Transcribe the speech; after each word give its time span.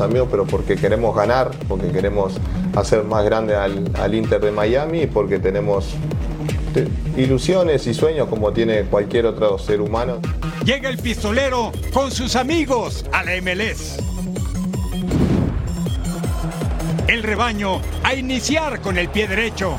Amigos, 0.00 0.28
pero 0.30 0.44
porque 0.46 0.76
queremos 0.76 1.14
ganar, 1.16 1.50
porque 1.68 1.88
queremos 1.90 2.34
hacer 2.76 3.04
más 3.04 3.24
grande 3.24 3.54
al, 3.56 3.90
al 4.00 4.14
Inter 4.14 4.40
de 4.40 4.50
Miami 4.52 5.02
y 5.02 5.06
porque 5.06 5.38
tenemos 5.38 5.94
te- 6.74 6.88
ilusiones 7.20 7.86
y 7.86 7.94
sueños 7.94 8.28
como 8.28 8.52
tiene 8.52 8.82
cualquier 8.84 9.26
otro 9.26 9.58
ser 9.58 9.80
humano. 9.80 10.18
Llega 10.64 10.88
el 10.88 10.98
pistolero 10.98 11.72
con 11.92 12.10
sus 12.10 12.36
amigos 12.36 13.04
a 13.12 13.24
la 13.24 13.32
MLS. 13.40 13.98
El 17.06 17.22
rebaño 17.22 17.80
a 18.04 18.14
iniciar 18.14 18.80
con 18.80 18.98
el 18.98 19.08
pie 19.08 19.26
derecho. 19.26 19.76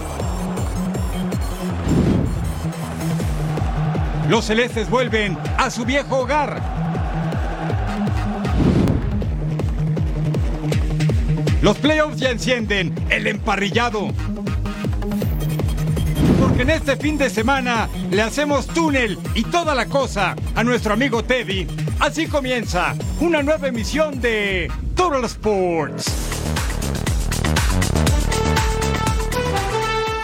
Los 4.28 4.46
celestes 4.46 4.90
vuelven 4.90 5.38
a 5.58 5.70
su 5.70 5.86
viejo 5.86 6.20
hogar. 6.20 6.79
Los 11.62 11.78
playoffs 11.78 12.18
ya 12.18 12.30
encienden 12.30 12.96
el 13.10 13.28
emparrillado. 13.28 14.10
Porque 16.40 16.62
en 16.62 16.70
este 16.70 16.96
fin 16.96 17.18
de 17.18 17.30
semana 17.30 17.90
le 18.12 18.22
hacemos 18.22 18.66
túnel 18.68 19.18
y 19.36 19.44
toda 19.44 19.76
la 19.76 19.86
cosa 19.88 20.36
a 20.56 20.64
nuestro 20.64 20.94
amigo 20.94 21.24
Teddy. 21.24 21.68
Así 22.00 22.28
comienza 22.28 22.96
una 23.20 23.44
nueva 23.44 23.68
emisión 23.68 24.22
de 24.22 24.72
Total 24.96 25.26
Sports. 25.26 26.39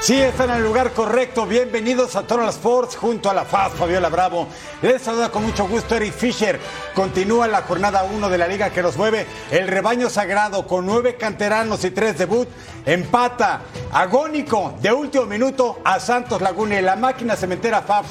Sí, 0.06 0.22
están 0.22 0.52
en 0.52 0.58
el 0.58 0.64
lugar 0.64 0.92
correcto. 0.92 1.48
Bienvenidos 1.48 2.16
a 2.16 2.28
Total 2.28 2.48
Sports 2.50 2.96
junto 2.96 3.28
a 3.28 3.34
la 3.34 3.44
FAS 3.44 3.74
Fabiola 3.74 4.08
Bravo. 4.08 4.48
Les 4.84 5.02
saluda 5.02 5.32
con 5.32 5.44
mucho 5.44 5.68
gusto 5.68 5.96
Eric 5.96 6.14
Fisher. 6.14 6.60
Continúa 6.94 7.48
la 7.48 7.64
jornada 7.64 8.04
1 8.04 8.30
de 8.30 8.38
la 8.38 8.48
liga 8.48 8.70
que 8.70 8.84
nos 8.84 8.98
mueve. 8.98 9.26
El 9.50 9.68
rebaño 9.68 10.08
sagrado 10.12 10.68
con 10.68 10.86
nueve 10.86 11.16
canteranos 11.16 11.84
y 11.86 11.90
tres 11.90 12.20
debut. 12.20 12.48
Empata 12.86 13.62
agónico 13.92 14.76
de 14.80 14.94
último 14.94 15.26
minuto 15.26 15.80
a 15.84 16.00
Santos 16.00 16.40
Laguna 16.40 16.78
y 16.78 16.84
la 16.84 16.96
máquina 16.96 17.36
cementera 17.36 17.82
FABS 17.82 18.10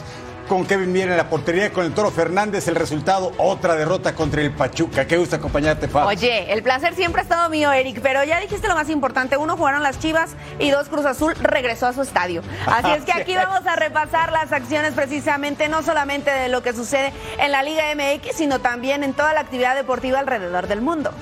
con 0.49 0.67
Kevin 0.67 0.93
Mier 0.93 1.11
en 1.11 1.17
la 1.17 1.29
portería 1.29 1.73
con 1.73 1.85
el 1.85 1.93
Toro 1.93 2.11
Fernández. 2.11 2.69
El 2.69 2.75
resultado, 2.75 3.33
otra 3.39 3.75
derrota 3.75 4.15
contra 4.15 4.41
el 4.41 4.53
Pachuca. 4.53 5.07
Qué 5.07 5.17
gusto 5.17 5.37
acompañarte, 5.37 5.89
Fabs. 5.89 6.09
Oye, 6.09 6.53
el 6.53 6.63
placer 6.63 6.95
siempre 6.95 7.21
ha 7.21 7.25
estado 7.25 7.49
mío, 7.51 7.73
Eric, 7.73 8.01
pero 8.03 8.25
ya 8.25 8.41
dijiste 8.41 8.69
lo 8.69 8.75
más 8.75 8.89
importante. 8.91 9.37
Uno, 9.37 9.57
jugaron 9.57 9.83
las 9.83 9.99
Chivas 9.99 10.31
y 10.59 10.71
dos, 10.71 10.89
Cruz 10.89 11.07
Azul 11.07 11.35
regresó 11.41 11.87
a 11.87 11.93
su 11.93 12.03
estadio. 12.03 12.43
Así 12.67 12.91
es 12.91 13.05
que 13.05 13.13
aquí 13.21 13.35
vamos 13.35 13.67
a 13.67 13.77
repasar 13.77 14.33
las 14.33 14.53
acciones 14.53 14.95
precisamente, 14.95 15.69
no 15.69 15.83
solamente 15.83 16.31
de 16.31 16.49
lo 16.49 16.63
que 16.63 16.73
sucede 16.73 17.13
en 17.39 17.53
la 17.53 17.63
Liga 17.63 17.85
MX, 17.95 18.37
sino 18.37 18.61
también 18.61 19.05
en 19.05 19.15
toda 19.15 19.33
la 19.35 19.41
actividad 19.41 19.75
deportiva 19.75 20.19
alrededor 20.19 20.67
del 20.67 20.81
mundo. 20.81 21.13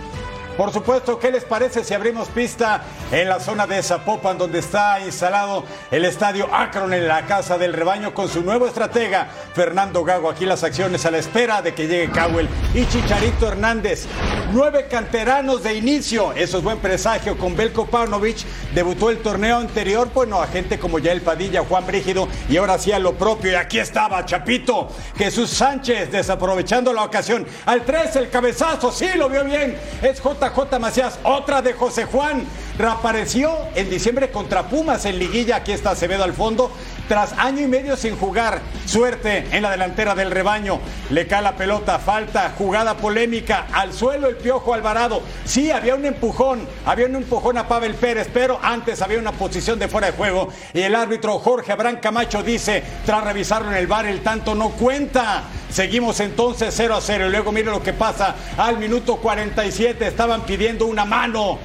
Por 0.56 0.70
supuesto, 0.70 1.18
¿qué 1.18 1.30
les 1.30 1.44
parece 1.44 1.82
si 1.82 1.94
abrimos 1.94 2.28
pista 2.28 2.82
en 3.10 3.28
la 3.28 3.40
zona 3.40 3.66
de 3.66 3.82
Zapopan, 3.82 4.36
donde 4.36 4.58
está 4.58 5.00
instalado 5.00 5.64
el 5.90 6.04
estadio 6.04 6.46
Akron 6.54 6.92
en 6.92 7.08
la 7.08 7.24
Casa 7.24 7.56
del 7.56 7.72
Rebaño 7.72 8.12
con 8.12 8.28
su 8.28 8.42
nuevo 8.42 8.66
estratega, 8.66 9.28
Fernando 9.54 10.04
Gago? 10.04 10.28
Aquí 10.28 10.44
las 10.44 10.62
acciones 10.62 11.06
a 11.06 11.10
la 11.10 11.18
espera 11.18 11.62
de 11.62 11.74
que 11.74 11.88
llegue 11.88 12.12
Cowell 12.12 12.48
y 12.74 12.86
Chicharito 12.86 13.48
Hernández. 13.48 14.06
Nueve 14.52 14.86
canteranos 14.90 15.62
de 15.62 15.74
inicio, 15.74 16.32
eso 16.32 16.58
es 16.58 16.64
buen 16.64 16.78
presagio 16.78 17.38
con 17.38 17.56
Belko 17.56 17.86
Paunovic. 17.86 18.44
Debutó 18.74 19.08
el 19.08 19.18
torneo 19.18 19.56
anterior, 19.56 20.10
bueno, 20.12 20.42
a 20.42 20.46
gente 20.46 20.78
como 20.78 20.98
Yael 20.98 21.22
Padilla, 21.22 21.64
Juan 21.66 21.86
Brígido 21.86 22.28
y 22.50 22.58
ahora 22.58 22.78
sí 22.78 22.92
a 22.92 22.98
lo 22.98 23.14
propio. 23.14 23.52
Y 23.52 23.54
aquí 23.54 23.78
estaba 23.78 24.24
Chapito, 24.26 24.88
Jesús 25.16 25.48
Sánchez, 25.48 26.12
desaprovechando 26.12 26.92
la 26.92 27.04
ocasión. 27.04 27.46
Al 27.64 27.82
3, 27.86 28.16
el 28.16 28.28
cabezazo, 28.28 28.92
sí, 28.92 29.08
lo 29.16 29.30
vio 29.30 29.44
bien. 29.44 29.78
Es 30.02 30.20
JJ 30.50 30.78
Macías, 30.78 31.18
otra 31.22 31.62
de 31.62 31.72
José 31.72 32.04
Juan. 32.04 32.44
Reapareció 32.78 33.54
en 33.74 33.90
diciembre 33.90 34.30
contra 34.30 34.68
Pumas 34.68 35.04
en 35.04 35.18
liguilla. 35.18 35.56
Aquí 35.56 35.72
está 35.72 35.90
Acevedo 35.90 36.24
al 36.24 36.32
fondo. 36.32 36.70
Tras 37.12 37.34
año 37.36 37.60
y 37.60 37.68
medio 37.68 37.94
sin 37.94 38.16
jugar, 38.16 38.62
suerte 38.86 39.46
en 39.52 39.62
la 39.62 39.70
delantera 39.70 40.14
del 40.14 40.30
rebaño. 40.30 40.80
Le 41.10 41.26
cae 41.26 41.42
la 41.42 41.54
pelota, 41.56 41.98
falta, 41.98 42.54
jugada 42.56 42.96
polémica. 42.96 43.66
Al 43.70 43.92
suelo 43.92 44.28
el 44.28 44.36
Piojo 44.36 44.72
Alvarado. 44.72 45.20
Sí, 45.44 45.70
había 45.70 45.94
un 45.94 46.06
empujón, 46.06 46.66
había 46.86 47.04
un 47.04 47.16
empujón 47.16 47.58
a 47.58 47.68
Pavel 47.68 47.96
Pérez, 47.96 48.30
pero 48.32 48.58
antes 48.62 49.02
había 49.02 49.18
una 49.18 49.32
posición 49.32 49.78
de 49.78 49.88
fuera 49.88 50.06
de 50.06 50.16
juego. 50.16 50.48
Y 50.72 50.80
el 50.80 50.94
árbitro 50.94 51.38
Jorge 51.38 51.72
Abraham 51.72 51.98
Camacho 52.00 52.42
dice, 52.42 52.82
tras 53.04 53.22
revisarlo 53.24 53.70
en 53.70 53.76
el 53.76 53.86
bar, 53.86 54.06
el 54.06 54.22
tanto 54.22 54.54
no 54.54 54.70
cuenta. 54.70 55.42
Seguimos 55.70 56.18
entonces 56.20 56.72
0 56.74 56.94
a 56.94 57.02
0. 57.02 57.26
Y 57.26 57.30
luego 57.30 57.52
mire 57.52 57.70
lo 57.70 57.82
que 57.82 57.92
pasa 57.92 58.36
al 58.56 58.78
minuto 58.78 59.16
47. 59.16 60.06
Estaban 60.06 60.46
pidiendo 60.46 60.86
una 60.86 61.04
mano. 61.04 61.58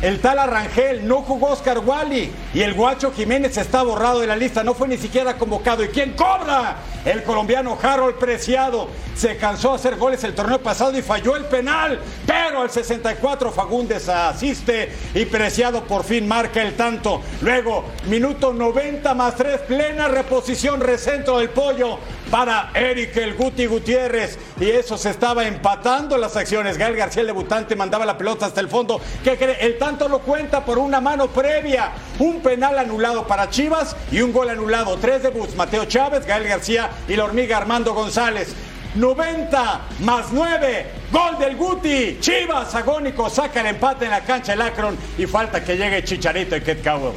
El 0.00 0.20
tal 0.20 0.38
Arrangel 0.38 1.08
no 1.08 1.22
jugó 1.22 1.48
Oscar 1.48 1.80
Wally 1.80 2.30
y 2.54 2.60
el 2.62 2.74
Guacho 2.74 3.10
Jiménez 3.10 3.56
está 3.56 3.82
borrado 3.82 4.20
de 4.20 4.28
la 4.28 4.36
lista, 4.36 4.62
no 4.62 4.72
fue 4.72 4.86
ni 4.86 4.96
siquiera 4.96 5.36
convocado. 5.36 5.82
¿Y 5.82 5.88
quién 5.88 6.12
cobra? 6.12 6.76
El 7.04 7.24
colombiano 7.24 7.76
Harold 7.82 8.14
Preciado. 8.14 8.88
Se 9.16 9.36
cansó 9.36 9.72
a 9.72 9.74
hacer 9.74 9.96
goles 9.96 10.22
el 10.22 10.36
torneo 10.36 10.62
pasado 10.62 10.96
y 10.96 11.02
falló 11.02 11.34
el 11.34 11.46
penal, 11.46 11.98
pero 12.24 12.62
al 12.62 12.70
64 12.70 13.50
Fagundes 13.50 14.08
asiste 14.08 14.92
y 15.14 15.24
Preciado 15.24 15.82
por 15.82 16.04
fin 16.04 16.28
marca 16.28 16.62
el 16.62 16.76
tanto. 16.76 17.20
Luego, 17.40 17.84
minuto 18.06 18.52
90 18.52 19.14
más 19.14 19.34
3, 19.34 19.62
plena 19.62 20.06
reposición, 20.06 20.80
recentro 20.80 21.38
del 21.38 21.50
pollo 21.50 21.98
para 22.30 22.70
Eric 22.74 23.16
el 23.16 23.34
Guti 23.34 23.66
Gutiérrez. 23.66 24.38
Y 24.60 24.70
eso 24.70 24.98
se 24.98 25.10
estaba 25.10 25.46
empatando 25.46 26.16
las 26.18 26.36
acciones. 26.36 26.78
Gael 26.78 26.96
García, 26.96 27.22
el 27.22 27.28
debutante, 27.28 27.76
mandaba 27.76 28.04
la 28.06 28.18
pelota 28.18 28.46
hasta 28.46 28.60
el 28.60 28.68
fondo. 28.68 29.00
¿Qué 29.24 29.36
cree? 29.36 29.58
El 29.60 29.78
tanto 29.78 30.08
lo 30.08 30.20
cuenta 30.20 30.64
por 30.64 30.78
una 30.78 31.00
mano 31.00 31.28
previa. 31.28 31.92
Un 32.18 32.40
penal 32.40 32.78
anulado 32.78 33.26
para 33.26 33.50
Chivas 33.50 33.96
y 34.12 34.20
un 34.20 34.32
gol 34.32 34.50
anulado. 34.50 34.96
Tres 34.98 35.22
debuts. 35.22 35.56
Mateo 35.56 35.84
Chávez, 35.86 36.26
Gael 36.26 36.44
García 36.44 36.90
y 37.08 37.16
la 37.16 37.24
hormiga 37.24 37.56
Armando 37.56 37.94
González. 37.94 38.54
90 38.94 39.80
más 40.00 40.26
9, 40.32 40.86
gol 41.12 41.38
del 41.38 41.56
Guti. 41.56 42.18
Chivas 42.20 42.74
agónico 42.74 43.28
saca 43.28 43.60
el 43.60 43.66
empate 43.66 44.06
en 44.06 44.10
la 44.10 44.22
cancha 44.22 44.52
del 44.52 44.62
Akron 44.62 44.96
y 45.16 45.26
falta 45.26 45.62
que 45.62 45.76
llegue 45.76 46.02
Chicharito 46.02 46.56
y 46.56 46.60
Ket 46.60 46.82
Cowell. 46.82 47.14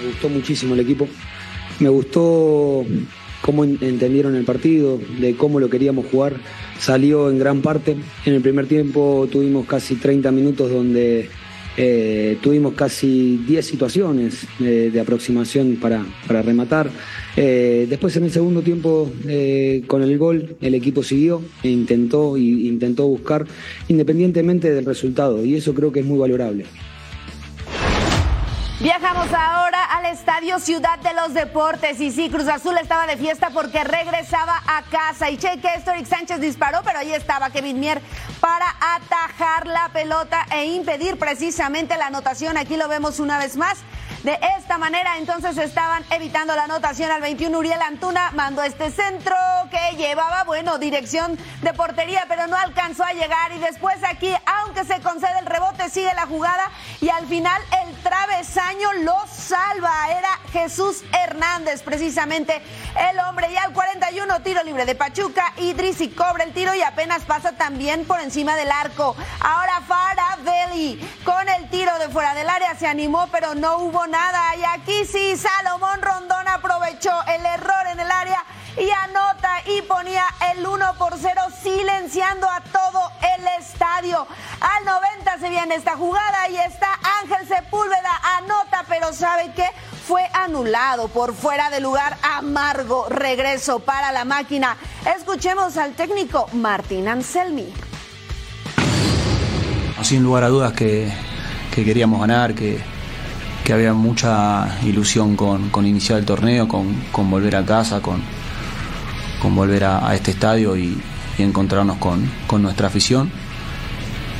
Me 0.00 0.08
gustó 0.08 0.28
muchísimo 0.28 0.74
el 0.74 0.80
equipo. 0.80 1.08
Me 1.82 1.88
gustó 1.88 2.84
cómo 3.42 3.64
en- 3.64 3.78
entendieron 3.80 4.36
el 4.36 4.44
partido, 4.44 5.00
de 5.20 5.34
cómo 5.34 5.58
lo 5.58 5.68
queríamos 5.68 6.06
jugar. 6.06 6.34
Salió 6.78 7.28
en 7.28 7.38
gran 7.40 7.60
parte. 7.60 7.96
En 8.24 8.34
el 8.34 8.40
primer 8.40 8.66
tiempo 8.66 9.28
tuvimos 9.30 9.66
casi 9.66 9.96
30 9.96 10.30
minutos 10.30 10.70
donde 10.70 11.28
eh, 11.76 12.36
tuvimos 12.40 12.74
casi 12.74 13.40
10 13.48 13.66
situaciones 13.66 14.46
eh, 14.60 14.90
de 14.92 15.00
aproximación 15.00 15.76
para, 15.80 16.04
para 16.28 16.42
rematar. 16.42 16.88
Eh, 17.36 17.86
después 17.90 18.14
en 18.16 18.24
el 18.24 18.30
segundo 18.30 18.62
tiempo, 18.62 19.10
con 19.88 20.02
el 20.02 20.18
gol, 20.18 20.54
el 20.60 20.74
equipo 20.76 21.02
siguió 21.02 21.42
e 21.64 21.68
intentó, 21.70 22.36
y 22.36 22.68
intentó 22.68 23.08
buscar 23.08 23.44
independientemente 23.88 24.72
del 24.72 24.84
resultado. 24.84 25.44
Y 25.44 25.56
eso 25.56 25.74
creo 25.74 25.90
que 25.90 25.98
es 26.00 26.06
muy 26.06 26.18
valorable. 26.18 26.64
Viajamos 28.82 29.28
ahora 29.32 29.84
al 29.84 30.06
Estadio 30.06 30.58
Ciudad 30.58 30.98
de 30.98 31.14
los 31.14 31.34
Deportes. 31.34 32.00
Y 32.00 32.10
sí, 32.10 32.28
Cruz 32.28 32.48
Azul 32.48 32.76
estaba 32.78 33.06
de 33.06 33.16
fiesta 33.16 33.50
porque 33.50 33.84
regresaba 33.84 34.60
a 34.66 34.82
casa. 34.90 35.30
Y 35.30 35.36
cheque 35.36 35.68
esto, 35.76 35.92
Sánchez 36.04 36.40
disparó, 36.40 36.80
pero 36.82 36.98
ahí 36.98 37.12
estaba 37.12 37.50
Kevin 37.50 37.78
Mier 37.78 38.02
para 38.40 38.66
atajar 38.96 39.68
la 39.68 39.88
pelota 39.92 40.48
e 40.50 40.64
impedir 40.64 41.16
precisamente 41.16 41.96
la 41.96 42.06
anotación. 42.06 42.56
Aquí 42.56 42.76
lo 42.76 42.88
vemos 42.88 43.20
una 43.20 43.38
vez 43.38 43.56
más. 43.56 43.78
De 44.22 44.38
esta 44.56 44.78
manera 44.78 45.18
entonces 45.18 45.58
estaban 45.58 46.04
evitando 46.10 46.54
la 46.54 46.64
anotación 46.64 47.10
al 47.10 47.20
21. 47.20 47.58
Uriel 47.58 47.82
Antuna 47.82 48.30
mandó 48.34 48.62
este 48.62 48.92
centro 48.92 49.34
que 49.68 49.96
llevaba, 49.96 50.44
bueno, 50.44 50.78
dirección 50.78 51.36
de 51.60 51.74
portería, 51.74 52.24
pero 52.28 52.46
no 52.46 52.56
alcanzó 52.56 53.02
a 53.02 53.12
llegar. 53.14 53.50
Y 53.50 53.58
después 53.58 53.96
aquí, 54.04 54.32
aunque 54.46 54.84
se 54.84 55.00
concede 55.00 55.40
el 55.40 55.46
rebote, 55.46 55.90
sigue 55.90 56.14
la 56.14 56.26
jugada 56.26 56.70
y 57.00 57.08
al 57.08 57.26
final 57.26 57.60
el 57.84 57.96
travesaño 57.96 58.92
lo 59.00 59.16
salva. 59.26 59.92
Era 60.10 60.38
Jesús 60.52 61.02
Hernández, 61.12 61.82
precisamente 61.82 62.62
el 63.10 63.18
hombre. 63.20 63.50
Y 63.52 63.56
al 63.56 63.72
41, 63.72 64.40
tiro 64.42 64.62
libre 64.62 64.86
de 64.86 64.94
Pachuca. 64.94 65.52
Idrisi 65.56 66.10
cobra 66.10 66.44
el 66.44 66.52
tiro 66.52 66.72
y 66.76 66.82
apenas 66.82 67.24
pasa 67.24 67.52
también 67.52 68.04
por 68.04 68.20
encima 68.20 68.54
del 68.54 68.70
arco. 68.70 69.16
Ahora 69.40 69.80
Faravelli 69.80 71.00
con 71.24 71.48
el 71.48 71.68
tiro 71.70 71.98
de 71.98 72.08
fuera 72.08 72.34
del 72.34 72.48
área 72.48 72.76
se 72.76 72.86
animó, 72.86 73.28
pero 73.32 73.56
no 73.56 73.78
hubo 73.78 74.06
nada. 74.12 74.54
Y 74.56 74.62
aquí 74.64 75.04
sí, 75.04 75.36
Salomón 75.36 76.00
Rondón 76.02 76.46
aprovechó 76.46 77.10
el 77.26 77.44
error 77.44 77.86
en 77.90 77.98
el 77.98 78.10
área 78.10 78.44
y 78.76 78.88
anota 78.90 79.50
y 79.66 79.82
ponía 79.82 80.24
el 80.52 80.64
1 80.64 80.94
por 80.98 81.14
0 81.18 81.40
silenciando 81.62 82.48
a 82.48 82.60
todo 82.60 83.10
el 83.36 83.46
estadio. 83.58 84.26
Al 84.60 84.84
90 84.84 85.38
se 85.38 85.48
viene 85.48 85.74
esta 85.74 85.96
jugada 85.96 86.48
y 86.50 86.56
está 86.56 86.88
Ángel 87.22 87.48
Sepúlveda, 87.48 88.20
anota, 88.38 88.84
pero 88.88 89.12
¿sabe 89.12 89.52
qué? 89.56 89.66
Fue 90.06 90.28
anulado 90.34 91.08
por 91.08 91.34
fuera 91.34 91.70
de 91.70 91.80
lugar 91.80 92.16
amargo. 92.22 93.06
Regreso 93.08 93.80
para 93.80 94.12
la 94.12 94.24
máquina. 94.24 94.76
Escuchemos 95.16 95.76
al 95.78 95.94
técnico 95.94 96.48
Martín 96.52 97.08
Anselmi. 97.08 97.72
Sin 100.02 100.22
lugar 100.22 100.44
a 100.44 100.48
dudas 100.48 100.72
que, 100.72 101.10
queríamos 101.74 102.20
ganar, 102.20 102.54
que, 102.54 102.91
había 103.70 103.92
mucha 103.92 104.78
ilusión 104.84 105.36
con, 105.36 105.86
iniciar 105.86 106.18
el 106.18 106.24
torneo, 106.24 106.66
con 106.66 107.30
volver 107.30 107.56
a 107.56 107.64
casa, 107.64 108.00
con, 108.00 108.22
con 109.42 109.56
volver 109.56 109.82
a, 109.82 110.14
este 110.14 110.30
estadio 110.30 110.76
y, 110.76 110.96
encontrarnos 111.38 111.96
con, 111.96 112.30
nuestra 112.62 112.86
afición. 112.86 113.28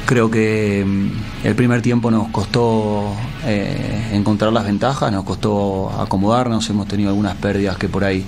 Creo 0.07 0.31
que 0.31 0.85
mm, 0.87 1.47
el 1.47 1.55
primer 1.57 1.83
tiempo 1.83 2.11
nos 2.11 2.29
costó 2.29 3.13
eh, 3.45 4.11
encontrar 4.13 4.53
las 4.53 4.65
ventajas, 4.65 5.11
nos 5.11 5.25
costó 5.25 5.91
acomodarnos, 6.01 6.69
hemos 6.71 6.87
tenido 6.87 7.09
algunas 7.09 7.35
pérdidas 7.37 7.77
que 7.79 7.89
por 7.89 8.05
ahí 8.05 8.25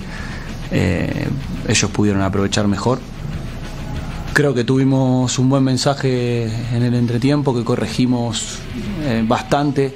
eh, 0.71 1.29
ellos 1.69 1.89
pudieron 1.91 2.21
aprovechar 2.21 2.67
mejor. 2.67 2.99
Creo 4.33 4.53
que 4.53 4.65
tuvimos 4.65 5.39
un 5.39 5.47
buen 5.47 5.63
mensaje 5.63 6.43
en 6.75 6.83
el 6.83 6.95
entretiempo, 6.95 7.55
que 7.55 7.63
corregimos 7.63 8.59
eh, 9.03 9.23
bastante 9.25 9.95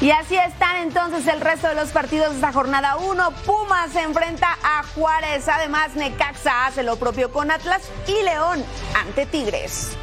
Y 0.00 0.12
así 0.12 0.36
están 0.36 0.76
entonces 0.76 1.26
el 1.26 1.40
resto 1.40 1.66
de 1.66 1.74
los 1.74 1.88
partidos 1.88 2.30
de 2.30 2.36
esta 2.36 2.52
jornada 2.52 2.96
1. 2.98 3.30
Pumas 3.44 3.90
se 3.92 4.02
enfrenta 4.02 4.56
a 4.62 4.84
Juárez. 4.94 5.48
Además, 5.48 5.96
Necaxa 5.96 6.66
hace 6.66 6.84
lo 6.84 6.96
propio 6.96 7.32
con 7.32 7.50
Atlas 7.50 7.82
y 8.06 8.22
León 8.22 8.64
ante 8.94 9.26
Tigres. 9.26 9.96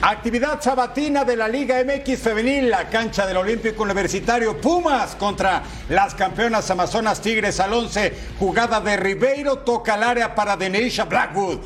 Actividad 0.00 0.62
sabatina 0.62 1.24
de 1.24 1.36
la 1.36 1.46
Liga 1.46 1.76
MX 1.84 2.22
Femenil, 2.22 2.70
la 2.70 2.88
cancha 2.88 3.26
del 3.26 3.36
Olímpico 3.36 3.82
Universitario 3.82 4.58
Pumas 4.58 5.14
contra 5.16 5.62
las 5.90 6.14
campeonas 6.14 6.70
Amazonas 6.70 7.20
Tigres 7.20 7.60
al 7.60 7.74
11. 7.74 8.16
Jugada 8.38 8.80
de 8.80 8.96
Ribeiro, 8.96 9.58
toca 9.58 9.96
el 9.96 10.04
área 10.04 10.34
para 10.34 10.56
Denisha 10.56 11.04
Blackwood 11.04 11.58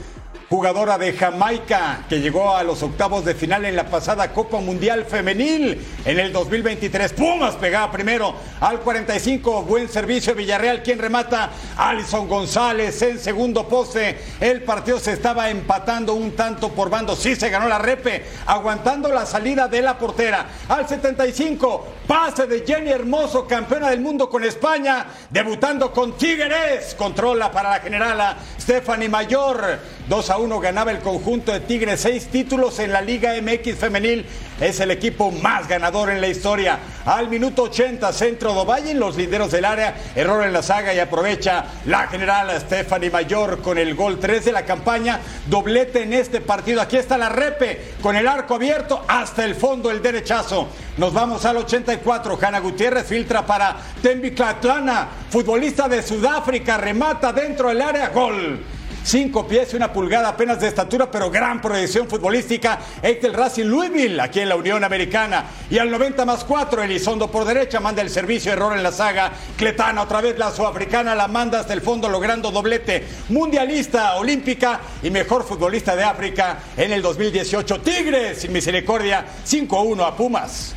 jugadora 0.49 0.99
de 0.99 1.13
Jamaica 1.13 2.05
que 2.09 2.21
llegó 2.21 2.55
a 2.55 2.63
los 2.63 2.83
octavos 2.83 3.25
de 3.25 3.35
final 3.35 3.65
en 3.65 3.77
la 3.77 3.87
pasada 3.87 4.33
Copa 4.33 4.61
Mundial 4.61 5.05
Femenil 5.05 5.81
en 6.05 6.19
el 6.19 6.33
2023. 6.33 7.13
Pumas 7.13 7.55
pegaba 7.57 7.91
primero 7.91 8.35
al 8.61 8.81
45, 8.81 9.63
buen 9.63 9.89
servicio 9.89 10.35
Villarreal, 10.35 10.83
quien 10.83 10.99
remata 10.99 11.51
Alison 11.77 12.29
González 12.29 13.01
en 13.03 13.19
segundo 13.19 13.67
poste. 13.69 14.19
El 14.41 14.63
partido 14.63 14.99
se 14.99 15.13
estaba 15.13 15.51
empatando 15.51 16.15
un 16.15 16.33
tanto 16.33 16.71
por 16.71 16.91
bando, 16.91 17.17
sí 17.17 17.37
se 17.37 17.51
ganó 17.51 17.69
la 17.69 17.79
repe, 17.79 18.25
aguantando 18.47 19.09
la 19.09 19.27
salida 19.27 19.69
de 19.69 19.83
la 19.83 19.99
portera. 19.99 20.47
Al 20.69 20.89
75, 20.89 21.87
pase 22.07 22.47
de 22.47 22.65
Jenny 22.67 22.91
Hermoso, 22.91 23.47
campeona 23.47 23.91
del 23.91 24.01
mundo 24.01 24.29
con 24.29 24.45
España, 24.45 25.07
debutando 25.31 25.93
con 25.93 26.17
Tigres, 26.17 26.95
controla 26.95 27.51
para 27.51 27.71
la 27.71 27.81
generala 27.81 28.37
Stephanie 28.61 29.09
Mayor, 29.09 29.79
2 30.09 30.31
a 30.31 30.39
1 30.43 30.61
ganaba 30.61 30.91
el 30.91 30.99
conjunto 30.99 31.53
de 31.53 31.61
Tigres, 31.61 32.01
seis 32.01 32.27
títulos 32.27 32.81
en 32.81 32.93
la 32.93 33.01
Liga 33.01 33.35
MX 33.41 33.77
femenil. 33.77 34.27
Es 34.61 34.81
el 34.81 34.91
equipo 34.91 35.31
más 35.31 35.69
ganador 35.69 36.11
en 36.11 36.21
la 36.21 36.27
historia. 36.27 36.79
Al 37.05 37.29
minuto 37.29 37.65
80, 37.65 38.13
centro 38.13 38.53
do 38.53 38.65
Valle, 38.65 38.95
los 38.95 39.17
linderos 39.17 39.53
del 39.53 39.65
área, 39.65 39.95
error 40.15 40.45
en 40.45 40.53
la 40.53 40.63
saga 40.63 40.93
y 40.93 40.99
aprovecha 40.99 41.67
la 41.87 42.09
general 42.09 42.51
Stephanie 42.61 43.11
Mayor 43.11 43.63
con 43.63 43.79
el 43.79 43.95
gol 43.95 44.19
3 44.19 44.45
de 44.45 44.53
la 44.53 44.65
campaña. 44.65 45.21
Doblete 45.47 46.03
en 46.03 46.13
este 46.13 46.41
partido. 46.41 46.81
Aquí 46.81 46.97
está 46.97 47.17
la 47.17 47.29
repe 47.29 47.93
con 48.03 48.17
el 48.17 48.27
arco 48.27 48.57
abierto 48.57 49.05
hasta 49.07 49.45
el 49.45 49.55
fondo, 49.55 49.91
el 49.91 50.03
derechazo. 50.03 50.69
Nos 50.97 51.13
vamos 51.13 51.45
al 51.45 51.59
84. 51.59 52.39
Hanna 52.43 52.59
Gutiérrez 52.59 53.07
filtra 53.07 53.47
para 53.47 53.77
Tembi 54.03 54.33
Clatlana, 54.33 55.09
futbolista 55.31 55.89
de 55.89 56.03
Sudáfrica, 56.03 56.77
remata 56.77 57.33
dentro 57.33 57.69
del 57.69 57.81
área, 57.81 58.09
gol. 58.09 58.61
Cinco 59.05 59.47
pies 59.47 59.73
y 59.73 59.77
una 59.77 59.93
pulgada 59.93 60.29
apenas 60.29 60.61
de 60.61 60.69
estatura, 60.69 61.11
pero 61.11 61.31
gran 61.31 61.61
proyección 61.61 62.09
futbolística. 62.09 62.79
Eitel 63.03 63.35
Racing 63.35 63.65
Louisville, 63.65 64.21
aquí 64.21 64.41
en 64.41 64.49
la 64.49 64.57
Unión 64.57 64.85
Americana. 64.85 65.45
Y 65.69 65.79
al 65.79 65.91
90 65.91 66.25
más 66.25 66.45
4, 66.45 66.83
Elizondo 66.83 67.31
por 67.31 67.45
derecha, 67.45 67.81
manda 67.81 68.01
el 68.01 68.11
servicio, 68.11 68.53
error 68.53 68.77
en 68.77 68.83
la 68.83 68.93
saga. 68.93 69.33
Cletana, 69.57 70.03
otra 70.03 70.21
vez 70.21 70.39
la 70.39 70.53
sudafricana, 70.53 71.15
la 71.15 71.27
manda 71.27 71.61
hasta 71.61 71.73
el 71.73 71.81
fondo, 71.81 72.09
logrando 72.09 72.51
doblete. 72.51 73.05
Mundialista, 73.29 74.15
olímpica 74.15 74.81
y 75.03 75.11
mejor 75.11 75.45
futbolista 75.45 75.97
de 75.97 76.05
África 76.05 76.59
en 76.77 76.93
el 76.93 77.03
2018. 77.03 77.81
Tigres, 77.81 78.39
sin 78.39 78.53
misericordia, 78.53 79.27
5-1 79.45 80.07
a 80.07 80.17
Pumas. 80.17 80.75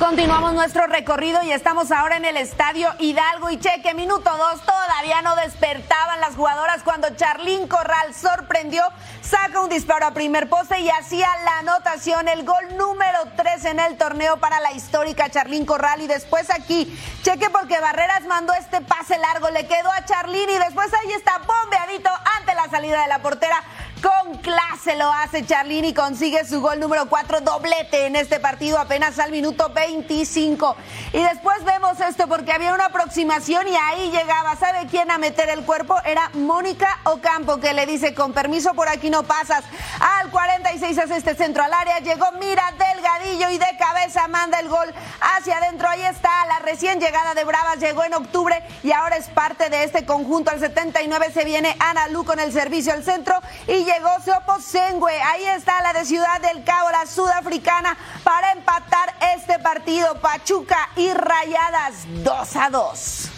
Continuamos 0.00 0.54
nuestro 0.54 0.86
recorrido 0.86 1.42
y 1.42 1.52
estamos 1.52 1.92
ahora 1.92 2.16
en 2.16 2.24
el 2.24 2.38
estadio 2.38 2.88
Hidalgo. 3.00 3.50
Y 3.50 3.58
cheque, 3.58 3.92
minuto 3.92 4.30
dos, 4.34 4.62
todavía 4.64 5.20
no 5.20 5.36
despertaban 5.36 6.20
las 6.20 6.36
jugadoras 6.36 6.82
cuando 6.82 7.14
Charlín 7.16 7.68
Corral 7.68 8.14
sorprendió, 8.14 8.82
saca 9.20 9.60
un 9.60 9.68
disparo 9.68 10.06
a 10.06 10.12
primer 10.12 10.48
poste 10.48 10.80
y 10.80 10.88
hacía 10.88 11.28
la 11.44 11.58
anotación, 11.58 12.28
el 12.28 12.46
gol 12.46 12.78
número 12.78 13.18
tres 13.36 13.66
en 13.66 13.78
el 13.78 13.98
torneo 13.98 14.38
para 14.38 14.58
la 14.60 14.72
histórica 14.72 15.28
Charlín 15.28 15.66
Corral. 15.66 16.00
Y 16.00 16.06
después 16.06 16.48
aquí, 16.48 16.98
cheque 17.22 17.50
porque 17.50 17.78
Barreras 17.78 18.24
mandó 18.24 18.54
este 18.54 18.80
pase 18.80 19.18
largo, 19.18 19.50
le 19.50 19.66
quedó 19.66 19.92
a 19.92 20.06
Charlín 20.06 20.48
y 20.48 20.58
después 20.58 20.88
ahí 20.94 21.12
está 21.12 21.40
bombeadito 21.40 22.08
ante 22.38 22.54
la 22.54 22.70
salida 22.70 23.02
de 23.02 23.08
la 23.08 23.18
portera 23.18 23.62
con 24.00 24.36
clase 24.38 24.96
lo 24.96 25.10
hace 25.12 25.44
Charlín 25.44 25.84
y 25.84 25.94
consigue 25.94 26.44
su 26.44 26.60
gol 26.60 26.80
número 26.80 27.06
4, 27.08 27.40
doblete 27.40 28.06
en 28.06 28.16
este 28.16 28.40
partido 28.40 28.78
apenas 28.78 29.18
al 29.18 29.30
minuto 29.30 29.70
25. 29.70 30.76
Y 31.12 31.22
después 31.22 31.64
vemos 31.64 32.00
esto 32.00 32.26
porque 32.26 32.52
había 32.52 32.74
una 32.74 32.86
aproximación 32.86 33.68
y 33.68 33.76
ahí 33.76 34.10
llegaba. 34.10 34.56
¿Sabe 34.56 34.86
quién 34.90 35.10
a 35.10 35.18
meter 35.18 35.48
el 35.50 35.64
cuerpo? 35.64 35.96
Era 36.04 36.30
Mónica 36.34 36.98
Ocampo 37.04 37.58
que 37.58 37.74
le 37.74 37.86
dice, 37.86 38.14
con 38.14 38.32
permiso 38.32 38.74
por 38.74 38.88
aquí 38.88 39.10
no 39.10 39.22
pasas. 39.22 39.64
Al 40.00 40.30
46 40.30 40.98
hace 40.98 41.16
este 41.16 41.34
centro 41.34 41.62
al 41.62 41.72
área, 41.72 41.98
llegó 41.98 42.26
Mira 42.40 42.72
Delgadillo 42.72 43.50
y 43.50 43.58
de 43.58 43.76
cabeza 43.78 44.28
manda 44.28 44.60
el 44.60 44.68
gol 44.68 44.92
hacia 45.20 45.58
adentro. 45.58 45.88
Ahí 45.88 46.02
está 46.02 46.30
la 46.46 46.60
recién 46.60 47.00
llegada 47.00 47.34
de 47.34 47.44
Bravas, 47.44 47.78
llegó 47.78 48.04
en 48.04 48.14
octubre 48.14 48.62
y 48.82 48.92
ahora 48.92 49.16
es 49.16 49.28
parte 49.28 49.68
de 49.68 49.84
este 49.84 50.06
conjunto. 50.06 50.50
Al 50.50 50.60
79 50.60 51.30
se 51.32 51.44
viene 51.44 51.76
Ana 51.78 52.08
Lu 52.08 52.24
con 52.24 52.40
el 52.40 52.52
servicio 52.52 52.92
al 52.92 53.04
centro 53.04 53.34
y 53.66 53.89
llegó 53.92 54.10
Seopo 54.24 54.60
Sengwe. 54.60 55.12
Ahí 55.20 55.44
está 55.46 55.80
la 55.82 55.92
de 55.92 56.04
Ciudad 56.04 56.40
del 56.40 56.64
Cabo, 56.64 56.90
la 56.90 57.06
sudafricana, 57.06 57.96
para 58.22 58.52
empatar 58.52 59.14
este 59.34 59.58
partido. 59.58 60.20
Pachuca 60.20 60.90
y 60.96 61.12
Rayadas 61.12 62.06
2 62.22 62.56
a 62.56 62.70
2. 62.70 63.30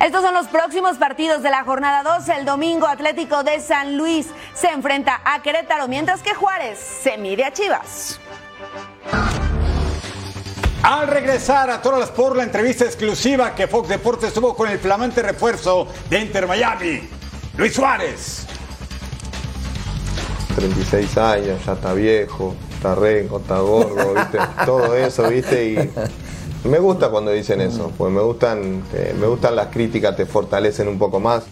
Estos 0.00 0.22
son 0.22 0.32
los 0.32 0.46
próximos 0.46 0.96
partidos 0.96 1.42
de 1.42 1.50
la 1.50 1.64
jornada 1.64 2.02
2. 2.02 2.28
El 2.28 2.44
domingo 2.44 2.86
Atlético 2.86 3.42
de 3.42 3.60
San 3.60 3.96
Luis 3.96 4.28
se 4.54 4.68
enfrenta 4.68 5.20
a 5.24 5.42
Querétaro, 5.42 5.88
mientras 5.88 6.22
que 6.22 6.34
Juárez 6.34 6.78
se 6.78 7.18
mide 7.18 7.44
a 7.44 7.52
Chivas. 7.52 8.20
Al 10.82 11.08
regresar 11.08 11.68
a 11.70 11.82
todas 11.82 11.98
las 11.98 12.10
por 12.10 12.36
la 12.36 12.44
entrevista 12.44 12.84
exclusiva 12.84 13.54
que 13.54 13.66
Fox 13.66 13.88
Deportes 13.88 14.32
tuvo 14.32 14.54
con 14.54 14.70
el 14.70 14.78
flamante 14.78 15.20
refuerzo 15.22 15.88
de 16.08 16.20
Inter 16.20 16.46
Miami. 16.46 17.17
Luis 17.58 17.74
Suárez. 17.74 18.46
36 20.54 21.18
años, 21.18 21.66
ya 21.66 21.72
está 21.72 21.92
viejo, 21.92 22.54
está 22.72 22.94
renco, 22.94 23.38
está 23.38 23.58
gordo, 23.58 24.14
¿viste? 24.14 24.38
Todo 24.64 24.94
eso, 24.94 25.28
¿viste? 25.28 25.72
Y 25.72 26.68
me 26.68 26.78
gusta 26.78 27.10
cuando 27.10 27.32
dicen 27.32 27.60
eso, 27.60 27.92
pues 27.98 28.12
me 28.12 28.20
gustan, 28.20 28.84
eh, 28.92 29.12
me 29.18 29.26
gustan 29.26 29.56
las 29.56 29.66
críticas, 29.68 30.14
te 30.14 30.24
fortalecen 30.24 30.86
un 30.86 31.00
poco 31.00 31.18
más. 31.18 31.46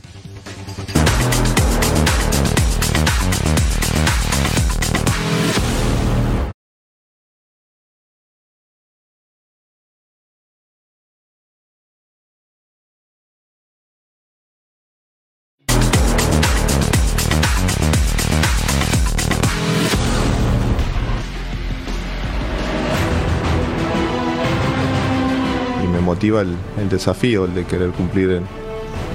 Motiva 26.27 26.41
el, 26.41 26.89
desafío, 26.89 27.45
el 27.45 27.55
de 27.55 27.65
querer 27.65 27.91
cumplir 27.91 28.41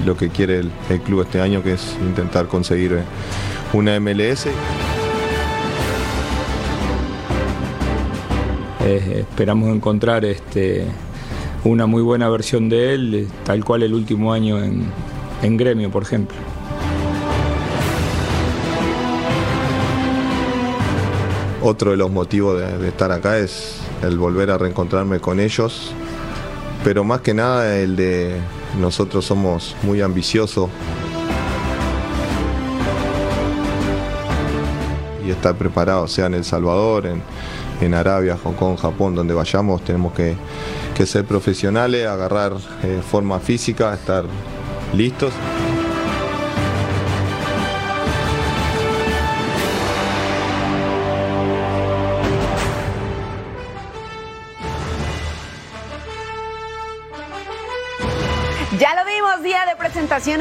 lo 0.06 0.16
que 0.16 0.30
quiere 0.30 0.60
el, 0.60 1.00
club 1.04 1.22
este 1.22 1.40
año, 1.40 1.62
que 1.62 1.74
es 1.74 1.96
intentar 2.00 2.46
conseguir 2.46 2.92
eh, 2.92 3.02
una 3.72 3.98
MLS. 4.00 4.46
esperamos 8.82 9.74
encontrar 9.74 10.24
este, 10.24 10.86
una 11.64 11.86
muy 11.86 12.02
buena 12.02 12.28
versión 12.28 12.68
de 12.68 12.94
él, 12.94 13.28
tal 13.44 13.64
cual 13.64 13.82
el 13.82 13.94
último 13.94 14.32
año 14.32 14.58
en 14.62 15.56
gremio, 15.56 15.90
por 15.90 16.02
ejemplo. 16.02 16.36
Otro 21.64 21.92
de 21.92 21.96
los 21.96 22.10
motivos 22.10 22.60
de, 22.60 22.88
estar 22.88 23.12
acá 23.12 23.38
es 23.38 23.76
el 24.02 24.18
volver 24.18 24.50
a 24.50 24.58
reencontrarme 24.58 25.20
con 25.20 25.38
ellos, 25.38 25.92
pero 26.84 27.04
más 27.04 27.20
que 27.20 27.34
nada 27.34 27.78
el 27.78 27.96
de 27.96 28.36
nosotros 28.80 29.24
somos 29.24 29.76
muy 29.82 30.00
ambiciosos 30.00 30.68
y 35.26 35.30
estar 35.30 35.54
preparados, 35.54 36.12
sea 36.12 36.26
en 36.26 36.34
El 36.34 36.44
Salvador, 36.44 37.06
en, 37.06 37.94
Arabia, 37.94 38.38
Hong 38.42 38.54
Kong, 38.54 38.78
Japón, 38.78 39.16
donde 39.16 39.34
vayamos, 39.34 39.84
tenemos 39.84 40.12
que, 40.12 40.36
ser 41.04 41.24
profesionales, 41.24 42.06
agarrar 42.06 42.52
eh, 42.84 43.00
forma 43.04 43.40
física, 43.40 43.92
estar 43.92 44.24
listos. 44.94 45.32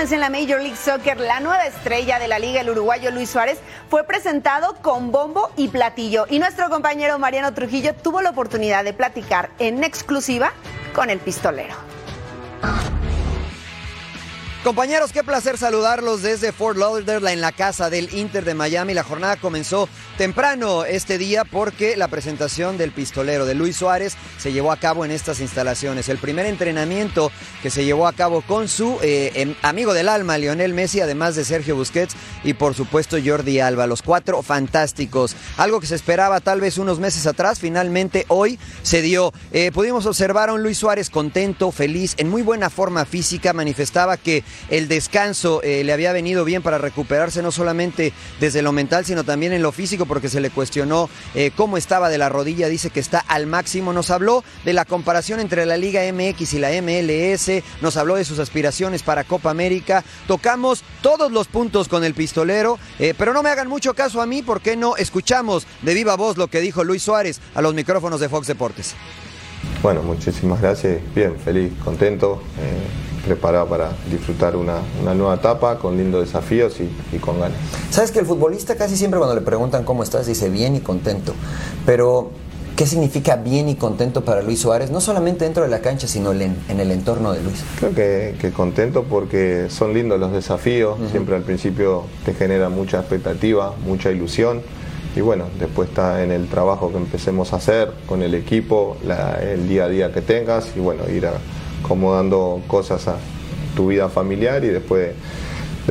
En 0.09 0.19
la 0.19 0.31
Major 0.31 0.59
League 0.59 0.77
Soccer, 0.77 1.19
la 1.19 1.39
nueva 1.41 1.67
estrella 1.67 2.17
de 2.17 2.27
la 2.27 2.39
liga, 2.39 2.61
el 2.61 2.71
uruguayo 2.71 3.11
Luis 3.11 3.29
Suárez, 3.29 3.59
fue 3.87 4.03
presentado 4.03 4.73
con 4.81 5.11
bombo 5.11 5.51
y 5.57 5.67
platillo. 5.67 6.25
Y 6.27 6.39
nuestro 6.39 6.71
compañero 6.71 7.19
Mariano 7.19 7.53
Trujillo 7.53 7.93
tuvo 7.93 8.23
la 8.23 8.31
oportunidad 8.31 8.83
de 8.83 8.93
platicar 8.93 9.51
en 9.59 9.83
exclusiva 9.83 10.53
con 10.95 11.11
el 11.11 11.19
pistolero. 11.19 11.90
Compañeros, 14.63 15.11
qué 15.11 15.23
placer 15.23 15.57
saludarlos 15.57 16.21
desde 16.21 16.51
Fort 16.51 16.77
Lauderdale 16.77 17.31
en 17.31 17.41
la 17.41 17.51
casa 17.51 17.89
del 17.89 18.13
Inter 18.13 18.45
de 18.45 18.53
Miami. 18.53 18.93
La 18.93 19.01
jornada 19.01 19.35
comenzó 19.37 19.89
temprano 20.19 20.85
este 20.85 21.17
día 21.17 21.45
porque 21.45 21.97
la 21.97 22.09
presentación 22.09 22.77
del 22.77 22.91
pistolero 22.91 23.47
de 23.47 23.55
Luis 23.55 23.77
Suárez 23.77 24.15
se 24.37 24.53
llevó 24.53 24.71
a 24.71 24.77
cabo 24.77 25.03
en 25.03 25.09
estas 25.09 25.39
instalaciones. 25.39 26.09
El 26.09 26.19
primer 26.19 26.45
entrenamiento 26.45 27.31
que 27.63 27.71
se 27.71 27.85
llevó 27.85 28.05
a 28.05 28.13
cabo 28.13 28.41
con 28.41 28.67
su 28.67 28.99
eh, 29.01 29.31
em, 29.33 29.55
amigo 29.63 29.95
del 29.95 30.07
alma, 30.07 30.37
Lionel 30.37 30.75
Messi, 30.75 31.01
además 31.01 31.35
de 31.35 31.43
Sergio 31.43 31.75
Busquets 31.75 32.15
y 32.43 32.53
por 32.53 32.75
supuesto 32.75 33.17
Jordi 33.23 33.59
Alba. 33.61 33.87
Los 33.87 34.03
cuatro 34.03 34.43
fantásticos. 34.43 35.35
Algo 35.57 35.79
que 35.79 35.87
se 35.87 35.95
esperaba 35.95 36.39
tal 36.39 36.61
vez 36.61 36.77
unos 36.77 36.99
meses 36.99 37.25
atrás, 37.25 37.59
finalmente 37.59 38.25
hoy 38.27 38.59
se 38.83 39.01
dio. 39.01 39.33
Eh, 39.53 39.71
pudimos 39.73 40.05
observar 40.05 40.49
a 40.49 40.53
un 40.53 40.61
Luis 40.61 40.77
Suárez 40.77 41.09
contento, 41.09 41.71
feliz, 41.71 42.13
en 42.17 42.29
muy 42.29 42.43
buena 42.43 42.69
forma 42.69 43.05
física. 43.05 43.53
Manifestaba 43.53 44.17
que 44.17 44.43
el 44.69 44.87
descanso 44.87 45.61
eh, 45.63 45.83
le 45.83 45.93
había 45.93 46.11
venido 46.13 46.45
bien 46.45 46.61
para 46.61 46.77
recuperarse 46.77 47.41
no 47.41 47.51
solamente 47.51 48.13
desde 48.39 48.61
lo 48.61 48.71
mental, 48.71 49.05
sino 49.05 49.23
también 49.23 49.53
en 49.53 49.61
lo 49.61 49.71
físico, 49.71 50.05
porque 50.05 50.29
se 50.29 50.41
le 50.41 50.49
cuestionó 50.49 51.09
eh, 51.35 51.51
cómo 51.55 51.77
estaba 51.77 52.09
de 52.09 52.17
la 52.17 52.29
rodilla, 52.29 52.67
dice 52.67 52.89
que 52.89 52.99
está 52.99 53.19
al 53.19 53.47
máximo. 53.47 53.93
Nos 53.93 54.09
habló 54.09 54.43
de 54.65 54.73
la 54.73 54.85
comparación 54.85 55.39
entre 55.39 55.65
la 55.65 55.77
Liga 55.77 56.01
MX 56.11 56.53
y 56.53 56.59
la 56.59 56.69
MLS, 56.81 57.63
nos 57.81 57.97
habló 57.97 58.15
de 58.15 58.25
sus 58.25 58.39
aspiraciones 58.39 59.03
para 59.03 59.23
Copa 59.23 59.49
América. 59.49 60.03
Tocamos 60.27 60.83
todos 61.01 61.31
los 61.31 61.47
puntos 61.47 61.87
con 61.87 62.03
el 62.03 62.13
pistolero, 62.13 62.79
eh, 62.99 63.13
pero 63.17 63.33
no 63.33 63.43
me 63.43 63.49
hagan 63.49 63.67
mucho 63.67 63.93
caso 63.93 64.21
a 64.21 64.25
mí, 64.25 64.41
porque 64.41 64.75
no 64.75 64.95
escuchamos 64.97 65.65
de 65.81 65.93
viva 65.93 66.15
voz 66.15 66.37
lo 66.37 66.47
que 66.47 66.61
dijo 66.61 66.83
Luis 66.83 67.03
Suárez 67.03 67.39
a 67.55 67.61
los 67.61 67.73
micrófonos 67.73 68.19
de 68.19 68.29
Fox 68.29 68.47
Deportes? 68.47 68.95
Bueno, 69.83 70.01
muchísimas 70.01 70.61
gracias. 70.61 71.01
Bien, 71.13 71.35
feliz, 71.43 71.71
contento 71.83 72.41
preparado 73.25 73.67
para 73.67 73.91
disfrutar 74.09 74.55
una, 74.55 74.79
nueva 75.13 75.35
etapa 75.35 75.77
con 75.77 75.97
lindos 75.97 76.25
desafíos 76.25 76.77
y, 76.79 77.17
con 77.17 77.39
ganas. 77.39 77.57
Sabes 77.89 78.11
que 78.11 78.19
el 78.19 78.25
futbolista 78.25 78.75
casi 78.75 78.97
siempre 78.97 79.19
cuando 79.19 79.35
le 79.35 79.41
preguntan 79.41 79.83
cómo 79.83 80.03
estás 80.03 80.25
dice 80.27 80.49
bien 80.49 80.75
y 80.75 80.79
contento, 80.79 81.33
pero 81.85 82.31
¿qué 82.75 82.85
significa 82.85 83.35
bien 83.35 83.69
y 83.69 83.75
contento 83.75 84.23
para 84.25 84.41
Luis 84.41 84.61
Suárez? 84.61 84.91
No 84.91 85.01
solamente 85.01 85.45
dentro 85.45 85.63
de 85.63 85.69
la 85.69 85.81
cancha, 85.81 86.07
sino 86.07 86.31
en, 86.31 86.55
el 86.67 86.91
entorno 86.91 87.33
de 87.33 87.43
Luis. 87.43 87.63
Creo 87.77 87.93
que, 87.93 88.51
contento 88.51 89.03
porque 89.03 89.67
son 89.69 89.93
lindos 89.93 90.19
los 90.19 90.31
desafíos, 90.31 90.97
siempre 91.11 91.35
al 91.35 91.43
principio 91.43 92.03
te 92.25 92.33
genera 92.33 92.69
mucha 92.69 92.99
expectativa, 92.99 93.75
mucha 93.85 94.11
ilusión 94.11 94.61
y 95.15 95.19
bueno, 95.19 95.45
después 95.59 95.89
está 95.89 96.23
en 96.23 96.31
el 96.31 96.47
trabajo 96.47 96.89
que 96.89 96.97
empecemos 96.97 97.51
a 97.51 97.57
hacer 97.57 97.91
con 98.07 98.21
el 98.23 98.33
equipo, 98.33 98.95
el 99.41 99.67
día 99.67 99.85
a 99.85 99.89
día 99.89 100.13
que 100.13 100.21
tengas 100.21 100.69
y 100.75 100.79
bueno, 100.79 101.03
ir 101.09 101.25
a 101.25 101.33
acomodando 101.83 102.61
cosas 102.67 103.07
a 103.07 103.17
tu 103.75 103.87
vida 103.87 104.09
familiar 104.09 104.63
y 104.63 104.67
después 104.67 105.11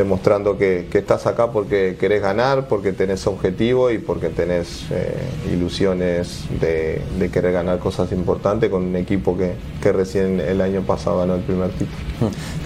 demostrando 0.01 0.57
que, 0.57 0.89
estás 0.93 1.27
acá 1.27 1.53
porque 1.53 1.97
querés 2.01 2.23
ganar, 2.23 2.69
porque 2.69 2.93
tenés 2.93 3.27
objetivo 3.27 3.91
y 3.91 3.99
porque 3.99 4.31
tenés 4.31 4.87
eh, 4.91 5.15
ilusiones 5.53 6.45
de, 6.59 7.03
querer 7.31 7.53
ganar 7.53 7.79
cosas 7.79 8.11
importantes 8.13 8.71
con 8.71 8.83
un 8.83 8.97
equipo 8.97 9.37
que, 9.37 9.55
recién 9.93 10.41
el 10.41 10.61
año 10.61 10.83
pasado 10.83 11.19
ganó 11.19 11.35
el 11.35 11.43
primer 11.43 11.71
título. 11.71 11.99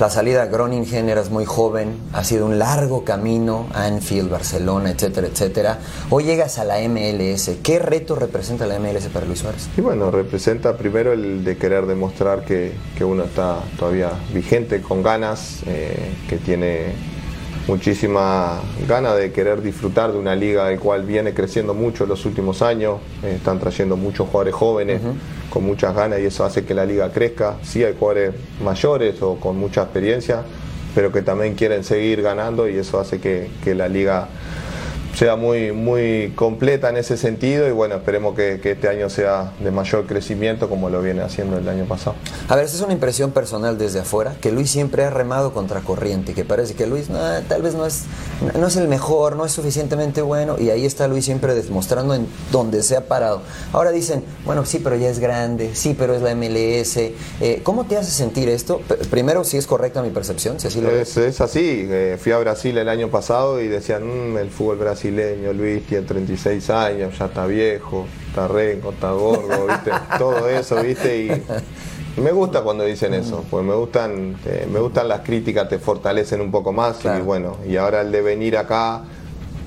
La 0.00 0.10
salida 0.10 0.42
a 0.42 0.46
Groningen 0.46 1.08
eras 1.08 1.30
muy 1.30 1.44
joven, 1.44 1.96
ha 2.12 2.24
sido 2.24 2.46
un 2.46 2.58
largo 2.58 3.04
camino, 3.04 3.66
Anfield, 3.72 4.30
Barcelona, 4.30 4.90
etcétera, 4.90 5.26
etcétera. 5.28 5.78
Hoy 6.10 6.24
llegas 6.24 6.58
a 6.58 6.64
la 6.64 6.76
MLS. 6.88 7.50
¿Qué 7.62 7.78
reto 7.78 8.14
representa 8.14 8.66
la 8.66 8.78
MLS 8.78 9.06
para 9.08 9.26
Luis 9.26 9.40
Suárez? 9.40 9.68
Y 9.76 9.80
bueno, 9.80 10.10
representa 10.10 10.76
primero 10.76 11.12
el 11.12 11.44
de 11.44 11.56
querer 11.56 11.86
demostrar 11.86 12.44
que, 12.44 12.72
uno 13.04 13.24
está 13.24 13.60
todavía 13.78 14.10
vigente, 14.32 14.80
con 14.80 15.02
ganas, 15.02 15.62
eh, 15.66 16.10
que 16.28 16.38
tiene 16.38 16.94
muchísima 17.66 18.60
gana 18.86 19.14
de 19.14 19.32
querer 19.32 19.62
disfrutar 19.62 20.12
de 20.12 20.18
una 20.18 20.36
liga 20.36 20.70
el 20.70 20.78
cual 20.78 21.04
viene 21.04 21.32
creciendo 21.32 21.74
mucho 21.74 22.04
en 22.04 22.10
los 22.10 22.24
últimos 22.26 22.62
años, 22.62 22.98
eh, 23.22 23.34
están 23.36 23.58
trayendo 23.58 23.96
muchos 23.96 24.28
jugadores 24.28 24.54
jóvenes 24.54 25.00
con 25.50 25.64
muchas 25.64 25.94
ganas 25.94 26.20
y 26.20 26.26
eso 26.26 26.44
hace 26.44 26.64
que 26.64 26.74
la 26.74 26.84
liga 26.84 27.10
crezca. 27.10 27.56
Sí 27.62 27.82
hay 27.82 27.94
jugadores 27.98 28.34
mayores 28.62 29.20
o 29.22 29.36
con 29.36 29.56
mucha 29.56 29.82
experiencia, 29.82 30.42
pero 30.94 31.10
que 31.10 31.22
también 31.22 31.54
quieren 31.54 31.84
seguir 31.84 32.22
ganando 32.22 32.68
y 32.68 32.76
eso 32.76 33.00
hace 33.00 33.20
que, 33.20 33.48
que 33.62 33.74
la 33.74 33.88
liga 33.88 34.28
sea 35.14 35.36
muy, 35.36 35.72
muy 35.72 36.32
completa 36.34 36.88
en 36.88 36.96
ese 36.96 37.16
sentido 37.16 37.68
y 37.68 37.70
bueno, 37.70 37.96
esperemos 37.96 38.34
que, 38.34 38.60
este 38.64 38.88
año 38.88 39.08
sea 39.08 39.52
de 39.60 39.70
mayor 39.70 40.06
crecimiento 40.06 40.68
como 40.68 40.90
lo 40.90 41.00
viene 41.00 41.22
haciendo 41.22 41.58
el 41.58 41.68
año 41.68 41.84
pasado. 41.84 42.16
A 42.48 42.56
ver, 42.56 42.64
esta 42.64 42.78
es 42.78 42.82
una 42.82 42.92
impresión 42.92 43.30
personal 43.30 43.78
desde 43.78 44.00
afuera, 44.00 44.34
que 44.40 44.50
Luis 44.50 44.70
siempre 44.70 45.04
ha 45.04 45.10
remado 45.10 45.52
contra 45.52 45.80
corriente, 45.80 46.34
que 46.34 46.44
parece 46.44 46.74
que 46.74 46.86
Luis 46.86 47.08
tal 47.48 47.62
vez 47.62 47.74
no 47.74 47.86
es, 47.86 48.04
no 48.58 48.66
es 48.66 48.76
el 48.76 48.88
mejor, 48.88 49.36
no 49.36 49.44
es 49.44 49.52
suficientemente 49.52 50.22
bueno 50.22 50.56
y 50.58 50.70
ahí 50.70 50.84
está 50.84 51.06
Luis 51.06 51.24
siempre 51.24 51.54
demostrando 51.54 52.14
en 52.14 52.26
donde 52.50 52.82
se 52.82 52.96
ha 52.96 53.06
parado. 53.06 53.42
Ahora 53.72 53.92
dicen, 53.92 54.24
bueno, 54.44 54.64
sí, 54.64 54.80
pero 54.82 54.96
ya 54.96 55.08
es 55.08 55.20
grande, 55.20 55.70
sí, 55.74 55.94
pero 55.96 56.14
es 56.14 56.22
la 56.22 56.34
MLS. 56.34 56.96
Eh, 56.96 57.60
¿Cómo 57.62 57.84
te 57.84 57.96
hace 57.96 58.10
sentir 58.10 58.48
esto? 58.48 58.80
Primero, 59.10 59.44
si 59.44 59.58
es 59.58 59.66
correcta 59.66 60.02
mi 60.02 60.10
percepción, 60.10 60.58
si 60.58 60.66
así 60.66 60.80
lo 60.80 60.90
es, 60.90 61.16
es 61.16 61.40
así, 61.40 61.86
eh, 61.88 62.18
fui 62.20 62.32
a 62.32 62.38
Brasil 62.38 62.76
el 62.78 62.88
año 62.88 63.08
pasado 63.10 63.60
y 63.60 63.68
decían, 63.68 64.32
mm, 64.32 64.38
el 64.38 64.50
fútbol 64.50 64.78
brasileño 64.78 65.03
brasileño, 65.10 65.52
Luis 65.52 65.86
tiene 65.86 66.06
36 66.06 66.70
años, 66.70 67.18
ya 67.18 67.26
está 67.26 67.46
viejo, 67.46 68.06
está 68.28 68.48
renco, 68.48 68.90
está 68.90 69.12
gordo, 69.12 69.66
¿viste? 69.66 69.90
Todo 70.18 70.48
eso, 70.48 70.82
¿viste? 70.82 71.44
Y 72.16 72.20
me 72.20 72.32
gusta 72.32 72.62
cuando 72.62 72.84
dicen 72.84 73.12
eso, 73.12 73.44
porque 73.50 73.66
me 73.66 73.74
gustan, 73.74 74.36
eh, 74.46 74.66
me 74.70 74.80
gustan 74.80 75.08
las 75.08 75.20
críticas, 75.20 75.68
te 75.68 75.78
fortalecen 75.78 76.40
un 76.40 76.50
poco 76.50 76.72
más 76.72 77.04
y 77.04 77.20
bueno, 77.20 77.56
y 77.68 77.76
ahora 77.76 78.00
el 78.00 78.12
de 78.12 78.22
venir 78.22 78.56
acá 78.56 79.02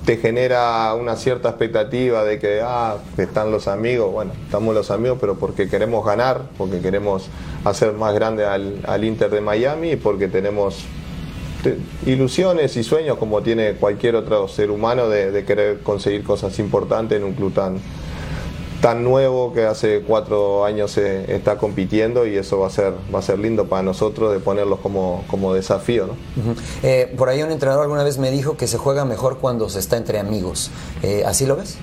te 0.06 0.18
genera 0.18 0.94
una 0.94 1.18
cierta 1.18 1.50
expectativa 1.50 2.24
de 2.24 2.40
que, 2.40 2.62
ah, 2.64 2.96
están 3.18 3.52
los 3.52 3.68
amigos, 3.68 4.12
bueno, 4.12 4.32
estamos 4.46 4.74
los 4.74 4.90
amigos, 4.90 5.18
pero 5.20 5.36
porque 5.36 5.68
queremos 5.68 6.06
ganar, 6.06 6.44
porque 6.58 6.80
queremos 6.80 7.28
hacer 7.66 7.92
más 7.92 8.14
grande 8.14 8.46
al, 8.46 8.80
al 8.88 9.04
Inter 9.04 9.30
de 9.30 9.42
Miami 9.42 9.92
y 9.92 9.96
porque 9.98 10.30
tenemos 10.30 10.86
ilusiones 12.06 12.76
y 12.78 12.84
sueños 12.84 13.18
como 13.18 13.42
tiene 13.42 13.74
cualquier 13.74 14.16
otro 14.16 14.48
ser 14.48 14.72
humano 14.72 15.10
de, 15.10 15.44
querer 15.46 15.80
conseguir 15.80 16.24
cosas 16.24 16.58
importantes 16.60 17.18
en 17.18 17.24
un 17.24 17.34
club 17.34 17.54
tan, 17.54 17.78
tan 18.82 19.04
nuevo 19.04 19.54
que 19.54 19.66
hace 19.66 20.02
cuatro 20.02 20.66
años 20.66 20.92
se 20.92 21.34
está 21.34 21.58
compitiendo 21.58 22.26
y 22.26 22.38
eso 22.38 22.60
va 22.60 22.68
a 22.68 22.70
ser 22.70 22.94
va 23.14 23.20
a 23.20 23.22
ser 23.22 23.40
lindo 23.40 23.66
para 23.66 23.84
nosotros 23.84 24.34
de 24.34 24.40
ponerlos 24.40 24.80
como, 24.80 25.24
como 25.28 25.54
desafío. 25.54 26.08
¿no? 26.08 26.14
Eh, 26.84 27.14
por 27.18 27.30
ahí 27.30 27.44
un 27.44 27.52
entrenador 27.52 27.84
alguna 27.84 28.04
vez 28.04 28.18
me 28.18 28.32
dijo 28.32 28.58
que 28.58 28.68
se 28.68 28.78
juega 28.78 29.06
mejor 29.06 29.38
cuando 29.38 29.70
se 29.70 29.80
está 29.80 29.98
entre 29.98 30.20
amigos. 30.20 30.72
Eh, 31.04 31.24
¿Así 31.26 31.46
lo 31.46 31.56
ves? 31.56 31.78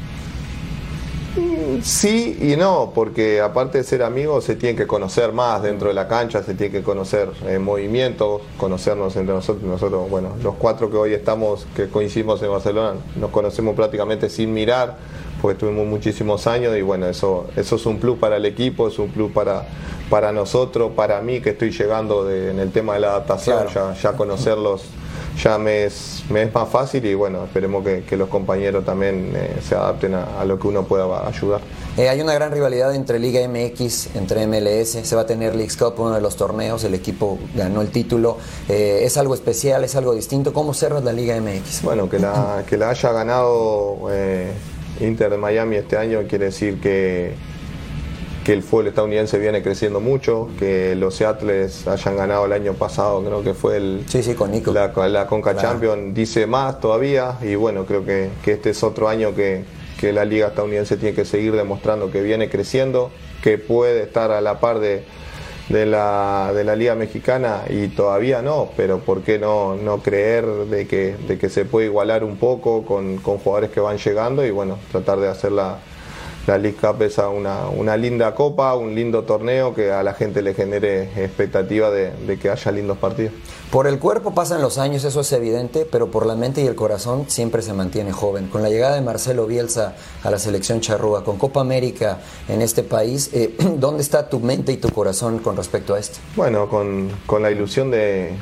Sí 1.82 2.38
y 2.40 2.56
no, 2.56 2.92
porque 2.94 3.40
aparte 3.40 3.78
de 3.78 3.84
ser 3.84 4.02
amigos 4.02 4.44
se 4.44 4.56
tiene 4.56 4.76
que 4.76 4.86
conocer 4.86 5.32
más 5.32 5.62
dentro 5.62 5.88
de 5.88 5.94
la 5.94 6.06
cancha, 6.08 6.42
se 6.42 6.54
tiene 6.54 6.72
que 6.72 6.82
conocer 6.82 7.30
en 7.46 7.62
movimientos, 7.62 8.42
conocernos 8.56 9.16
entre 9.16 9.34
nosotros. 9.34 9.64
Nosotros, 9.64 10.08
bueno, 10.10 10.30
los 10.42 10.54
cuatro 10.56 10.90
que 10.90 10.96
hoy 10.96 11.14
estamos, 11.14 11.66
que 11.74 11.88
coincidimos 11.88 12.42
en 12.42 12.50
Barcelona, 12.50 12.94
nos 13.16 13.30
conocemos 13.30 13.74
prácticamente 13.74 14.28
sin 14.30 14.52
mirar, 14.52 14.96
porque 15.42 15.58
tuvimos 15.58 15.86
muchísimos 15.86 16.46
años 16.46 16.76
y 16.76 16.82
bueno, 16.82 17.06
eso, 17.06 17.46
eso 17.56 17.76
es 17.76 17.86
un 17.86 17.98
plus 17.98 18.18
para 18.18 18.36
el 18.36 18.46
equipo, 18.46 18.88
es 18.88 18.98
un 18.98 19.10
plus 19.10 19.30
para, 19.32 19.66
para 20.08 20.32
nosotros, 20.32 20.92
para 20.96 21.20
mí 21.20 21.40
que 21.40 21.50
estoy 21.50 21.70
llegando 21.70 22.24
de- 22.24 22.50
en 22.50 22.58
el 22.60 22.70
tema 22.70 22.94
de 22.94 23.00
la 23.00 23.08
adaptación, 23.08 23.66
ya, 23.74 23.94
ya 23.94 24.12
conocerlos 24.16 24.84
ya 25.42 25.58
me 25.58 25.84
es, 25.84 26.22
me 26.30 26.42
es 26.42 26.54
más 26.54 26.68
fácil 26.68 27.04
y 27.04 27.14
bueno, 27.14 27.44
esperemos 27.44 27.84
que, 27.84 28.02
que 28.04 28.16
los 28.16 28.28
compañeros 28.28 28.84
también 28.84 29.32
eh, 29.34 29.56
se 29.66 29.74
adapten 29.74 30.14
a, 30.14 30.40
a 30.40 30.44
lo 30.44 30.58
que 30.58 30.68
uno 30.68 30.84
pueda 30.84 31.26
ayudar. 31.26 31.60
Eh, 31.96 32.08
hay 32.08 32.20
una 32.20 32.34
gran 32.34 32.52
rivalidad 32.52 32.94
entre 32.94 33.18
Liga 33.18 33.40
MX, 33.48 34.16
entre 34.16 34.46
MLS, 34.46 34.90
se 35.02 35.16
va 35.16 35.22
a 35.22 35.26
tener 35.26 35.54
Leagues 35.54 35.76
Cup, 35.76 35.94
uno 35.98 36.14
de 36.14 36.20
los 36.20 36.36
torneos, 36.36 36.82
el 36.84 36.94
equipo 36.94 37.38
ganó 37.54 37.80
el 37.82 37.90
título, 37.90 38.38
Eh, 38.68 39.00
es 39.04 39.16
algo 39.16 39.34
especial, 39.34 39.84
es 39.84 39.94
algo 39.96 40.14
distinto. 40.14 40.52
¿Cómo 40.52 40.74
cerras 40.74 41.04
la 41.04 41.12
Liga 41.12 41.38
MX? 41.40 41.82
Bueno, 41.82 42.08
que 42.08 42.18
la, 42.18 42.64
que 42.68 42.76
la 42.76 42.90
haya 42.90 43.12
ganado 43.12 43.98
Inter 45.00 45.30
de 45.30 45.36
Miami 45.36 45.76
este 45.76 45.96
año 45.96 46.20
quiere 46.28 46.46
decir 46.46 46.80
que, 46.80 47.34
que 48.44 48.52
el 48.52 48.62
fútbol 48.62 48.88
estadounidense 48.88 49.38
viene 49.38 49.62
creciendo 49.62 50.00
mucho, 50.00 50.48
que 50.58 50.94
los 50.94 51.14
Seattles 51.14 51.86
hayan 51.88 52.16
ganado 52.16 52.44
el 52.44 52.52
año 52.52 52.74
pasado, 52.74 53.22
creo 53.24 53.42
que 53.42 53.54
fue 53.54 53.78
el, 53.78 54.04
Sí, 54.06 54.22
sí, 54.22 54.34
con 54.34 54.50
Nico. 54.50 54.70
la, 54.72 54.92
la 55.08 55.26
Conca 55.26 55.52
Claro. 55.52 55.68
Champions, 55.68 56.14
dice 56.14 56.46
más 56.46 56.78
todavía 56.78 57.38
y 57.42 57.54
bueno, 57.54 57.86
creo 57.86 58.04
que, 58.04 58.28
que 58.44 58.52
este 58.52 58.70
es 58.70 58.82
otro 58.82 59.08
año 59.08 59.34
que, 59.34 59.64
que 59.98 60.12
la 60.12 60.24
liga 60.26 60.48
estadounidense 60.48 60.96
tiene 60.98 61.14
que 61.14 61.24
seguir 61.24 61.56
demostrando 61.56 62.10
que 62.10 62.20
viene 62.20 62.50
creciendo, 62.50 63.10
que 63.42 63.56
puede 63.56 64.02
estar 64.02 64.30
a 64.30 64.42
la 64.42 64.60
par 64.60 64.78
de, 64.78 65.04
de 65.70 65.86
la, 65.86 66.52
de 66.54 66.64
la 66.64 66.76
liga 66.76 66.94
mexicana 66.94 67.62
y 67.70 67.88
todavía 67.88 68.42
no, 68.42 68.68
pero 68.76 68.98
¿por 68.98 69.22
qué 69.22 69.38
no, 69.38 69.74
no 69.76 70.02
creer 70.02 70.44
de 70.46 70.86
que, 70.86 71.16
de 71.26 71.38
que 71.38 71.48
se 71.48 71.64
puede 71.64 71.86
igualar 71.86 72.22
un 72.24 72.36
poco 72.36 72.84
con, 72.84 73.16
con 73.16 73.38
jugadores 73.38 73.70
que 73.70 73.80
van 73.80 73.96
llegando 73.96 74.44
y 74.44 74.50
bueno, 74.50 74.78
tratar 74.92 75.18
de 75.20 75.28
hacer 75.28 75.52
la, 75.52 75.78
la 76.46 76.58
League 76.58 76.76
Cup 76.78 77.02
es 77.02 77.16
una, 77.18 77.68
una 77.68 77.96
linda 77.96 78.34
copa, 78.34 78.74
un 78.74 78.94
lindo 78.94 79.22
torneo 79.22 79.74
que 79.74 79.92
a 79.92 80.02
la 80.02 80.14
gente 80.14 80.42
le 80.42 80.54
genere 80.54 81.04
expectativa 81.24 81.90
de, 81.90 82.10
de 82.10 82.38
que 82.38 82.50
haya 82.50 82.70
lindos 82.70 82.98
partidos. 82.98 83.32
Por 83.70 83.86
el 83.86 83.98
cuerpo 83.98 84.34
pasan 84.34 84.60
los 84.60 84.78
años, 84.78 85.04
eso 85.04 85.20
es 85.20 85.32
evidente, 85.32 85.86
pero 85.90 86.10
por 86.10 86.26
la 86.26 86.36
mente 86.36 86.62
y 86.62 86.66
el 86.66 86.74
corazón 86.74 87.24
siempre 87.28 87.62
se 87.62 87.72
mantiene 87.72 88.12
joven. 88.12 88.48
Con 88.48 88.62
la 88.62 88.68
llegada 88.68 88.94
de 88.94 89.00
Marcelo 89.00 89.46
Bielsa 89.46 89.96
a 90.22 90.30
la 90.30 90.38
selección 90.38 90.80
charrúa, 90.80 91.24
con 91.24 91.38
Copa 91.38 91.60
América 91.60 92.20
en 92.48 92.60
este 92.60 92.82
país, 92.82 93.30
eh, 93.32 93.54
¿dónde 93.78 94.02
está 94.02 94.28
tu 94.28 94.38
mente 94.38 94.72
y 94.72 94.76
tu 94.76 94.90
corazón 94.90 95.38
con 95.38 95.56
respecto 95.56 95.94
a 95.94 95.98
esto? 95.98 96.18
Bueno, 96.36 96.68
con, 96.68 97.08
con 97.26 97.42
la 97.42 97.50
ilusión 97.50 97.90
de, 97.90 98.32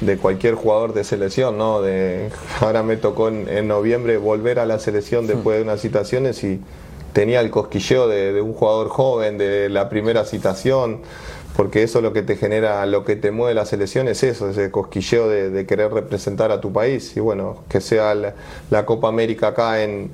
de 0.00 0.16
cualquier 0.16 0.54
jugador 0.54 0.94
de 0.94 1.02
selección, 1.02 1.58
¿no? 1.58 1.82
De, 1.82 2.30
ahora 2.60 2.82
me 2.84 2.96
tocó 2.96 3.28
en, 3.28 3.48
en 3.48 3.66
noviembre 3.66 4.16
volver 4.16 4.60
a 4.60 4.66
la 4.66 4.78
selección 4.78 5.26
después 5.26 5.58
de 5.58 5.64
unas 5.64 5.80
citaciones 5.80 6.42
y 6.44 6.60
tenía 7.18 7.40
el 7.40 7.50
cosquilleo 7.50 8.06
de, 8.06 8.40
un 8.40 8.52
jugador 8.52 8.90
joven, 8.90 9.38
de 9.38 9.68
la 9.68 9.88
primera 9.88 10.24
citación, 10.24 11.00
porque 11.56 11.82
eso 11.82 11.98
es 11.98 12.04
lo 12.04 12.12
que 12.12 12.22
te 12.22 12.36
genera, 12.36 12.86
lo 12.86 13.04
que 13.04 13.16
te 13.16 13.32
mueve 13.32 13.54
la 13.54 13.64
selección 13.64 14.06
es 14.06 14.22
eso, 14.22 14.48
ese 14.48 14.70
cosquilleo 14.70 15.28
de, 15.28 15.66
querer 15.66 15.92
representar 15.92 16.52
a 16.52 16.60
tu 16.60 16.72
país. 16.72 17.16
Y 17.16 17.20
bueno, 17.20 17.64
que 17.68 17.80
sea 17.80 18.14
la 18.70 18.86
Copa 18.86 19.08
América 19.08 19.48
acá 19.48 19.82
en, 19.82 20.12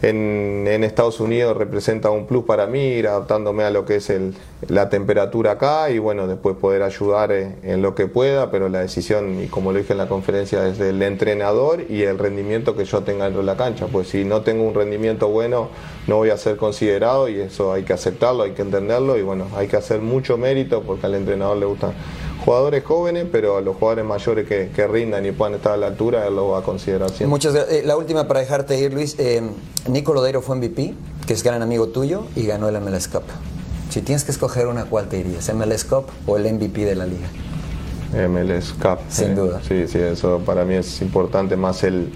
en, 0.00 0.84
Estados 0.84 1.18
Unidos 1.20 1.56
representa 1.56 2.10
un 2.10 2.26
plus 2.26 2.44
para 2.44 2.66
mí, 2.66 2.80
ir 2.80 3.08
adaptándome 3.08 3.64
a 3.64 3.70
lo 3.70 3.84
que 3.84 3.96
es 3.96 4.10
el, 4.10 4.34
la 4.68 4.88
temperatura 4.88 5.52
acá 5.52 5.90
y 5.90 5.98
bueno, 5.98 6.26
después 6.26 6.56
poder 6.56 6.82
ayudar 6.82 7.32
en, 7.32 7.82
lo 7.82 7.94
que 7.94 8.06
pueda, 8.06 8.50
pero 8.50 8.68
la 8.68 8.80
decisión, 8.80 9.42
y 9.42 9.48
como 9.48 9.72
lo 9.72 9.78
dije 9.78 9.92
en 9.92 9.98
la 9.98 10.08
conferencia, 10.08 10.66
es 10.68 10.78
del 10.78 11.02
entrenador 11.02 11.84
y 11.88 12.02
el 12.02 12.18
rendimiento 12.18 12.76
que 12.76 12.84
yo 12.84 13.02
tenga 13.02 13.24
dentro 13.24 13.40
de 13.40 13.46
la 13.46 13.56
cancha. 13.56 13.86
Pues 13.86 14.08
si 14.08 14.24
no 14.24 14.42
tengo 14.42 14.64
un 14.64 14.74
rendimiento 14.74 15.28
bueno, 15.28 15.68
no 16.06 16.16
voy 16.16 16.30
a 16.30 16.36
ser 16.36 16.56
considerado 16.56 17.28
y 17.28 17.40
eso 17.40 17.72
hay 17.72 17.82
que 17.82 17.92
aceptarlo, 17.92 18.44
hay 18.44 18.52
que 18.52 18.62
entenderlo 18.62 19.16
y 19.18 19.22
bueno, 19.22 19.46
hay 19.56 19.66
que 19.66 19.76
hacer 19.76 20.00
mucho 20.00 20.38
mérito 20.38 20.82
porque 20.82 21.06
al 21.06 21.14
entrenador 21.14 21.56
le 21.56 21.66
gustan 21.66 21.92
jugadores 22.44 22.84
jóvenes, 22.84 23.26
pero 23.30 23.56
a 23.56 23.60
los 23.60 23.76
jugadores 23.76 24.04
mayores 24.04 24.46
que, 24.46 24.70
que 24.74 24.86
rindan 24.86 25.24
y 25.26 25.32
puedan 25.32 25.54
estar 25.54 25.72
a 25.72 25.76
la 25.76 25.86
altura, 25.88 26.26
él 26.26 26.36
lo 26.36 26.48
va 26.50 26.60
a 26.60 26.62
considerar 26.62 27.08
siempre. 27.08 27.26
Muchas 27.28 27.54
gra- 27.54 27.66
eh, 27.68 27.82
la 27.84 27.96
última 27.96 28.26
para 28.28 28.40
dejarte 28.40 28.78
ir, 28.78 28.92
Luis. 28.94 29.16
Eh, 29.18 29.42
Nico 29.88 30.14
Lodeiro 30.14 30.40
fue 30.42 30.56
MVP, 30.56 30.94
que 31.26 31.32
es 31.32 31.42
gran 31.42 31.62
amigo 31.62 31.88
tuyo, 31.88 32.24
y 32.36 32.46
ganó 32.46 32.68
el 32.68 32.80
MLS 32.80 33.08
Cup. 33.08 33.22
Si 33.90 34.02
tienes 34.02 34.24
que 34.24 34.32
escoger 34.32 34.66
una, 34.66 34.84
¿cuál 34.84 35.08
te 35.08 35.18
irías? 35.18 35.52
¿MLS 35.54 35.84
Cup 35.84 36.04
o 36.26 36.36
el 36.36 36.52
MVP 36.52 36.84
de 36.84 36.94
la 36.94 37.06
liga? 37.06 37.28
MLS 38.28 38.72
Cup. 38.72 38.98
Sin 39.08 39.32
eh, 39.32 39.34
duda. 39.34 39.60
Sí, 39.66 39.86
sí, 39.86 39.98
eso 39.98 40.40
para 40.44 40.64
mí 40.64 40.74
es 40.74 41.02
importante 41.02 41.56
más 41.56 41.82
el, 41.84 42.10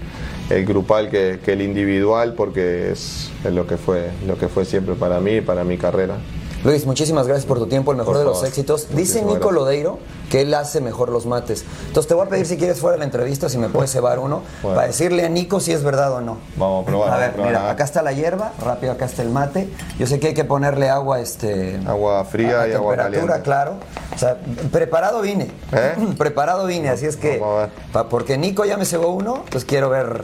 el 0.49 0.65
grupal 0.65 1.09
que, 1.09 1.39
que 1.43 1.53
el 1.53 1.61
individual 1.61 2.33
porque 2.33 2.91
es, 2.91 3.29
es 3.43 3.53
lo 3.53 3.67
que 3.67 3.77
fue 3.77 4.09
lo 4.27 4.37
que 4.37 4.47
fue 4.47 4.65
siempre 4.65 4.95
para 4.95 5.19
mí 5.19 5.33
y 5.37 5.41
para 5.41 5.63
mi 5.63 5.77
carrera. 5.77 6.17
Luis, 6.63 6.85
muchísimas 6.85 7.27
gracias 7.27 7.45
por 7.45 7.59
tu 7.59 7.67
tiempo, 7.67 7.91
el 7.91 7.97
mejor 7.97 8.13
Por 8.13 8.19
de 8.19 8.23
los 8.25 8.35
favor. 8.35 8.47
éxitos. 8.47 8.87
Dice 8.95 9.19
Nico 9.21 9.33
gracias. 9.33 9.53
Lodeiro 9.53 9.99
que 10.31 10.41
él 10.41 10.53
hace 10.53 10.79
mejor 10.79 11.09
los 11.09 11.25
mates. 11.25 11.65
Entonces 11.87 12.07
te 12.07 12.13
voy 12.13 12.25
a 12.25 12.29
pedir 12.29 12.45
si 12.45 12.55
quieres 12.55 12.79
fuera 12.79 12.93
de 12.93 12.99
la 12.99 13.05
entrevista, 13.05 13.49
si 13.49 13.57
me 13.57 13.67
puedes 13.67 13.91
cebar 13.91 14.17
uno, 14.19 14.43
Bueno. 14.61 14.75
para 14.77 14.87
decirle 14.87 15.25
a 15.25 15.29
Nico 15.29 15.59
si 15.59 15.73
es 15.73 15.83
verdad 15.83 16.13
o 16.13 16.21
no. 16.21 16.37
Vamos 16.55 16.83
a 16.83 16.85
probar. 16.85 17.13
A 17.13 17.17
ver, 17.17 17.33
probar, 17.33 17.49
mira, 17.51 17.67
ah. 17.67 17.71
acá 17.71 17.83
está 17.83 18.01
la 18.01 18.13
hierba, 18.13 18.53
rápido 18.63 18.93
acá 18.93 19.05
está 19.05 19.21
el 19.23 19.29
mate. 19.29 19.67
Yo 19.99 20.07
sé 20.07 20.21
que 20.21 20.27
hay 20.27 20.33
que 20.33 20.45
ponerle 20.45 20.89
agua, 20.89 21.19
este, 21.19 21.81
Agua 21.85 22.23
fría 22.23 22.61
a- 22.61 22.67
y 22.69 22.71
agua 22.71 22.95
temperatura, 22.95 23.33
caliente. 23.33 23.43
claro. 23.43 23.73
O 24.15 24.17
sea, 24.17 24.37
preparado 24.71 25.21
vine. 25.21 25.51
¿Eh? 25.73 25.95
preparado 26.17 26.65
vine, 26.65 26.89
así 26.89 27.05
es 27.05 27.17
que 27.17 27.39
Vamos 27.39 27.57
a 27.57 27.59
ver. 27.63 27.69
pa- 27.91 28.07
porque 28.07 28.37
Nico 28.37 28.63
ya 28.63 28.77
me 28.77 28.85
cebó 28.85 29.09
uno, 29.09 29.43
pues 29.51 29.65
quiero 29.65 29.89
ver. 29.89 30.23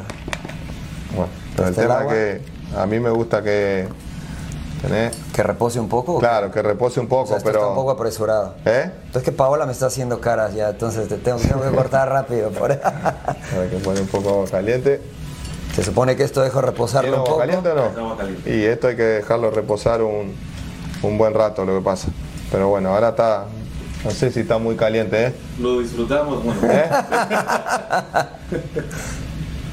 Bueno, 1.15 1.29
pero 1.55 1.67
el 1.67 1.69
¿Está 1.73 1.81
el 1.81 1.87
tema 1.87 1.99
agua? 1.99 2.13
que 2.13 2.41
a 2.77 2.85
mí 2.85 2.99
me 3.01 3.09
gusta 3.09 3.43
que 3.43 3.87
tenés, 4.81 5.15
Que 5.33 5.43
repose 5.43 5.79
un 5.79 5.89
poco. 5.89 6.19
claro, 6.19 6.51
que 6.51 6.61
repose 6.61 6.99
un 6.99 7.05
O 7.05 7.09
poco, 7.09 7.27
sea, 7.27 7.37
esto 7.37 7.47
pero 7.49 7.59
está 7.59 7.69
un 7.69 7.75
poco 7.75 7.91
apresurado. 7.91 8.55
¿eh? 8.65 8.91
Entonces 9.05 9.23
que 9.23 9.31
Paola 9.31 9.65
me 9.65 9.71
está 9.73 9.87
haciendo 9.87 10.19
caras 10.21 10.53
ya, 10.53 10.69
entonces 10.69 11.07
te 11.07 11.17
tengo, 11.17 11.37
tengo 11.39 11.61
que 11.61 11.69
cortar 11.75 12.09
rápido. 12.09 12.49
por- 12.51 12.71
Hay 12.71 13.69
que 13.69 13.77
poner 13.83 14.01
un 14.01 14.07
poco 14.07 14.29
agua 14.29 14.45
caliente. 14.49 15.01
Se 15.75 15.83
supone 15.83 16.15
que 16.15 16.23
esto 16.23 16.41
dejo 16.41 16.59
¿Tiene 16.59 16.71
reposarlo 16.71 17.17
un 17.19 17.23
poco. 17.23 17.37
caliente 17.37 17.69
o 17.69 17.75
no? 17.75 18.17
Y 18.45 18.63
esto 18.63 18.87
hay 18.87 18.95
que 18.95 19.03
dejarlo 19.03 19.51
reposar 19.51 20.01
un, 20.01 20.33
un 21.03 21.17
buen 21.17 21.33
rato, 21.33 21.63
lo 21.65 21.77
que 21.77 21.83
pasa. 21.83 22.07
Pero 22.51 22.69
bueno, 22.69 22.89
ahora 22.89 23.09
está, 23.09 23.45
no 24.03 24.11
sé 24.11 24.31
si 24.31 24.41
está 24.41 24.57
muy 24.57 24.75
caliente, 24.75 25.27
¿eh? 25.27 25.33
Lo 25.59 25.79
disfrutamos, 25.79 26.43
bueno. 26.43 26.59
¿Eh? 26.63 26.89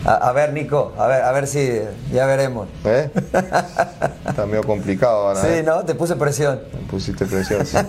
A, 0.06 0.28
a 0.28 0.32
ver, 0.32 0.52
Nico, 0.52 0.92
a 0.96 1.06
ver, 1.08 1.22
a 1.22 1.32
ver 1.32 1.48
si 1.48 1.80
ya 2.12 2.26
veremos. 2.26 2.68
¿Eh? 2.84 3.10
Está 4.28 4.46
medio 4.46 4.62
complicado 4.62 5.26
ahora. 5.28 5.40
Sí, 5.40 5.48
¿eh? 5.48 5.62
¿no? 5.64 5.84
Te 5.84 5.96
puse 5.96 6.14
presión. 6.14 6.60
Me 6.72 6.78
pusiste 6.88 7.26
presión. 7.26 7.66
sí. 7.66 7.76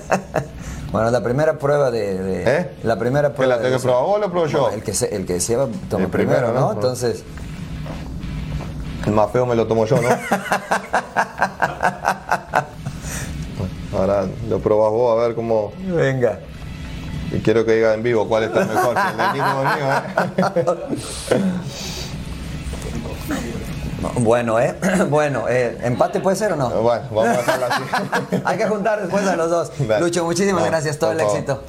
Bueno, 0.90 1.12
la 1.12 1.22
primera 1.22 1.60
prueba 1.60 1.92
de. 1.92 2.18
de- 2.18 2.44
¿Eh? 2.60 2.72
La 2.84 2.98
primera 2.98 3.28
¿Que 3.30 3.36
prueba. 3.36 3.56
la 3.58 3.62
tengo 3.62 3.72
de 3.76 3.78
que 3.78 3.84
probar 3.84 4.04
vos 4.04 4.16
o 4.16 4.20
lo 4.20 4.30
pruebo 4.32 4.48
yo? 4.48 4.58
No, 4.60 4.70
el 4.74 4.82
que 4.82 4.94
se, 4.94 5.14
el 5.14 5.26
que 5.26 5.42
se 5.42 5.52
lleva 5.52 5.68
toma 5.90 6.06
El 6.06 6.10
primero, 6.10 6.48
primero, 6.48 6.60
¿no? 6.62 6.68
¿no? 6.68 6.72
Entonces. 6.72 7.24
El 9.06 9.12
más 9.12 9.30
feo 9.32 9.46
me 9.46 9.54
lo 9.56 9.68
tomo 9.68 9.86
yo, 9.86 9.98
¿no? 10.02 10.08
Ahora 13.98 14.26
lo 14.48 14.60
probás 14.60 14.92
vos 14.92 15.20
a 15.20 15.24
ver 15.28 15.36
cómo. 15.36 15.74
Venga. 15.78 16.40
Y 17.34 17.40
quiero 17.40 17.66
que 17.66 17.74
diga 17.74 17.94
en 17.94 18.02
vivo 18.04 18.26
cuál 18.30 18.44
está 18.46 18.64
mejor. 18.64 18.96
el 19.12 19.18
de 19.18 19.34
Nico 19.34 19.46
o 19.46 19.62
el 19.62 19.68
mío, 19.76 19.86
¿eh? 21.36 21.44
Bueno, 24.20 24.60
¿eh? 24.60 24.76
Bueno, 25.10 25.46
eh, 25.50 25.78
¿empate 25.84 26.20
puede 26.20 26.36
ser 26.36 26.54
o 26.54 26.56
no? 26.56 26.70
Bueno, 26.70 27.06
vamos 27.12 27.28
a 27.28 27.38
dejarlo 27.38 27.66
así. 27.66 28.42
Hay 28.46 28.58
que 28.58 28.68
juntar 28.68 29.02
después 29.02 29.26
a 29.28 29.36
los 29.36 29.50
dos. 29.50 29.72
Lucho, 30.00 30.24
muchísimas 30.24 30.62
No, 30.64 30.68
gracias. 30.68 31.00
Todo 31.00 31.12
el 31.12 31.20
éxito. 31.20 31.64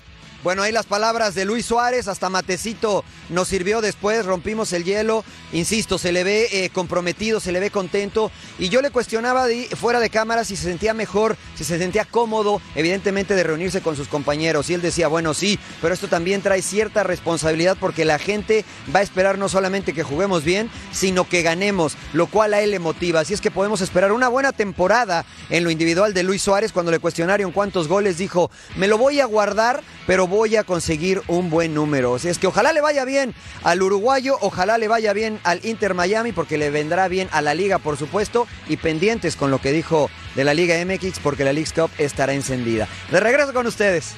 Bueno, 0.44 0.62
ahí 0.62 0.70
las 0.70 0.86
palabras 0.86 1.34
de 1.34 1.44
Luis 1.44 1.66
Suárez, 1.66 2.06
hasta 2.06 2.28
Matecito 2.30 3.04
nos 3.28 3.48
sirvió 3.48 3.80
después, 3.80 4.24
rompimos 4.24 4.72
el 4.72 4.84
hielo, 4.84 5.24
insisto, 5.52 5.98
se 5.98 6.12
le 6.12 6.22
ve 6.22 6.48
eh, 6.52 6.70
comprometido, 6.70 7.40
se 7.40 7.50
le 7.50 7.58
ve 7.58 7.72
contento 7.72 8.30
y 8.56 8.68
yo 8.68 8.80
le 8.80 8.90
cuestionaba 8.92 9.46
de- 9.48 9.66
fuera 9.74 9.98
de 9.98 10.10
cámara 10.10 10.44
si 10.44 10.54
se 10.54 10.62
sentía 10.62 10.94
mejor, 10.94 11.36
si 11.56 11.64
se 11.64 11.76
sentía 11.76 12.04
cómodo, 12.04 12.62
evidentemente 12.76 13.34
de 13.34 13.42
reunirse 13.42 13.80
con 13.80 13.96
sus 13.96 14.06
compañeros 14.06 14.70
y 14.70 14.74
él 14.74 14.80
decía, 14.80 15.08
bueno, 15.08 15.34
sí, 15.34 15.58
pero 15.82 15.92
esto 15.92 16.06
también 16.06 16.40
trae 16.40 16.62
cierta 16.62 17.02
responsabilidad 17.02 17.76
porque 17.80 18.04
la 18.04 18.20
gente 18.20 18.64
va 18.94 19.00
a 19.00 19.02
esperar 19.02 19.38
no 19.38 19.48
solamente 19.48 19.92
que 19.92 20.04
juguemos 20.04 20.44
bien, 20.44 20.70
sino 20.92 21.28
que 21.28 21.42
ganemos, 21.42 21.96
lo 22.12 22.28
cual 22.28 22.54
a 22.54 22.60
él 22.60 22.70
le 22.70 22.78
motiva, 22.78 23.20
así 23.20 23.34
es 23.34 23.40
que 23.40 23.50
podemos 23.50 23.80
esperar 23.80 24.12
una 24.12 24.28
buena 24.28 24.52
temporada 24.52 25.24
en 25.50 25.64
lo 25.64 25.72
individual 25.72 26.14
de 26.14 26.22
Luis 26.22 26.42
Suárez 26.42 26.70
cuando 26.70 26.92
le 26.92 27.00
cuestionaron 27.00 27.50
cuántos 27.50 27.88
goles 27.88 28.18
dijo, 28.18 28.52
me 28.76 28.86
lo 28.86 28.98
voy 28.98 29.18
a 29.18 29.24
guardar, 29.24 29.82
pero 30.06 30.27
voy 30.28 30.56
a 30.56 30.64
conseguir 30.64 31.22
un 31.26 31.50
buen 31.50 31.74
número. 31.74 32.12
O 32.12 32.18
sea, 32.18 32.30
es 32.30 32.38
que 32.38 32.46
ojalá 32.46 32.72
le 32.72 32.80
vaya 32.80 33.04
bien 33.04 33.34
al 33.64 33.82
uruguayo, 33.82 34.38
ojalá 34.40 34.78
le 34.78 34.88
vaya 34.88 35.12
bien 35.12 35.40
al 35.44 35.64
Inter 35.64 35.94
Miami, 35.94 36.32
porque 36.32 36.58
le 36.58 36.70
vendrá 36.70 37.08
bien 37.08 37.28
a 37.32 37.42
la 37.42 37.54
liga, 37.54 37.78
por 37.78 37.96
supuesto, 37.96 38.46
y 38.68 38.76
pendientes 38.76 39.36
con 39.36 39.50
lo 39.50 39.60
que 39.60 39.72
dijo 39.72 40.10
de 40.34 40.44
la 40.44 40.54
Liga 40.54 40.76
MX, 40.84 41.18
porque 41.20 41.44
la 41.44 41.52
League 41.52 41.70
Cup 41.74 41.90
estará 41.98 42.32
encendida. 42.32 42.86
De 43.10 43.20
regreso 43.20 43.52
con 43.52 43.66
ustedes. 43.66 44.14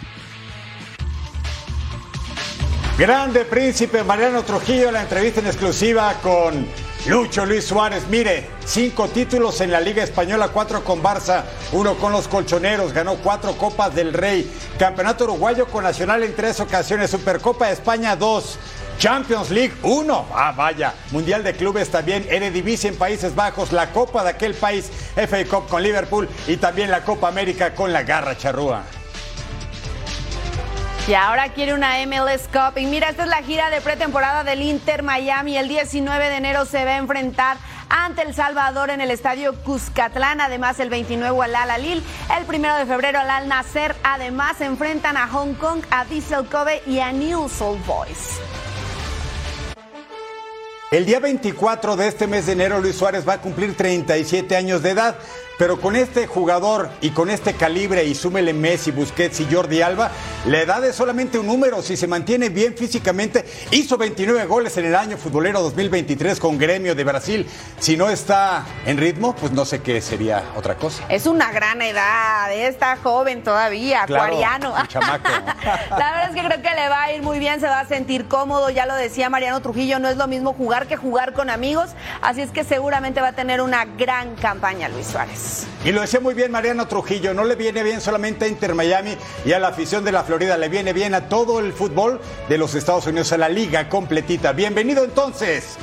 Grande 2.98 3.46
príncipe 3.46 4.04
Mariano 4.04 4.42
Trujillo, 4.42 4.90
la 4.90 5.00
entrevista 5.02 5.40
en 5.40 5.46
exclusiva 5.46 6.18
con 6.20 6.66
Lucho 7.06 7.46
Luis 7.46 7.64
Suárez. 7.64 8.06
Mire, 8.08 8.46
cinco 8.64 9.08
títulos 9.08 9.60
en 9.60 9.70
la 9.70 9.80
Liga 9.80 10.02
Española, 10.02 10.48
cuatro 10.48 10.84
con 10.84 11.02
Barça, 11.02 11.44
uno 11.72 11.96
con 11.96 12.12
los 12.12 12.28
Colchoneros, 12.28 12.92
ganó 12.92 13.16
cuatro 13.16 13.56
Copas 13.56 13.94
del 13.94 14.12
Rey, 14.12 14.50
Campeonato 14.78 15.24
Uruguayo 15.24 15.66
con 15.66 15.84
Nacional 15.84 16.22
en 16.22 16.36
tres 16.36 16.60
ocasiones, 16.60 17.10
Supercopa 17.10 17.66
de 17.66 17.72
España 17.72 18.16
dos. 18.16 18.58
Champions 18.98 19.50
League 19.50 19.72
uno. 19.82 20.26
ah 20.34 20.52
vaya, 20.54 20.92
Mundial 21.10 21.42
de 21.42 21.54
Clubes 21.54 21.88
también, 21.88 22.26
Eredivisie 22.28 22.90
en 22.90 22.96
Países 22.96 23.34
Bajos, 23.34 23.72
la 23.72 23.92
Copa 23.92 24.22
de 24.22 24.28
aquel 24.28 24.52
país, 24.52 24.90
FA 25.14 25.42
Cup 25.46 25.68
con 25.68 25.82
Liverpool 25.82 26.28
y 26.46 26.58
también 26.58 26.90
la 26.90 27.02
Copa 27.02 27.28
América 27.28 27.74
con 27.74 27.94
la 27.94 28.02
Garra 28.02 28.36
Charrúa. 28.36 28.84
Y 31.10 31.14
ahora 31.14 31.48
quiere 31.48 31.74
una 31.74 31.94
MLS 32.06 32.46
Cup. 32.52 32.78
Y 32.78 32.86
mira, 32.86 33.08
esta 33.08 33.24
es 33.24 33.28
la 33.28 33.42
gira 33.42 33.68
de 33.68 33.80
pretemporada 33.80 34.44
del 34.44 34.62
Inter 34.62 35.02
Miami. 35.02 35.56
El 35.56 35.66
19 35.66 36.28
de 36.28 36.36
enero 36.36 36.66
se 36.66 36.84
va 36.84 36.92
a 36.92 36.98
enfrentar 36.98 37.56
ante 37.88 38.22
El 38.22 38.32
Salvador 38.32 38.90
en 38.90 39.00
el 39.00 39.10
estadio 39.10 39.60
Cuscatlán. 39.64 40.40
Además, 40.40 40.78
el 40.78 40.88
29 40.88 41.36
al 41.42 41.56
Al 41.56 41.70
Alil. 41.72 42.00
El 42.38 42.44
1 42.48 42.78
de 42.78 42.86
febrero 42.86 43.18
al 43.18 43.28
Al 43.28 43.48
Nacer. 43.48 43.96
Además, 44.04 44.58
se 44.58 44.66
enfrentan 44.66 45.16
a 45.16 45.26
Hong 45.26 45.54
Kong, 45.54 45.82
a 45.90 46.04
Diesel 46.04 46.46
Kobe 46.46 46.80
y 46.86 47.00
a 47.00 47.10
New 47.10 47.48
Soul 47.48 47.80
Boys. 47.88 48.38
El 50.92 51.06
día 51.06 51.18
24 51.18 51.96
de 51.96 52.06
este 52.06 52.28
mes 52.28 52.46
de 52.46 52.52
enero, 52.52 52.80
Luis 52.80 52.94
Suárez 52.94 53.28
va 53.28 53.32
a 53.32 53.40
cumplir 53.40 53.76
37 53.76 54.54
años 54.54 54.80
de 54.82 54.90
edad. 54.90 55.16
Pero 55.60 55.78
con 55.78 55.94
este 55.94 56.26
jugador 56.26 56.88
y 57.02 57.10
con 57.10 57.28
este 57.28 57.52
calibre 57.52 58.02
y 58.06 58.14
súmele 58.14 58.54
Messi, 58.54 58.92
Busquets 58.92 59.40
y 59.40 59.54
Jordi 59.54 59.82
Alba, 59.82 60.10
la 60.46 60.62
edad 60.62 60.82
es 60.86 60.96
solamente 60.96 61.38
un 61.38 61.46
número. 61.46 61.82
Si 61.82 61.98
se 61.98 62.06
mantiene 62.06 62.48
bien 62.48 62.74
físicamente, 62.74 63.44
hizo 63.70 63.98
29 63.98 64.46
goles 64.46 64.78
en 64.78 64.86
el 64.86 64.94
año 64.96 65.18
futbolero 65.18 65.60
2023 65.60 66.40
con 66.40 66.56
Gremio 66.56 66.94
de 66.94 67.04
Brasil. 67.04 67.46
Si 67.78 67.98
no 67.98 68.08
está 68.08 68.64
en 68.86 68.96
ritmo, 68.96 69.36
pues 69.36 69.52
no 69.52 69.66
sé 69.66 69.82
qué 69.82 70.00
sería 70.00 70.44
otra 70.56 70.76
cosa. 70.76 71.04
Es 71.10 71.26
una 71.26 71.52
gran 71.52 71.82
edad, 71.82 72.50
está 72.54 72.96
joven 72.96 73.42
todavía, 73.42 74.04
acuariano. 74.04 74.72
Chamaco. 74.88 75.28
la 75.90 76.10
verdad 76.10 76.30
es 76.30 76.34
que 76.36 76.42
creo 76.42 76.62
que 76.62 76.74
le 76.74 76.88
va 76.88 77.02
a 77.02 77.12
ir 77.12 77.20
muy 77.20 77.38
bien, 77.38 77.60
se 77.60 77.66
va 77.66 77.80
a 77.80 77.86
sentir 77.86 78.28
cómodo, 78.28 78.70
ya 78.70 78.86
lo 78.86 78.94
decía 78.94 79.28
Mariano 79.28 79.60
Trujillo, 79.60 79.98
no 79.98 80.08
es 80.08 80.16
lo 80.16 80.26
mismo 80.26 80.54
jugar 80.54 80.86
que 80.86 80.96
jugar 80.96 81.34
con 81.34 81.50
amigos, 81.50 81.90
así 82.22 82.40
es 82.40 82.50
que 82.50 82.64
seguramente 82.64 83.20
va 83.20 83.28
a 83.28 83.32
tener 83.34 83.60
una 83.60 83.84
gran 83.84 84.36
campaña 84.36 84.88
Luis 84.88 85.08
Suárez. 85.08 85.49
Y 85.84 85.92
lo 85.92 86.00
decía 86.00 86.20
muy 86.20 86.34
bien 86.34 86.52
Mariano 86.52 86.86
Trujillo, 86.86 87.34
no 87.34 87.44
le 87.44 87.56
viene 87.56 87.82
bien 87.82 88.00
solamente 88.00 88.44
a 88.44 88.48
Inter 88.48 88.74
Miami 88.74 89.16
y 89.44 89.52
a 89.52 89.58
la 89.58 89.68
afición 89.68 90.04
de 90.04 90.12
la 90.12 90.24
Florida, 90.24 90.56
le 90.56 90.68
viene 90.68 90.92
bien 90.92 91.14
a 91.14 91.28
todo 91.28 91.58
el 91.60 91.72
fútbol 91.72 92.20
de 92.48 92.58
los 92.58 92.74
Estados 92.74 93.06
Unidos, 93.06 93.32
a 93.32 93.38
la 93.38 93.48
liga 93.48 93.88
completita. 93.88 94.52
Bienvenido 94.52 95.04
entonces, 95.04 95.76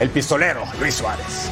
el 0.00 0.10
pistolero 0.10 0.64
Luis 0.80 0.94
Suárez. 0.94 1.50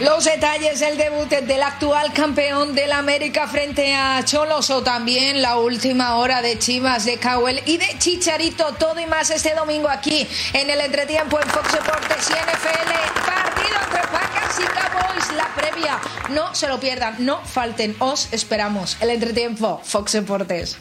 Los 0.00 0.26
detalles 0.26 0.78
del 0.78 0.96
debut 0.96 1.28
del 1.28 1.60
actual 1.60 2.12
campeón 2.12 2.72
del 2.72 2.92
América 2.92 3.48
frente 3.48 3.96
a 3.96 4.24
Cholos 4.24 4.70
o 4.70 4.80
también 4.80 5.42
la 5.42 5.56
última 5.56 6.14
hora 6.16 6.40
de 6.40 6.56
Chivas 6.56 7.04
de 7.04 7.18
Cowell 7.18 7.60
y 7.66 7.78
de 7.78 7.98
Chicharito, 7.98 8.74
todo 8.74 9.00
y 9.00 9.06
más 9.06 9.30
este 9.30 9.54
domingo 9.56 9.88
aquí 9.88 10.24
en 10.52 10.70
el 10.70 10.80
entretiempo 10.80 11.40
en 11.40 11.48
Fox 11.48 11.72
Deportes 11.72 12.30
y 12.30 12.32
NFL. 12.32 13.26
Partido 13.26 13.76
entre 13.86 14.02
Pacas 14.02 14.60
y 14.60 14.66
Cowboys, 14.66 15.32
la 15.36 15.52
previa. 15.56 15.98
No 16.28 16.54
se 16.54 16.68
lo 16.68 16.78
pierdan, 16.78 17.16
no 17.18 17.44
falten, 17.44 17.96
os 17.98 18.32
esperamos. 18.32 18.98
El 19.00 19.10
entretiempo, 19.10 19.80
Fox 19.82 20.12
Deportes. 20.12 20.78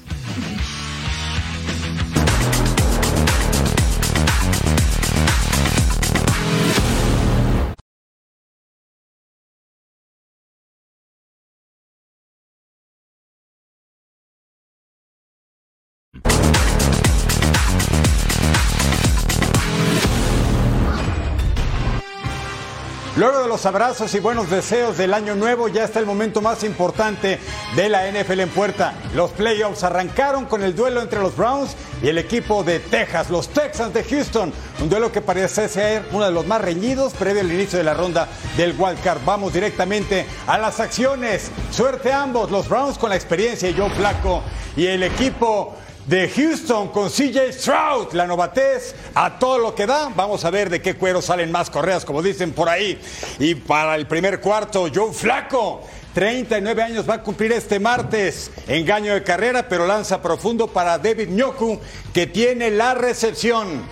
Luego 23.17 23.39
de 23.39 23.47
los 23.47 23.65
abrazos 23.65 24.13
y 24.13 24.19
buenos 24.19 24.47
deseos 24.47 24.95
del 24.95 25.11
año 25.11 25.33
nuevo, 25.33 25.67
ya 25.69 25.85
está 25.85 25.97
el 25.97 26.05
momento 26.05 26.39
más 26.39 26.63
importante 26.63 27.39
de 27.75 27.89
la 27.89 28.11
NFL 28.11 28.41
en 28.41 28.49
puerta. 28.49 28.93
Los 29.15 29.31
playoffs 29.31 29.83
arrancaron 29.83 30.45
con 30.45 30.61
el 30.61 30.75
duelo 30.75 31.01
entre 31.01 31.19
los 31.19 31.35
Browns 31.35 31.75
y 32.03 32.09
el 32.09 32.19
equipo 32.19 32.63
de 32.63 32.79
Texas, 32.79 33.31
los 33.31 33.49
Texans 33.49 33.91
de 33.91 34.03
Houston. 34.03 34.53
Un 34.79 34.89
duelo 34.89 35.11
que 35.11 35.21
parece 35.21 35.67
ser 35.67 36.05
uno 36.11 36.25
de 36.25 36.31
los 36.31 36.45
más 36.45 36.61
reñidos 36.61 37.13
previo 37.13 37.41
al 37.41 37.51
inicio 37.51 37.79
de 37.79 37.85
la 37.85 37.95
ronda 37.95 38.27
del 38.55 38.75
Wild 38.77 39.01
Card. 39.01 39.21
Vamos 39.25 39.51
directamente 39.51 40.27
a 40.45 40.59
las 40.59 40.79
acciones. 40.79 41.49
Suerte 41.71 42.11
a 42.11 42.21
ambos, 42.21 42.51
los 42.51 42.69
Browns 42.69 42.99
con 42.99 43.09
la 43.09 43.15
experiencia 43.15 43.67
y 43.67 43.75
Joe 43.75 43.89
Flaco 43.89 44.43
y 44.75 44.85
el 44.85 45.01
equipo 45.01 45.75
de 46.07 46.29
Houston 46.29 46.87
con 46.87 47.09
CJ 47.09 47.51
Stroud, 47.51 48.13
la 48.13 48.25
novatez 48.25 48.95
a 49.13 49.37
todo 49.37 49.59
lo 49.59 49.75
que 49.75 49.85
da. 49.85 50.09
Vamos 50.15 50.45
a 50.45 50.49
ver 50.49 50.69
de 50.69 50.81
qué 50.81 50.95
cuero 50.95 51.21
salen 51.21 51.51
más 51.51 51.69
correas, 51.69 52.05
como 52.05 52.23
dicen 52.23 52.53
por 52.53 52.69
ahí. 52.69 52.99
Y 53.39 53.55
para 53.55 53.95
el 53.95 54.07
primer 54.07 54.39
cuarto, 54.39 54.87
Joe 54.93 55.13
Flaco. 55.13 55.83
39 56.13 56.81
años 56.81 57.07
va 57.07 57.15
a 57.15 57.23
cumplir 57.23 57.51
este 57.51 57.79
martes. 57.79 58.49
Engaño 58.67 59.13
de 59.13 59.21
carrera, 59.21 59.67
pero 59.67 59.85
lanza 59.85 60.21
profundo 60.21 60.67
para 60.67 60.97
David 60.97 61.27
Nyoku, 61.29 61.79
que 62.13 62.25
tiene 62.25 62.71
la 62.71 62.95
recepción. 62.95 63.83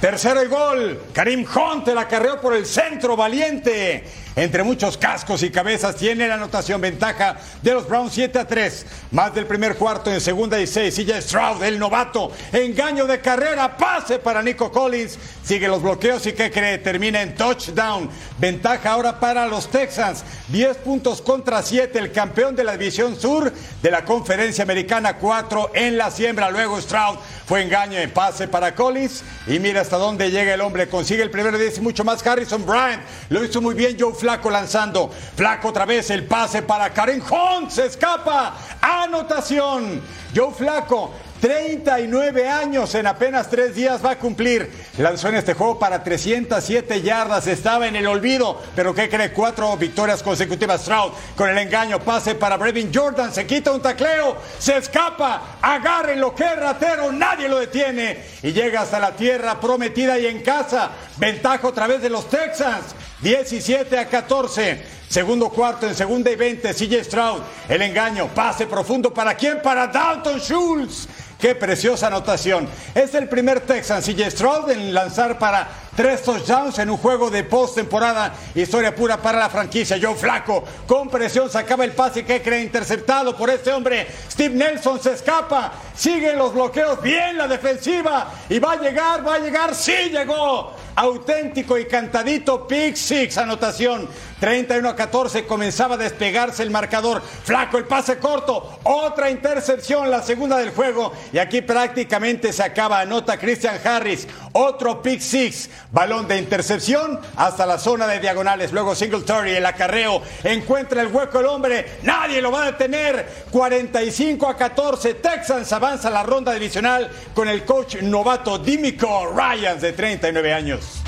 Tercero 0.00 0.42
y 0.44 0.46
gol. 0.46 1.02
Karim 1.12 1.44
Hunt 1.44 1.88
la 1.88 2.06
carreó 2.06 2.40
por 2.40 2.54
el 2.54 2.64
centro 2.64 3.16
valiente. 3.16 4.04
Entre 4.36 4.62
muchos 4.62 4.98
cascos 4.98 5.42
y 5.42 5.50
cabezas 5.50 5.96
tiene 5.96 6.28
la 6.28 6.34
anotación 6.34 6.78
ventaja 6.78 7.38
de 7.62 7.72
los 7.72 7.88
Browns 7.88 8.12
7 8.12 8.38
a 8.38 8.46
3. 8.46 8.86
Más 9.12 9.34
del 9.34 9.46
primer 9.46 9.76
cuarto 9.76 10.12
en 10.12 10.20
segunda 10.20 10.60
y 10.60 10.66
seis. 10.66 10.94
ya 11.06 11.22
Stroud, 11.22 11.62
el 11.62 11.78
novato. 11.78 12.30
Engaño 12.52 13.06
de 13.06 13.18
carrera. 13.22 13.78
Pase 13.78 14.18
para 14.18 14.42
Nico 14.42 14.70
Collins. 14.70 15.18
Sigue 15.42 15.68
los 15.68 15.82
bloqueos 15.82 16.26
y 16.26 16.34
que 16.34 16.50
cree? 16.50 16.76
Termina 16.76 17.22
en 17.22 17.34
touchdown. 17.34 18.10
Ventaja 18.36 18.90
ahora 18.90 19.18
para 19.18 19.46
los 19.46 19.70
Texans. 19.70 20.22
10 20.48 20.76
puntos 20.78 21.22
contra 21.22 21.62
7. 21.62 21.98
El 21.98 22.12
campeón 22.12 22.54
de 22.54 22.64
la 22.64 22.76
división 22.76 23.18
sur 23.18 23.50
de 23.80 23.90
la 23.90 24.04
conferencia 24.04 24.64
americana 24.64 25.16
4 25.16 25.70
en 25.72 25.96
la 25.96 26.10
siembra. 26.10 26.50
Luego 26.50 26.78
Stroud 26.78 27.16
fue 27.46 27.62
engaño 27.62 27.98
en 27.98 28.10
pase 28.10 28.48
para 28.48 28.74
Collins. 28.74 29.22
Y 29.46 29.58
mira 29.60 29.80
hasta 29.80 29.96
dónde 29.96 30.30
llega 30.30 30.52
el 30.52 30.60
hombre. 30.60 30.88
Consigue 30.88 31.22
el 31.22 31.30
primer 31.30 31.56
10 31.56 31.78
y 31.78 31.80
mucho 31.80 32.04
más. 32.04 32.26
Harrison 32.26 32.66
Bryant 32.66 33.02
lo 33.28 33.44
hizo 33.44 33.62
muy 33.62 33.74
bien. 33.74 33.96
Joe 33.98 34.12
Flaco 34.12 34.50
lanzando. 34.50 35.10
Flaco 35.36 35.68
otra 35.68 35.86
vez 35.86 36.10
el 36.10 36.24
pase 36.24 36.62
para 36.62 36.92
Karen 36.92 37.22
Hunt. 37.22 37.70
Se 37.70 37.86
escapa. 37.86 38.56
Anotación. 38.80 40.02
Joe 40.34 40.52
Flaco 40.52 41.14
39 41.46 42.48
años 42.48 42.92
en 42.96 43.06
apenas 43.06 43.48
tres 43.48 43.72
días 43.72 44.04
va 44.04 44.10
a 44.10 44.18
cumplir. 44.18 44.68
Lanzó 44.98 45.28
en 45.28 45.36
este 45.36 45.54
juego 45.54 45.78
para 45.78 46.02
307 46.02 47.02
yardas. 47.02 47.46
Estaba 47.46 47.86
en 47.86 47.94
el 47.94 48.08
olvido, 48.08 48.60
pero 48.74 48.92
¿qué 48.92 49.08
cree? 49.08 49.30
Cuatro 49.30 49.76
victorias 49.76 50.24
consecutivas. 50.24 50.80
Stroud 50.80 51.12
con 51.36 51.48
el 51.48 51.56
engaño. 51.58 52.00
Pase 52.00 52.34
para 52.34 52.56
Brevin 52.56 52.90
Jordan. 52.92 53.32
Se 53.32 53.46
quita 53.46 53.70
un 53.70 53.80
tacleo. 53.80 54.38
Se 54.58 54.76
escapa. 54.76 55.58
Agarren 55.62 56.20
lo 56.20 56.34
que 56.34 56.52
ratero. 56.52 57.12
Nadie 57.12 57.48
lo 57.48 57.60
detiene. 57.60 58.24
Y 58.42 58.50
llega 58.50 58.80
hasta 58.80 58.98
la 58.98 59.14
tierra 59.14 59.60
prometida 59.60 60.18
y 60.18 60.26
en 60.26 60.42
casa. 60.42 60.90
Ventaja 61.16 61.68
otra 61.68 61.86
vez 61.86 62.02
de 62.02 62.10
los 62.10 62.28
Texans. 62.28 62.86
17 63.22 63.96
a 63.96 64.08
14. 64.08 64.96
Segundo 65.08 65.48
cuarto 65.50 65.86
en 65.86 65.94
segunda 65.94 66.28
y 66.28 66.34
20. 66.34 66.74
CJ 66.74 67.04
Stroud. 67.04 67.40
El 67.68 67.82
engaño. 67.82 68.26
Pase 68.34 68.66
profundo. 68.66 69.14
¿Para 69.14 69.36
quién? 69.36 69.62
Para 69.62 69.86
Dalton 69.86 70.40
Schultz. 70.40 71.06
Qué 71.38 71.54
preciosa 71.54 72.06
anotación. 72.06 72.66
Es 72.94 73.14
el 73.14 73.28
primer 73.28 73.60
Texan, 73.60 74.02
CJ 74.02 74.30
Stroud, 74.30 74.70
en 74.70 74.94
lanzar 74.94 75.38
para 75.38 75.68
tres 75.94 76.22
touchdowns 76.22 76.78
en 76.78 76.88
un 76.88 76.96
juego 76.96 77.28
de 77.28 77.44
postemporada. 77.44 78.32
Historia 78.54 78.94
pura 78.94 79.20
para 79.20 79.40
la 79.40 79.50
franquicia. 79.50 79.98
Joe 80.00 80.14
Flaco 80.14 80.64
con 80.86 81.10
presión 81.10 81.50
sacaba 81.50 81.84
el 81.84 81.92
pase 81.92 82.24
que 82.24 82.40
cree 82.40 82.62
interceptado 82.62 83.36
por 83.36 83.50
este 83.50 83.70
hombre. 83.70 84.06
Steve 84.30 84.54
Nelson 84.54 84.98
se 85.02 85.12
escapa. 85.12 85.72
Siguen 85.94 86.38
los 86.38 86.54
bloqueos. 86.54 87.02
Bien 87.02 87.36
la 87.36 87.46
defensiva. 87.46 88.32
Y 88.48 88.58
va 88.58 88.72
a 88.72 88.80
llegar, 88.80 89.26
va 89.26 89.34
a 89.34 89.38
llegar. 89.38 89.74
Sí 89.74 90.10
llegó 90.10 90.74
auténtico 90.96 91.76
y 91.76 91.84
cantadito 91.84 92.66
pick 92.66 92.96
six, 92.96 93.36
anotación 93.36 94.08
31 94.40 94.88
a 94.88 94.96
14, 94.96 95.46
comenzaba 95.46 95.94
a 95.94 95.98
despegarse 95.98 96.62
el 96.62 96.70
marcador, 96.70 97.22
flaco 97.22 97.78
el 97.78 97.84
pase 97.84 98.18
corto, 98.18 98.78
otra 98.84 99.30
intercepción, 99.30 100.10
la 100.10 100.22
segunda 100.22 100.58
del 100.58 100.70
juego. 100.70 101.12
Y 101.32 101.38
aquí 101.38 101.62
prácticamente 101.62 102.52
se 102.52 102.62
acaba, 102.62 103.00
anota 103.00 103.38
Christian 103.38 103.78
Harris, 103.82 104.26
otro 104.52 105.02
pick 105.02 105.20
six, 105.20 105.70
balón 105.90 106.28
de 106.28 106.38
intercepción 106.38 107.20
hasta 107.36 107.66
la 107.66 107.78
zona 107.78 108.06
de 108.06 108.20
diagonales, 108.20 108.72
luego 108.72 108.94
Singletary, 108.94 109.52
el 109.52 109.66
acarreo, 109.66 110.22
encuentra 110.44 111.02
el 111.02 111.08
hueco 111.08 111.40
el 111.40 111.46
hombre, 111.46 111.98
nadie 112.02 112.42
lo 112.42 112.50
va 112.50 112.64
a 112.64 112.72
detener, 112.72 113.46
45 113.50 114.48
a 114.48 114.56
14, 114.56 115.14
Texans 115.14 115.72
avanza 115.72 116.10
la 116.10 116.22
ronda 116.22 116.52
divisional 116.52 117.10
con 117.34 117.48
el 117.48 117.64
coach 117.64 117.96
novato 118.02 118.58
Dimico 118.58 119.32
Ryans 119.34 119.82
de 119.82 119.92
39 119.92 120.52
años. 120.52 121.05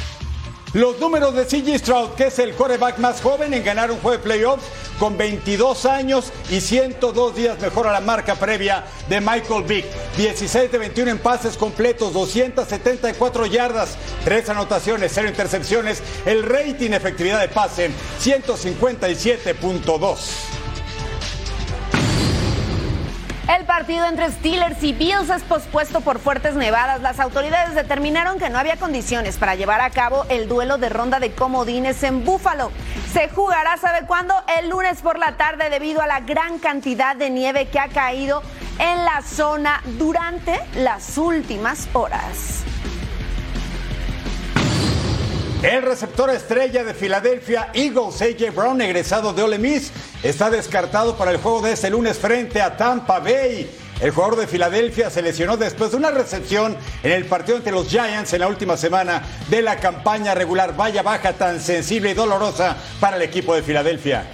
Los 0.74 1.00
números 1.00 1.35
de 1.35 1.46
CG 1.46 1.78
Stroud, 1.78 2.11
que 2.11 2.26
es 2.26 2.38
el 2.38 2.52
quarterback 2.52 2.98
más 2.98 3.22
joven 3.22 3.54
en 3.54 3.64
ganar 3.64 3.90
un 3.90 3.98
juego 4.00 4.18
de 4.18 4.22
playoffs 4.22 4.66
con 4.98 5.16
22 5.16 5.87
años 5.87 6.31
y 6.50 6.61
102 6.61 7.35
días 7.35 7.59
mejor 7.59 7.87
a 7.87 7.92
la 7.92 8.00
marca 8.00 8.35
previa 8.35 8.85
de 9.09 9.18
Michael 9.20 9.64
Vick. 9.64 9.87
16 10.18 10.70
de 10.70 10.76
21 10.76 11.12
en 11.12 11.18
pases 11.18 11.57
completos, 11.57 12.12
274 12.12 13.46
yardas, 13.46 13.96
3 14.24 14.50
anotaciones, 14.50 15.11
0 15.14 15.28
intercepciones. 15.28 16.02
El 16.26 16.42
rating 16.42 16.90
efectividad 16.90 17.40
de 17.40 17.48
pase, 17.48 17.90
157.2. 18.22 20.58
El 23.48 23.64
partido 23.64 24.04
entre 24.04 24.30
Steelers 24.30 24.82
y 24.82 24.92
Bills 24.92 25.30
es 25.30 25.42
pospuesto 25.42 26.02
por 26.02 26.18
fuertes 26.18 26.54
nevadas. 26.54 27.00
Las 27.00 27.18
autoridades 27.18 27.74
determinaron 27.74 28.38
que 28.38 28.50
no 28.50 28.58
había 28.58 28.76
condiciones 28.76 29.38
para 29.38 29.54
llevar 29.54 29.80
a 29.80 29.88
cabo 29.88 30.26
el 30.28 30.48
duelo 30.48 30.76
de 30.76 30.90
ronda 30.90 31.18
de 31.18 31.32
comodines 31.32 32.02
en 32.02 32.26
Búfalo. 32.26 32.70
Se 33.11 33.30
jugará, 33.30 33.78
¿sabe 33.78 34.06
cuándo? 34.06 34.34
El 34.58 34.68
lunes 34.68 35.00
por 35.00 35.18
la 35.18 35.38
tarde 35.38 35.70
debido 35.70 36.02
a 36.02 36.06
la 36.06 36.20
gran 36.20 36.58
cantidad 36.58 37.16
de 37.16 37.30
nieve 37.30 37.68
que 37.68 37.78
ha 37.78 37.88
caído 37.88 38.42
en 38.78 39.06
la 39.06 39.22
zona 39.22 39.82
durante 39.98 40.61
las 40.74 41.16
últimas 41.16 41.88
horas. 41.94 42.64
El 45.62 45.83
receptor 45.83 46.31
estrella 46.31 46.85
de 46.85 46.94
Filadelfia, 46.94 47.71
Eagles, 47.75 48.23
AJ 48.23 48.55
Brown, 48.55 48.81
egresado 48.81 49.33
de 49.33 49.42
Ole 49.42 49.59
Miss, 49.59 49.90
está 50.23 50.51
descartado 50.51 51.16
para 51.16 51.33
el 51.33 51.38
juego 51.38 51.62
de 51.62 51.73
este 51.73 51.90
lunes 51.90 52.16
frente 52.16 52.62
a 52.62 52.77
Tampa 52.77 53.18
Bay. 53.18 53.68
El 54.01 54.12
jugador 54.12 54.37
de 54.37 54.47
Filadelfia 54.47 55.11
se 55.11 55.21
lesionó 55.21 55.57
después 55.57 55.90
de 55.90 55.97
una 55.97 56.12
recepción 56.12 56.77
en 57.03 57.11
el 57.11 57.25
partido 57.25 57.57
entre 57.57 57.73
los 57.73 57.88
Giants 57.88 58.33
en 58.35 58.40
la 58.40 58.47
última 58.47 58.77
semana 58.77 59.21
de 59.49 59.61
la 59.61 59.81
campaña 59.81 60.33
regular. 60.33 60.77
Vaya 60.77 61.03
baja 61.03 61.33
tan 61.33 61.61
sensible 61.61 62.11
y 62.11 62.14
dolorosa 62.14 62.77
para 63.01 63.16
el 63.16 63.23
equipo 63.23 63.53
de 63.57 63.64
Filadelfia. 63.64 64.29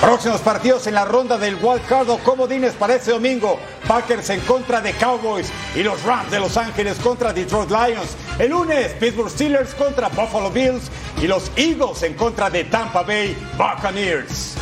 Próximos 0.00 0.40
partidos 0.40 0.84
en 0.88 0.94
la 0.94 1.04
ronda 1.04 1.38
del 1.38 1.54
Wild 1.62 1.86
Card 1.86 2.10
o 2.10 2.18
comodines 2.18 2.72
para 2.72 2.96
este 2.96 3.12
domingo. 3.12 3.60
Packers 3.92 4.30
en 4.30 4.40
contra 4.40 4.80
de 4.80 4.94
Cowboys 4.94 5.52
y 5.74 5.82
los 5.82 6.02
Rams 6.04 6.30
de 6.30 6.40
Los 6.40 6.56
Ángeles 6.56 6.96
contra 7.00 7.30
Detroit 7.30 7.70
Lions. 7.70 8.16
El 8.38 8.48
lunes, 8.48 8.90
Pittsburgh 8.92 9.28
Steelers 9.28 9.74
contra 9.74 10.08
Buffalo 10.08 10.50
Bills 10.50 10.90
y 11.20 11.26
los 11.26 11.52
Eagles 11.56 12.02
en 12.02 12.14
contra 12.14 12.48
de 12.48 12.64
Tampa 12.64 13.02
Bay 13.02 13.36
Buccaneers. 13.58 14.56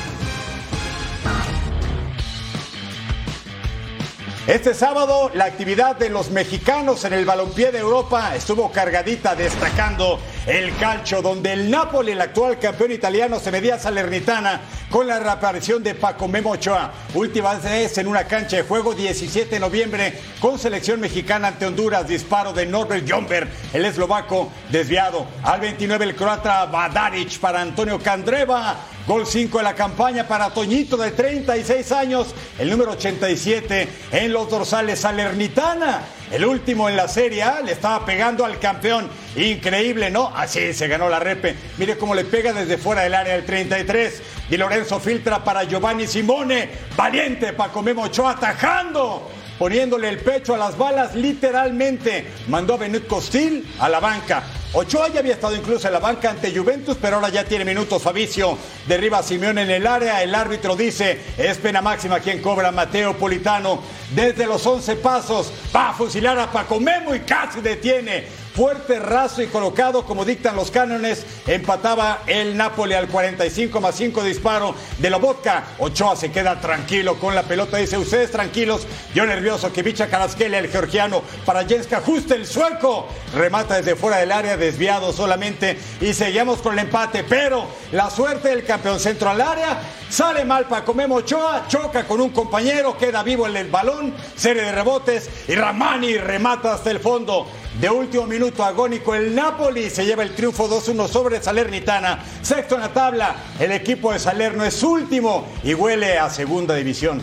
Este 4.51 4.75
sábado 4.75 5.31
la 5.33 5.45
actividad 5.45 5.95
de 5.95 6.11
los 6.11 6.33
mexicanos 6.33 7.05
en 7.05 7.13
el 7.13 7.25
balompié 7.25 7.71
de 7.71 7.79
Europa 7.79 8.35
estuvo 8.35 8.73
cargadita 8.73 9.37
destacando 9.37 10.19
el 10.45 10.77
calcio 10.77 11.23
donde 11.23 11.53
el 11.53 11.71
Napoli, 11.71 12.11
el 12.11 12.21
actual 12.21 12.59
campeón 12.59 12.91
italiano, 12.91 13.39
se 13.39 13.53
medía 13.53 13.79
Salernitana 13.79 14.61
con 14.91 15.07
la 15.07 15.21
reaparición 15.21 15.85
de 15.85 15.95
Paco 15.95 16.27
Memo 16.27 16.51
Ochoa. 16.51 16.91
Última 17.15 17.55
vez 17.55 17.97
en 17.99 18.09
una 18.09 18.25
cancha 18.25 18.57
de 18.57 18.65
juego 18.65 18.93
17 18.93 19.51
de 19.51 19.61
noviembre 19.61 20.19
con 20.41 20.59
selección 20.59 20.99
mexicana 20.99 21.47
ante 21.47 21.67
Honduras, 21.67 22.09
disparo 22.09 22.53
de 22.53 22.67
Norbert 22.67 23.09
Jomber, 23.09 23.47
el 23.73 23.85
eslovaco 23.85 24.51
desviado. 24.69 25.29
Al 25.45 25.61
29 25.61 26.07
el 26.07 26.17
croata 26.17 26.67
Badaric 26.67 27.39
para 27.39 27.61
Antonio 27.61 28.01
Candreva. 28.01 28.81
Gol 29.11 29.27
5 29.27 29.59
de 29.59 29.65
la 29.65 29.75
campaña 29.75 30.29
para 30.29 30.51
Toñito 30.51 30.97
de 30.97 31.11
36 31.11 31.91
años, 31.91 32.33
el 32.61 32.71
número 32.71 32.93
87 32.93 33.89
en 34.13 34.33
los 34.33 34.49
dorsales 34.49 35.01
Salernitana. 35.01 36.03
El 36.31 36.45
último 36.45 36.89
en 36.89 36.95
la 36.95 37.09
Serie 37.09 37.45
le 37.65 37.73
estaba 37.73 38.07
pegando 38.07 38.45
al 38.45 38.61
campeón. 38.61 39.11
Increíble, 39.35 40.13
¿no? 40.13 40.29
Así 40.33 40.73
se 40.75 40.87
ganó 40.87 41.09
la 41.09 41.19
repe. 41.19 41.57
Mire 41.77 41.99
cómo 41.99 42.15
le 42.15 42.25
pega 42.25 42.53
desde 42.53 42.79
fuera 42.79 43.03
del 43.03 43.15
área 43.15 43.35
del 43.35 43.45
33. 43.45 44.23
Di 44.49 44.57
Lorenzo 44.57 45.01
filtra 45.01 45.43
para 45.43 45.65
Giovanni 45.65 46.07
Simone. 46.07 46.69
Valiente 46.97 47.53
Paco 47.53 47.83
Memo 47.83 48.03
Ochoa 48.05 48.31
atajando. 48.31 49.29
Poniéndole 49.61 50.09
el 50.09 50.17
pecho 50.21 50.55
a 50.55 50.57
las 50.57 50.79
balas, 50.79 51.15
literalmente. 51.15 52.27
Mandó 52.49 52.73
a 52.73 52.77
Benut 52.79 53.07
Costil 53.07 53.71
a 53.79 53.91
la 53.91 54.01
banca. 54.01 54.43
Ochoa 54.73 55.09
ya 55.09 55.21
había 55.21 55.35
estado 55.35 55.55
incluso 55.55 55.87
en 55.87 55.93
la 55.93 55.99
banca 55.99 56.31
ante 56.31 56.57
Juventus, 56.57 56.97
pero 56.99 57.17
ahora 57.17 57.29
ya 57.29 57.45
tiene 57.45 57.67
minutos 57.67 58.03
Fabricio. 58.03 58.57
Derriba 58.89 59.19
a 59.19 59.23
Simeone 59.23 59.65
en 59.65 59.71
el 59.71 59.87
área. 59.87 60.23
El 60.23 60.35
árbitro 60.35 60.77
dice, 60.77 61.21
es 61.37 61.59
pena 61.59 61.83
máxima 61.83 62.21
quien 62.21 62.41
cobra 62.41 62.73
Mateo 62.73 63.19
Politano. 63.19 63.83
Desde 64.15 64.47
los 64.47 64.65
11 64.65 64.97
pasos 64.97 65.53
va 65.77 65.91
a 65.91 65.93
fusilar 65.93 66.39
a 66.39 66.51
Paco 66.51 66.81
Memo 66.81 67.15
y 67.15 67.21
casi 67.21 67.61
detiene. 67.61 68.25
Fuerte, 68.55 68.99
raso 68.99 69.43
y 69.43 69.47
colocado 69.47 70.05
como 70.05 70.25
dictan 70.25 70.57
los 70.57 70.73
cánones. 70.73 71.25
Empataba 71.47 72.23
el 72.27 72.57
Napoli 72.57 72.95
al 72.95 73.07
45 73.07 73.81
más 73.81 73.95
5 73.95 74.25
disparo 74.25 74.75
de 74.99 75.09
Lobotka. 75.09 75.65
Ochoa 75.79 76.17
se 76.17 76.33
queda 76.33 76.61
tranquilo 76.61 77.19
con 77.21 77.37
la 77.37 77.45
pelota. 77.45 77.77
Dice, 77.77 77.97
ustedes 77.97 78.33
tranquilos. 78.33 78.87
Yo 79.15 79.25
nervioso. 79.25 79.73
que 79.73 79.85
bicha 79.85 80.09
Karaskelia, 80.09 80.59
el 80.59 80.69
georgiano. 80.69 81.23
Para 81.47 81.65
Jenska, 81.65 81.99
ajuste 81.99 82.35
el 82.35 82.47
sueco. 82.47 83.07
Remata 83.35 83.77
desde 83.77 83.95
fuera 83.95 84.17
del 84.17 84.33
área, 84.33 84.57
desviado 84.57 85.13
solamente. 85.13 85.79
Y 86.01 86.13
seguimos 86.13 86.59
con 86.59 86.73
el 86.73 86.81
empate. 86.81 87.23
Pero 87.23 87.67
la 87.93 88.11
suerte 88.11 88.49
del 88.49 88.65
campeón 88.65 88.99
centro 88.99 89.31
al 89.31 89.41
área. 89.41 89.81
Sale 90.09 90.45
mal 90.45 90.67
para 90.67 90.85
Comemo 90.85 91.17
Ochoa. 91.17 91.67
Choca 91.69 92.05
con 92.05 92.21
un 92.21 92.31
compañero. 92.31 92.99
Queda 92.99 93.23
vivo 93.23 93.47
en 93.47 93.57
el 93.57 93.71
balón. 93.71 94.13
Serie 94.35 94.65
de 94.65 94.73
rebotes. 94.73 95.31
Y 95.47 95.55
Ramani 95.55 96.19
remata 96.19 96.75
hasta 96.75 96.91
el 96.91 96.99
fondo. 96.99 97.47
De 97.81 97.89
último 97.89 98.27
minuto 98.27 98.63
agónico, 98.63 99.15
el 99.15 99.35
Napoli 99.35 99.89
se 99.89 100.05
lleva 100.05 100.23
el 100.23 100.35
triunfo 100.35 100.69
2-1 100.69 101.09
sobre 101.09 101.43
Salernitana. 101.43 102.23
Sexto 102.43 102.75
en 102.75 102.83
la 102.83 102.93
tabla, 102.93 103.37
el 103.59 103.73
equipo 103.73 104.13
de 104.13 104.19
Salerno 104.19 104.67
es 104.67 104.83
último 104.83 105.47
y 105.65 105.73
huele 105.73 106.19
a 106.19 106.29
segunda 106.29 106.75
división. 106.75 107.23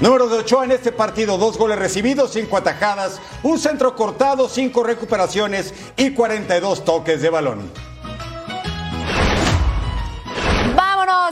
Número 0.00 0.28
de 0.28 0.38
Ochoa 0.38 0.64
en 0.64 0.72
este 0.72 0.92
partido, 0.92 1.36
dos 1.36 1.58
goles 1.58 1.78
recibidos, 1.78 2.32
cinco 2.32 2.56
atajadas, 2.56 3.20
un 3.42 3.58
centro 3.58 3.94
cortado, 3.94 4.48
cinco 4.48 4.82
recuperaciones 4.82 5.74
y 5.98 6.12
42 6.12 6.86
toques 6.86 7.20
de 7.20 7.28
balón. 7.28 7.91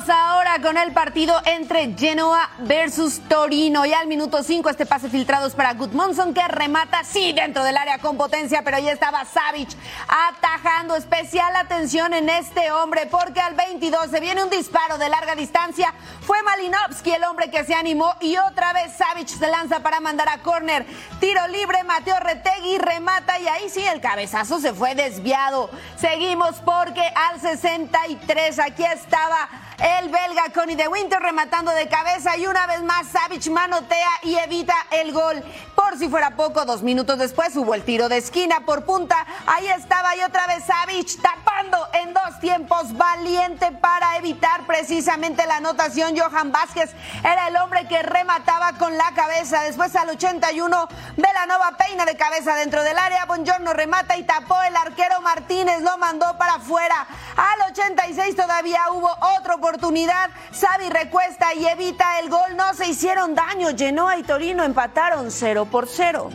Ahora 0.09 0.61
con 0.63 0.77
el 0.77 0.93
partido 0.93 1.35
entre 1.45 1.95
Genoa 1.97 2.51
versus 2.61 3.21
Torino. 3.29 3.85
Y 3.85 3.93
al 3.93 4.07
minuto 4.07 4.43
5 4.43 4.71
este 4.71 4.87
pase 4.87 5.09
filtrado 5.09 5.47
es 5.47 5.55
para 5.55 5.75
Gudmundsson 5.75 6.33
que 6.33 6.47
remata, 6.49 7.05
sí, 7.05 7.33
dentro 7.33 7.65
del 7.65 7.77
área 7.77 7.99
con 7.99 8.17
potencia, 8.17 8.63
pero 8.65 8.79
ya 8.79 8.93
estaba 8.93 9.25
Savic 9.25 9.69
atajando. 10.09 10.97
Especial 10.97 11.55
atención 11.57 12.15
en 12.15 12.29
este 12.29 12.71
hombre 12.73 13.07
porque 13.07 13.41
al 13.41 13.55
22 13.55 14.11
se 14.11 14.21
viene 14.21 14.45
un 14.45 14.51
disparo 14.51 14.99
de 14.99 15.09
larga 15.09 15.35
distancia. 15.35 15.93
Fue 16.23 16.43
Malinovsky 16.43 17.13
el 17.13 17.25
hombre 17.25 17.51
que 17.51 17.65
se 17.65 17.75
animó 17.75 18.15
y 18.21 18.37
otra 18.37 18.73
vez 18.73 18.93
Savic 18.97 19.29
se 19.29 19.49
lanza 19.49 19.81
para 19.81 20.01
mandar 20.01 20.29
a 20.29 20.39
córner. 20.39 20.87
Tiro 21.19 21.47
libre, 21.49 21.85
Mateo 21.85 22.19
Retegui 22.21 22.79
remata 22.79 23.39
y 23.39 23.49
ahí 23.49 23.69
sí 23.69 23.85
el 23.85 24.01
cabezazo 24.01 24.61
se 24.61 24.73
fue 24.73 24.95
desviado. 24.95 25.71
Seguimos 25.97 26.57
porque 26.65 27.03
al 27.15 27.41
63 27.41 28.59
aquí 28.61 28.85
estaba 28.85 29.49
el 29.99 30.09
belga 30.09 30.45
Connie 30.55 30.77
de 30.77 30.89
Winter 30.89 31.21
rematando 31.21 31.73
de 31.73 31.89
cabeza 31.89 32.37
y 32.37 32.47
una 32.47 32.67
vez 32.67 32.83
más 32.83 33.09
Savic 33.09 33.49
manotea 33.49 34.11
y 34.23 34.37
evita 34.37 34.75
el 34.91 35.13
gol. 35.13 35.43
Por 35.75 35.99
si 35.99 36.09
fuera 36.09 36.37
poco, 36.37 36.65
dos 36.65 36.83
minutos 36.83 37.19
después 37.19 37.57
hubo 37.57 37.75
el 37.75 37.83
tiro 37.83 38.09
de 38.09 38.19
esquina 38.19 38.61
por 38.65 38.85
punta. 38.85 39.27
Ahí 39.47 39.67
estaba 39.69 40.15
y 40.17 40.21
otra 40.21 40.47
vez 40.47 40.65
Savic 40.65 41.21
tapando 41.21 41.79
en 41.95 42.15
dos 42.15 42.39
tiempos, 42.41 42.97
valiente 42.97 43.73
para 43.73 44.17
evitar 44.19 44.67
precisamente 44.67 45.47
la 45.47 45.57
anotación. 45.57 46.17
Johan 46.17 46.53
Vázquez 46.53 46.91
era 47.25 47.49
el 47.49 47.57
hombre 47.57 47.89
que 47.89 48.03
remataba 48.03 48.75
con 48.75 48.97
la 48.97 49.13
cabeza. 49.15 49.63
Después 49.63 49.97
al 49.97 50.11
81, 50.11 50.89
Velanova 51.17 51.77
peina 51.77 52.05
de 52.05 52.17
cabeza 52.17 52.55
dentro 52.55 52.83
del 52.83 52.99
área. 52.99 53.25
Bongiorno 53.25 53.73
remata 53.73 54.17
y 54.17 54.23
tapó 54.23 54.61
el 54.63 54.77
arquero 54.77 55.21
Martínez, 55.23 55.81
lo 55.83 55.97
mandó 55.99 56.37
para 56.39 56.55
afuera. 56.55 57.07
Al 57.37 57.71
86 57.73 58.37
todavía 58.37 58.81
hubo 58.93 59.11
otra 59.39 59.55
oportunidad. 59.55 59.80
Xavi 59.81 60.89
recuesta 60.91 61.55
y 61.55 61.67
evita 61.67 62.21
el 62.21 62.29
gol. 62.29 62.57
No 62.57 62.75
se 62.75 62.87
hicieron 62.87 63.35
daño. 63.35 63.69
Genoa 63.77 64.17
y 64.17 64.23
Torino 64.23 64.63
empataron 64.63 65.31
0 65.31 65.67
por 65.71 65.89
0. 65.89 66.31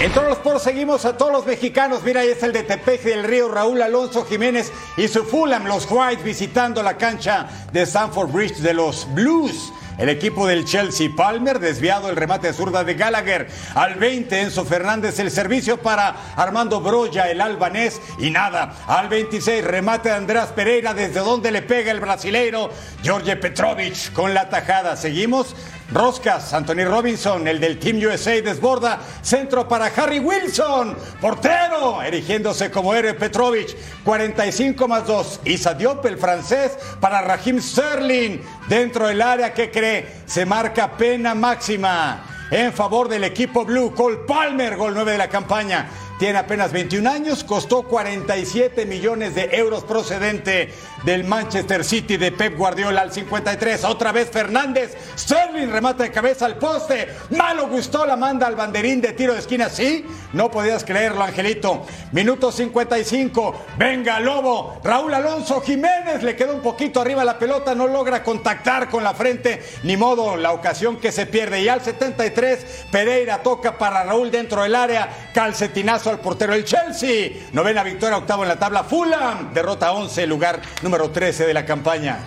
En 0.00 0.12
todos 0.12 0.28
los 0.28 0.38
poros 0.38 0.62
seguimos 0.62 1.04
a 1.04 1.16
todos 1.16 1.32
los 1.32 1.44
mexicanos. 1.44 2.02
Mira, 2.02 2.22
ahí 2.22 2.28
está 2.28 2.46
el 2.46 2.52
de 2.52 2.62
Tepeji 2.62 3.10
del 3.10 3.24
Río, 3.24 3.48
Raúl 3.48 3.82
Alonso 3.82 4.24
Jiménez 4.24 4.72
y 4.96 5.08
su 5.08 5.24
Fulham, 5.24 5.66
los 5.66 5.90
Whites, 5.90 6.24
visitando 6.24 6.82
la 6.82 6.96
cancha 6.96 7.46
de 7.72 7.82
Stanford 7.82 8.30
Bridge 8.30 8.56
de 8.58 8.72
los 8.72 9.12
Blues. 9.12 9.72
El 10.00 10.08
equipo 10.08 10.46
del 10.46 10.64
Chelsea 10.64 11.10
Palmer, 11.14 11.58
desviado 11.58 12.08
el 12.08 12.16
remate 12.16 12.54
zurda 12.54 12.84
de 12.84 12.94
Gallagher. 12.94 13.48
Al 13.74 13.96
20, 13.96 14.40
Enzo 14.40 14.64
Fernández, 14.64 15.18
el 15.18 15.30
servicio 15.30 15.76
para 15.76 16.34
Armando 16.36 16.80
Broya, 16.80 17.30
el 17.30 17.38
albanés. 17.38 18.00
Y 18.18 18.30
nada, 18.30 18.76
al 18.86 19.10
26, 19.10 19.62
remate 19.62 20.08
de 20.08 20.14
Andrés 20.14 20.46
Pereira, 20.56 20.94
desde 20.94 21.20
donde 21.20 21.50
le 21.50 21.60
pega 21.60 21.92
el 21.92 22.00
brasileiro 22.00 22.70
Jorge 23.04 23.36
Petrovic 23.36 24.14
con 24.14 24.32
la 24.32 24.48
tajada. 24.48 24.96
Seguimos. 24.96 25.54
Roscas, 25.92 26.54
Anthony 26.54 26.84
Robinson, 26.84 27.48
el 27.48 27.58
del 27.58 27.78
Team 27.78 27.98
USA 27.98 28.40
desborda, 28.40 29.00
centro 29.22 29.66
para 29.66 29.86
Harry 29.86 30.20
Wilson, 30.20 30.96
portero, 31.20 32.00
erigiéndose 32.02 32.70
como 32.70 32.94
héroe 32.94 33.14
Petrovic, 33.14 33.76
45 34.04 34.86
más 34.86 35.06
2, 35.06 35.40
Isa 35.46 35.74
Diop, 35.74 36.06
el 36.06 36.16
francés, 36.16 36.78
para 37.00 37.20
Raheem 37.22 37.60
Sterling, 37.60 38.38
dentro 38.68 39.08
del 39.08 39.20
área 39.20 39.52
que 39.52 39.70
cree, 39.70 40.06
se 40.26 40.46
marca 40.46 40.96
pena 40.96 41.34
máxima 41.34 42.24
en 42.50 42.72
favor 42.72 43.08
del 43.08 43.24
equipo 43.24 43.64
Blue, 43.64 43.94
Cole 43.94 44.18
Palmer, 44.26 44.76
gol 44.76 44.94
9 44.94 45.12
de 45.12 45.18
la 45.18 45.28
campaña. 45.28 45.88
Tiene 46.20 46.38
apenas 46.38 46.70
21 46.70 47.08
años, 47.08 47.44
costó 47.44 47.84
47 47.84 48.84
millones 48.84 49.34
de 49.34 49.48
euros 49.52 49.84
procedente 49.84 50.68
del 51.02 51.24
Manchester 51.24 51.82
City 51.82 52.18
de 52.18 52.30
Pep 52.30 52.58
Guardiola 52.58 53.00
al 53.00 53.10
53. 53.10 53.84
Otra 53.84 54.12
vez 54.12 54.28
Fernández, 54.30 54.94
Sterling 55.16 55.70
remata 55.70 56.02
de 56.02 56.10
cabeza 56.10 56.44
al 56.44 56.58
poste. 56.58 57.08
Malo 57.30 57.68
gustó 57.68 58.04
la 58.04 58.16
manda 58.16 58.46
al 58.46 58.54
banderín 58.54 59.00
de 59.00 59.14
tiro 59.14 59.32
de 59.32 59.38
esquina. 59.38 59.70
Sí, 59.70 60.04
no 60.34 60.50
podías 60.50 60.84
creerlo, 60.84 61.22
Angelito. 61.22 61.86
Minuto 62.12 62.52
55. 62.52 63.64
Venga, 63.78 64.20
Lobo. 64.20 64.78
Raúl 64.84 65.14
Alonso 65.14 65.62
Jiménez 65.62 66.22
le 66.22 66.36
quedó 66.36 66.52
un 66.54 66.60
poquito 66.60 67.00
arriba 67.00 67.24
la 67.24 67.38
pelota, 67.38 67.74
no 67.74 67.86
logra 67.86 68.22
contactar 68.22 68.90
con 68.90 69.02
la 69.02 69.14
frente. 69.14 69.62
Ni 69.84 69.96
modo, 69.96 70.36
la 70.36 70.52
ocasión 70.52 70.98
que 70.98 71.12
se 71.12 71.24
pierde. 71.24 71.62
Y 71.62 71.68
al 71.70 71.80
73, 71.80 72.88
Pereira 72.92 73.42
toca 73.42 73.78
para 73.78 74.04
Raúl 74.04 74.30
dentro 74.30 74.64
del 74.64 74.74
área. 74.74 75.08
Calcetinazo 75.32 76.09
al 76.10 76.20
portero 76.20 76.52
del 76.52 76.64
Chelsea. 76.64 77.30
Novena 77.52 77.82
victoria, 77.82 78.18
octavo 78.18 78.42
en 78.42 78.48
la 78.48 78.58
tabla. 78.58 78.84
Fulham 78.84 79.52
derrota 79.54 79.92
11, 79.92 80.26
lugar 80.26 80.60
número 80.82 81.10
13 81.10 81.46
de 81.46 81.54
la 81.54 81.64
campaña. 81.64 82.18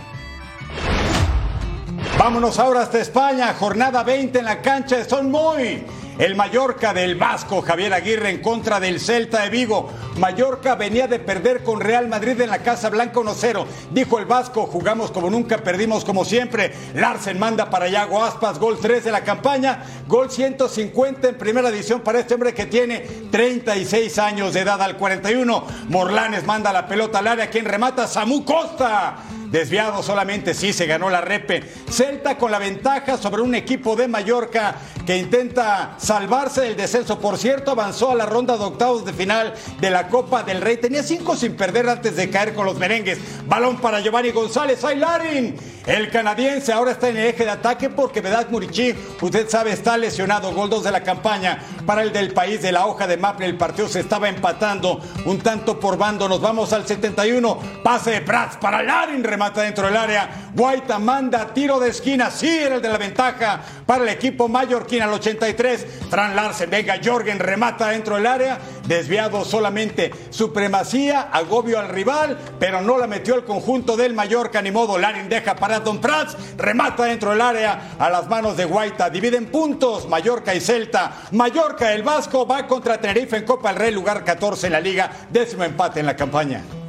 Vámonos 2.17 2.59
ahora 2.59 2.81
hasta 2.81 2.99
España, 2.99 3.53
jornada 3.53 4.03
20 4.03 4.39
en 4.39 4.45
la 4.45 4.61
cancha 4.61 4.97
de 4.97 5.05
Son 5.05 5.29
Moy. 5.29 5.83
El 6.19 6.35
Mallorca 6.35 6.93
del 6.93 7.15
Vasco, 7.15 7.63
Javier 7.63 7.91
Aguirre 7.91 8.29
en 8.29 8.41
contra 8.41 8.79
del 8.79 8.99
Celta 8.99 9.41
de 9.41 9.49
Vigo. 9.49 9.89
Mallorca 10.17 10.75
venía 10.75 11.07
de 11.07 11.17
perder 11.17 11.63
con 11.63 11.81
Real 11.81 12.07
Madrid 12.07 12.39
en 12.39 12.51
la 12.51 12.59
Casa 12.59 12.91
Blanca 12.91 13.19
1-0. 13.19 13.65
Dijo 13.91 14.19
el 14.19 14.25
Vasco, 14.25 14.67
jugamos 14.67 15.09
como 15.09 15.31
nunca, 15.31 15.57
perdimos 15.57 16.05
como 16.05 16.23
siempre. 16.23 16.71
Larsen 16.93 17.39
manda 17.39 17.71
para 17.71 17.87
Yago 17.87 18.23
Aspas, 18.23 18.59
gol 18.59 18.77
3 18.79 19.05
de 19.05 19.11
la 19.11 19.23
campaña. 19.23 19.83
Gol 20.07 20.29
150 20.29 21.29
en 21.29 21.37
primera 21.37 21.69
edición 21.69 22.01
para 22.01 22.19
este 22.19 22.35
hombre 22.35 22.53
que 22.53 22.67
tiene 22.67 22.99
36 23.31 24.19
años 24.19 24.53
de 24.53 24.59
edad 24.59 24.81
al 24.83 24.97
41. 24.97 25.65
Morlanes 25.89 26.45
manda 26.45 26.71
la 26.71 26.87
pelota 26.87 27.19
al 27.19 27.27
área, 27.27 27.49
quien 27.49 27.65
remata 27.65 28.07
Samu 28.07 28.45
Costa. 28.45 29.17
Desviado 29.53 30.01
solamente, 30.01 30.55
sí, 30.55 30.73
se 30.73 30.87
ganó 30.87 31.11
la 31.11 31.21
repe. 31.21 31.61
Celta 31.87 32.39
con 32.39 32.49
la 32.49 32.57
ventaja 32.57 33.17
sobre 33.17 33.43
un 33.43 33.53
equipo 33.53 33.95
de 33.95 34.07
Mallorca 34.07 34.75
que 35.05 35.17
intenta 35.17 35.95
salvarse 35.97 36.61
del 36.61 36.75
descenso. 36.75 37.19
Por 37.19 37.37
cierto, 37.37 37.71
avanzó 37.71 38.11
a 38.11 38.15
la 38.15 38.25
ronda 38.25 38.57
de 38.57 38.63
octavos 38.63 39.05
de 39.05 39.13
final 39.13 39.53
de 39.79 39.89
la 39.89 40.07
Copa 40.07 40.43
del 40.43 40.61
Rey. 40.61 40.77
Tenía 40.77 41.03
cinco 41.03 41.35
sin 41.35 41.55
perder 41.55 41.89
antes 41.89 42.15
de 42.15 42.29
caer 42.29 42.53
con 42.53 42.65
los 42.65 42.77
merengues. 42.77 43.19
Balón 43.45 43.77
para 43.77 43.99
Giovanni 43.99 44.31
González. 44.31 44.83
¡Ay, 44.83 44.97
Larin! 44.97 45.55
El 45.85 46.09
canadiense 46.09 46.71
ahora 46.71 46.91
está 46.91 47.09
en 47.09 47.17
el 47.17 47.27
eje 47.27 47.43
de 47.43 47.51
ataque 47.51 47.89
porque 47.89 48.21
Vedat 48.21 48.49
Murichi, 48.49 48.95
usted 49.21 49.49
sabe, 49.49 49.73
está 49.73 49.97
lesionado. 49.97 50.53
Gol 50.53 50.69
2 50.69 50.85
de 50.85 50.91
la 50.91 51.03
campaña 51.03 51.61
para 51.85 52.03
el 52.03 52.13
del 52.13 52.33
país 52.33 52.61
de 52.61 52.71
la 52.71 52.85
hoja 52.85 53.05
de 53.05 53.17
Maple. 53.17 53.45
El 53.45 53.57
partido 53.57 53.89
se 53.89 53.99
estaba 53.99 54.29
empatando 54.29 55.01
un 55.25 55.39
tanto 55.39 55.79
por 55.79 55.97
bando. 55.97 56.29
Nos 56.29 56.39
vamos 56.39 56.71
al 56.71 56.87
71. 56.87 57.59
Pase 57.83 58.11
de 58.11 58.21
Prats 58.21 58.55
para 58.55 58.81
Larin. 58.81 59.23
Remata 59.23 59.61
dentro 59.61 59.87
del 59.87 59.97
área. 59.97 60.51
Guaita 60.55 60.99
manda 60.99 61.53
tiro 61.53 61.79
de 61.79 61.89
esquina. 61.89 62.31
Sí, 62.31 62.47
era 62.47 62.75
el 62.75 62.81
de 62.81 62.89
la 62.89 62.97
ventaja 62.97 63.61
para 63.85 64.03
el 64.03 64.09
equipo 64.09 64.47
mallorquín 64.47 64.92
al 65.01 65.13
83. 65.13 65.85
Fran 66.09 66.35
Larsen, 66.35 66.69
venga, 66.69 66.99
Jorgen 67.03 67.39
remata 67.39 67.89
dentro 67.89 68.15
del 68.15 68.27
área. 68.27 68.59
Desviado 68.87 69.45
solamente 69.45 70.11
supremacía, 70.29 71.29
agobio 71.31 71.79
al 71.79 71.89
rival, 71.89 72.37
pero 72.59 72.81
no 72.81 72.97
la 72.97 73.07
metió 73.07 73.35
el 73.35 73.45
conjunto 73.45 73.95
del 73.95 74.13
Mallorca. 74.13 74.61
Ni 74.61 74.71
modo, 74.71 74.97
Larin 74.97 75.29
deja 75.29 75.55
para 75.55 75.79
Don 75.79 75.99
Prats. 75.99 76.35
Remata 76.57 77.05
dentro 77.05 77.31
del 77.31 77.41
área 77.41 77.95
a 77.97 78.09
las 78.09 78.27
manos 78.27 78.57
de 78.57 78.65
Guaita. 78.65 79.09
Dividen 79.09 79.47
puntos 79.47 80.07
Mallorca 80.07 80.53
y 80.53 80.59
Celta. 80.59 81.23
Mallorca, 81.31 81.93
el 81.93 82.03
Vasco, 82.03 82.45
va 82.45 82.67
contra 82.67 82.99
Tenerife 82.99 83.37
en 83.37 83.45
Copa 83.45 83.69
del 83.69 83.79
Rey, 83.79 83.91
lugar 83.91 84.23
14 84.23 84.67
en 84.67 84.73
la 84.73 84.79
liga. 84.79 85.11
Décimo 85.29 85.63
empate 85.63 85.99
en 86.01 86.05
la 86.05 86.15
campaña. 86.15 86.82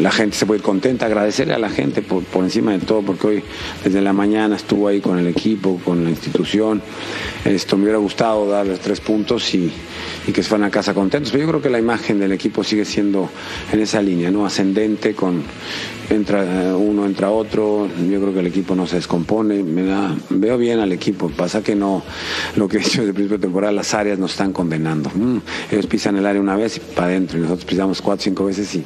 La 0.00 0.10
gente 0.10 0.36
se 0.36 0.46
puede 0.46 0.58
ir 0.58 0.64
contenta, 0.64 1.06
agradecerle 1.06 1.54
a 1.54 1.58
la 1.58 1.70
gente 1.70 2.02
por, 2.02 2.22
por 2.24 2.44
encima 2.44 2.72
de 2.72 2.78
todo, 2.80 3.02
porque 3.02 3.26
hoy 3.26 3.42
desde 3.84 4.00
la 4.00 4.12
mañana 4.12 4.56
estuvo 4.56 4.88
ahí 4.88 5.00
con 5.00 5.18
el 5.18 5.26
equipo, 5.26 5.80
con 5.84 6.04
la 6.04 6.10
institución. 6.10 6.82
Esto 7.44 7.76
me 7.76 7.84
hubiera 7.84 7.98
gustado 7.98 8.48
darles 8.48 8.80
tres 8.80 9.00
puntos 9.00 9.54
y, 9.54 9.72
y 10.26 10.32
que 10.32 10.42
se 10.42 10.48
fueran 10.48 10.66
a 10.66 10.70
casa 10.70 10.94
contentos. 10.94 11.30
Pero 11.32 11.44
yo 11.44 11.48
creo 11.50 11.62
que 11.62 11.70
la 11.70 11.78
imagen 11.78 12.18
del 12.18 12.32
equipo 12.32 12.64
sigue 12.64 12.84
siendo 12.84 13.30
en 13.72 13.80
esa 13.80 14.02
línea, 14.02 14.30
¿no? 14.30 14.44
Ascendente, 14.44 15.14
con 15.14 15.42
entra 16.10 16.76
uno, 16.76 17.06
entra 17.06 17.30
otro. 17.30 17.88
Yo 18.08 18.20
creo 18.20 18.32
que 18.32 18.40
el 18.40 18.46
equipo 18.46 18.74
no 18.74 18.86
se 18.86 18.96
descompone. 18.96 19.64
Veo 20.30 20.58
bien 20.58 20.80
al 20.80 20.92
equipo. 20.92 21.28
Pasa 21.30 21.62
que 21.62 21.74
no, 21.74 22.02
lo 22.56 22.68
que 22.68 22.78
he 22.78 22.80
dicho 22.80 23.00
desde 23.00 23.08
el 23.08 23.14
principio 23.14 23.38
de 23.38 23.42
temporada, 23.42 23.72
las 23.72 23.94
áreas 23.94 24.18
nos 24.18 24.32
están 24.32 24.52
condenando. 24.52 25.10
Mm, 25.14 25.38
ellos 25.70 25.86
pisan 25.86 26.16
el 26.16 26.26
área 26.26 26.40
una 26.40 26.56
vez 26.56 26.76
y 26.76 26.80
para 26.80 27.08
adentro, 27.08 27.38
y 27.38 27.42
nosotros 27.42 27.64
pisamos 27.64 28.02
cuatro, 28.02 28.24
cinco 28.24 28.44
veces 28.44 28.74
y 28.74 28.84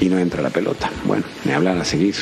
y 0.00 0.08
no 0.08 0.18
entra 0.18 0.42
la 0.42 0.50
pelota. 0.50 0.90
Bueno, 1.04 1.24
me 1.44 1.54
hablan 1.54 1.80
a 1.80 1.84
seguir. 1.84 2.14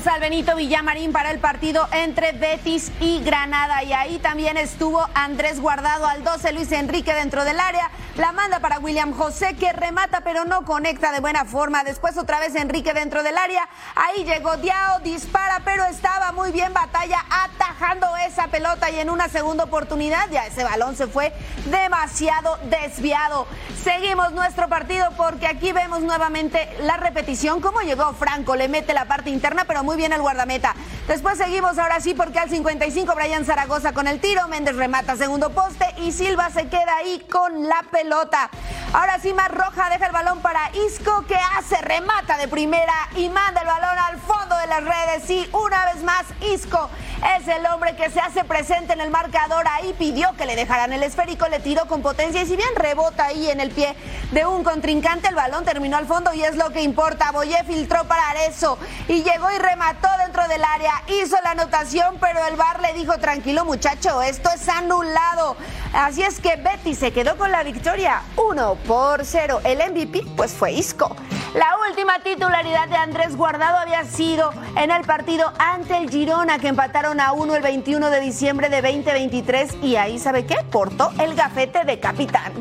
Viajamos 0.00 0.16
al 0.16 0.30
Benito 0.30 0.56
Villamarín 0.56 1.12
para 1.12 1.30
el 1.30 1.40
partido 1.40 1.86
entre 1.92 2.32
Betis 2.32 2.90
y 3.00 3.22
Granada. 3.22 3.84
Y 3.84 3.92
ahí 3.92 4.18
también 4.18 4.56
estuvo 4.56 5.06
Andrés 5.12 5.60
Guardado 5.60 6.06
al 6.06 6.24
12, 6.24 6.52
Luis 6.52 6.72
Enrique 6.72 7.12
dentro 7.12 7.44
del 7.44 7.60
área, 7.60 7.90
la 8.16 8.32
manda 8.32 8.60
para 8.60 8.78
William 8.78 9.12
José 9.12 9.56
que 9.56 9.72
remata 9.72 10.22
pero 10.22 10.44
no 10.44 10.64
conecta 10.64 11.12
de 11.12 11.20
buena 11.20 11.44
forma, 11.44 11.84
después 11.84 12.16
otra 12.16 12.40
vez 12.40 12.54
Enrique 12.54 12.94
dentro 12.94 13.22
del 13.22 13.36
área, 13.36 13.68
ahí 13.94 14.24
llegó 14.24 14.56
Diao, 14.56 15.00
dispara 15.00 15.60
pero 15.64 15.84
estaba 15.84 16.32
muy 16.32 16.50
bien. 16.50 16.72
Batalla 16.72 17.24
atajando 17.30 18.06
esa 18.26 18.48
pelota 18.48 18.90
y 18.90 19.00
en 19.00 19.10
una 19.10 19.28
segunda 19.28 19.64
oportunidad 19.64 20.30
ya 20.30 20.46
ese 20.46 20.64
balón 20.64 20.96
se 20.96 21.08
fue 21.08 21.32
demasiado 21.66 22.58
desviado. 22.70 23.46
Seguimos 23.82 24.32
nuestro 24.32 24.68
partido 24.68 25.10
porque 25.16 25.46
aquí 25.46 25.72
vemos 25.72 26.00
nuevamente 26.00 26.68
la 26.80 26.96
repetición, 26.96 27.60
cómo 27.60 27.80
llegó 27.80 28.12
Franco, 28.14 28.56
le 28.56 28.68
mete 28.68 28.94
la 28.94 29.04
parte 29.04 29.30
interna 29.30 29.64
pero 29.66 29.82
muy 29.82 29.89
bien 29.96 30.12
el 30.12 30.20
guardameta. 30.20 30.74
Después 31.08 31.38
seguimos 31.38 31.78
ahora 31.78 32.00
sí 32.00 32.14
porque 32.14 32.38
al 32.38 32.50
55 32.50 33.14
Brian 33.14 33.44
Zaragoza 33.44 33.92
con 33.92 34.06
el 34.06 34.20
tiro, 34.20 34.46
Méndez 34.48 34.76
remata 34.76 35.16
segundo 35.16 35.50
poste 35.50 35.86
y 35.98 36.12
Silva 36.12 36.50
se 36.50 36.68
queda 36.68 36.96
ahí 36.96 37.24
con 37.30 37.68
la 37.68 37.84
pelota. 37.90 38.50
Ahora 38.92 39.18
sí 39.20 39.32
más 39.32 39.50
roja 39.50 39.90
deja 39.90 40.06
el 40.06 40.12
balón 40.12 40.40
para 40.40 40.70
Isco 40.86 41.24
que 41.26 41.36
hace 41.56 41.80
remata 41.82 42.36
de 42.38 42.48
primera 42.48 42.94
y 43.16 43.28
manda 43.28 43.60
el 43.60 43.66
balón 43.66 43.98
al 43.98 44.18
fondo 44.18 44.56
de 44.56 44.66
las 44.66 44.84
redes 44.84 45.30
y 45.30 45.48
una 45.52 45.86
vez 45.86 46.02
más 46.02 46.24
Isco 46.40 46.90
es 47.38 47.48
el 47.48 47.66
hombre 47.66 47.96
que 47.96 48.10
se 48.10 48.20
hace 48.20 48.44
presente 48.44 48.92
en 48.92 49.00
el 49.00 49.10
marcador 49.10 49.66
ahí, 49.68 49.94
pidió 49.98 50.34
que 50.36 50.46
le 50.46 50.56
dejaran 50.56 50.92
el 50.92 51.02
esférico, 51.02 51.48
le 51.48 51.60
tiró 51.60 51.86
con 51.86 52.02
potencia 52.02 52.42
y 52.42 52.46
si 52.46 52.56
bien 52.56 52.68
rebota 52.76 53.26
ahí 53.26 53.50
en 53.50 53.60
el 53.60 53.70
pie 53.70 53.94
de 54.32 54.46
un 54.46 54.64
contrincante, 54.64 55.28
el 55.28 55.34
balón 55.34 55.64
terminó 55.64 55.96
al 55.96 56.06
fondo 56.06 56.32
y 56.32 56.42
es 56.42 56.56
lo 56.56 56.70
que 56.70 56.82
importa. 56.82 57.32
Boyé 57.32 57.62
filtró 57.64 58.04
para 58.04 58.30
Arezo 58.30 58.78
y 59.08 59.22
llegó 59.22 59.50
y 59.50 59.58
remató 59.58 60.08
dentro 60.24 60.46
del 60.48 60.64
área, 60.64 61.02
hizo 61.08 61.36
la 61.42 61.50
anotación, 61.52 62.16
pero 62.20 62.46
el 62.46 62.56
bar 62.56 62.80
le 62.80 62.94
dijo, 62.94 63.18
tranquilo 63.18 63.64
muchacho, 63.64 64.22
esto 64.22 64.50
es 64.54 64.68
anulado. 64.68 65.56
Así 65.92 66.22
es 66.22 66.40
que 66.40 66.56
Betty 66.56 66.94
se 66.94 67.12
quedó 67.12 67.36
con 67.36 67.50
la 67.50 67.62
victoria, 67.62 68.22
1 68.36 68.74
por 68.86 69.24
0. 69.24 69.60
El 69.64 69.78
MVP 69.90 70.24
pues 70.36 70.52
fue 70.52 70.72
Isco. 70.72 71.16
La 71.54 71.76
última 71.88 72.20
titularidad 72.20 72.88
de 72.88 72.96
Andrés 72.96 73.36
Guardado 73.36 73.78
había 73.78 74.04
sido 74.04 74.52
en 74.76 74.92
el 74.92 75.02
partido 75.02 75.52
ante 75.58 75.96
el 75.96 76.08
Girona 76.08 76.60
que 76.60 76.68
empataron 76.68 77.18
a 77.18 77.32
1 77.32 77.56
el 77.56 77.62
21 77.62 78.08
de 78.08 78.20
diciembre 78.20 78.68
de 78.68 78.80
2023 78.80 79.78
y 79.82 79.96
ahí 79.96 80.20
sabe 80.20 80.46
qué, 80.46 80.56
portó 80.70 81.10
el 81.18 81.34
gafete 81.34 81.84
de 81.84 81.98
capitán. 81.98 82.52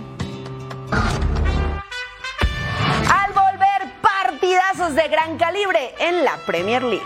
Al 3.13 3.31
volver 3.33 3.93
partidazos 4.01 4.95
de 4.95 5.07
gran 5.07 5.37
calibre 5.37 5.93
en 5.99 6.23
la 6.23 6.37
Premier 6.47 6.81
League. 6.81 7.05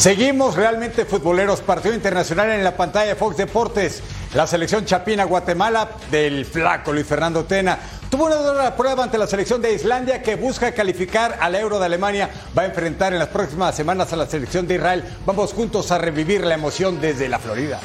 Seguimos 0.00 0.56
realmente 0.56 1.04
futboleros. 1.04 1.60
Partido 1.60 1.94
internacional 1.94 2.50
en 2.52 2.64
la 2.64 2.74
pantalla 2.74 3.08
de 3.08 3.16
Fox 3.16 3.36
Deportes. 3.36 4.02
La 4.32 4.46
selección 4.46 4.86
Chapina 4.86 5.24
Guatemala 5.24 5.90
del 6.10 6.46
flaco 6.46 6.90
Luis 6.90 7.06
Fernando 7.06 7.44
Tena. 7.44 7.78
Tuvo 8.08 8.24
una 8.24 8.36
dura 8.36 8.74
prueba 8.74 9.04
ante 9.04 9.18
la 9.18 9.26
selección 9.26 9.60
de 9.60 9.74
Islandia 9.74 10.22
que 10.22 10.36
busca 10.36 10.72
calificar 10.72 11.36
al 11.38 11.54
Euro 11.54 11.78
de 11.78 11.84
Alemania. 11.84 12.30
Va 12.56 12.62
a 12.62 12.66
enfrentar 12.66 13.12
en 13.12 13.18
las 13.18 13.28
próximas 13.28 13.74
semanas 13.74 14.10
a 14.14 14.16
la 14.16 14.26
selección 14.26 14.66
de 14.66 14.76
Israel. 14.76 15.04
Vamos 15.26 15.52
juntos 15.52 15.92
a 15.92 15.98
revivir 15.98 16.46
la 16.46 16.54
emoción 16.54 16.98
desde 16.98 17.28
la 17.28 17.38
Florida. 17.38 17.78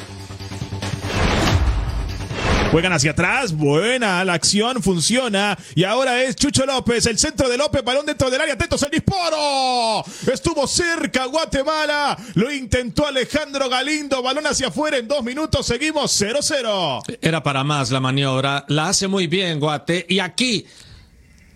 Juegan 2.70 2.92
hacia 2.92 3.12
atrás, 3.12 3.52
buena, 3.52 4.24
la 4.24 4.34
acción 4.34 4.82
funciona. 4.82 5.56
Y 5.74 5.84
ahora 5.84 6.22
es 6.22 6.36
Chucho 6.36 6.66
López, 6.66 7.06
el 7.06 7.18
centro 7.18 7.48
de 7.48 7.56
López, 7.56 7.82
balón 7.84 8.04
dentro 8.04 8.28
del 8.28 8.40
área, 8.40 8.54
atentos 8.54 8.82
al 8.82 8.90
disparo. 8.90 10.04
Estuvo 10.30 10.66
cerca 10.66 11.26
Guatemala, 11.26 12.18
lo 12.34 12.52
intentó 12.52 13.06
Alejandro 13.06 13.68
Galindo, 13.68 14.20
balón 14.20 14.46
hacia 14.46 14.68
afuera 14.68 14.98
en 14.98 15.06
dos 15.06 15.22
minutos, 15.22 15.64
seguimos 15.64 16.20
0-0. 16.20 17.18
Era 17.22 17.42
para 17.42 17.64
más 17.64 17.90
la 17.90 18.00
maniobra, 18.00 18.64
la 18.68 18.88
hace 18.88 19.06
muy 19.06 19.28
bien 19.28 19.60
Guate. 19.60 20.04
Y 20.08 20.18
aquí 20.18 20.66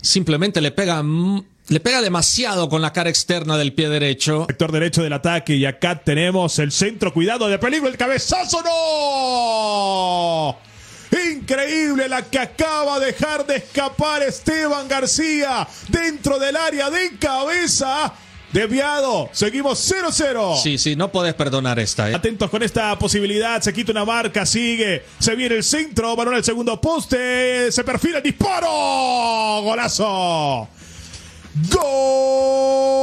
simplemente 0.01 0.61
le 0.61 0.71
pega 0.71 1.05
le 1.69 1.81
pega 1.81 2.03
demasiado 2.03 2.69
con 2.69 2.83
la 2.83 2.93
cara 2.93 3.11
externa 3.11 3.57
del 3.57 3.75
pie 3.75 3.89
derecho. 3.89 4.45
Sector 4.49 4.73
derecho 4.73 5.03
del 5.03 5.13
ataque 5.13 5.55
y 5.55 5.67
acá 5.67 6.03
tenemos 6.03 6.59
el 6.59 6.73
centro. 6.73 7.13
Cuidado 7.13 7.49
de 7.49 7.59
peligro, 7.59 7.89
el 7.89 7.97
cabezazo 7.97 8.63
no. 8.63 10.70
Increíble 11.33 12.09
la 12.09 12.23
que 12.23 12.39
acaba 12.39 13.01
de 13.01 13.07
dejar 13.07 13.45
de 13.47 13.57
escapar 13.57 14.23
Esteban 14.23 14.87
García 14.87 15.67
dentro 15.89 16.39
del 16.39 16.57
área 16.57 16.89
de 16.91 17.17
cabeza. 17.19 18.13
Desviado, 18.53 19.29
seguimos 19.33 19.79
0-0. 19.91 20.61
Sí, 20.61 20.77
sí, 20.77 20.97
no 20.97 21.13
podés 21.13 21.35
perdonar 21.35 21.79
esta. 21.79 22.11
¿eh? 22.11 22.15
Atentos 22.15 22.51
con 22.51 22.63
esta 22.65 22.99
posibilidad, 22.99 23.63
se 23.63 23.73
quita 23.73 23.93
una 23.93 24.05
marca, 24.05 24.45
sigue, 24.45 25.05
se 25.21 25.37
viene 25.37 25.55
el 25.57 25.63
centro, 25.63 26.17
balón 26.17 26.35
al 26.35 26.43
segundo 26.43 26.81
poste, 26.81 27.71
se 27.71 27.85
perfila 27.85 28.19
el 28.19 28.25
disparo, 28.25 29.63
golazo. 29.63 30.69
Gol 31.71 33.01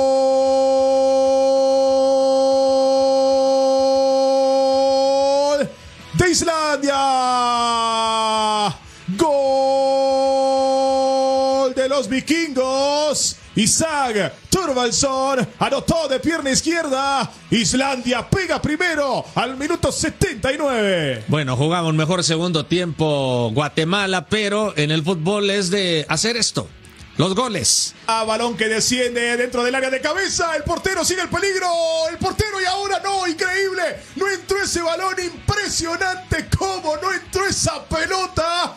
Isaac 13.58 14.34
Turvalson 14.52 15.48
anotó 15.58 16.08
de 16.08 16.20
pierna 16.20 16.52
izquierda. 16.52 17.28
Islandia 17.50 18.30
pega 18.30 18.62
primero 18.62 19.26
al 19.34 19.58
minuto 19.58 19.92
79. 19.92 21.24
Bueno, 21.28 21.58
jugamos 21.58 21.96
mejor 21.96 22.24
segundo 22.24 22.68
tiempo 22.68 23.50
Guatemala, 23.56 24.28
pero 24.28 24.78
en 24.78 24.92
el 24.92 25.04
fútbol 25.04 25.50
es 25.50 25.72
de 25.72 26.06
hacer 26.08 26.38
esto. 26.38 26.70
Los 27.18 27.34
goles. 27.34 27.96
A 28.06 28.26
balón 28.26 28.56
que 28.56 28.68
desciende 28.68 29.36
dentro 29.38 29.64
del 29.64 29.74
área 29.74 29.90
de 29.90 30.02
cabeza. 30.02 30.56
El 30.56 30.62
portero 30.62 31.04
sigue 31.04 31.24
el 31.24 31.30
peligro. 31.30 31.68
El 32.12 32.20
portero 32.20 32.62
y 32.62 32.66
ahora 32.66 33.02
no. 33.04 33.26
Increíble. 33.26 33.82
No 34.18 34.30
entró 34.30 34.62
ese 34.62 34.84
balón. 34.84 35.16
Impresionante 35.20 36.48
cómo 36.56 36.96
no 36.98 37.12
entró 37.12 37.44
esa 37.48 37.84
pelota. 37.86 38.76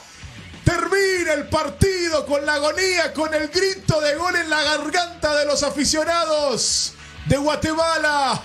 Termina 0.70 1.32
el 1.32 1.48
partido 1.48 2.24
con 2.24 2.46
la 2.46 2.54
agonía, 2.54 3.12
con 3.12 3.34
el 3.34 3.48
grito 3.48 4.00
de 4.00 4.14
gol 4.14 4.36
en 4.36 4.48
la 4.48 4.62
garganta 4.62 5.34
de 5.34 5.44
los 5.44 5.64
aficionados 5.64 6.94
de 7.26 7.36
Guatemala. 7.36 8.40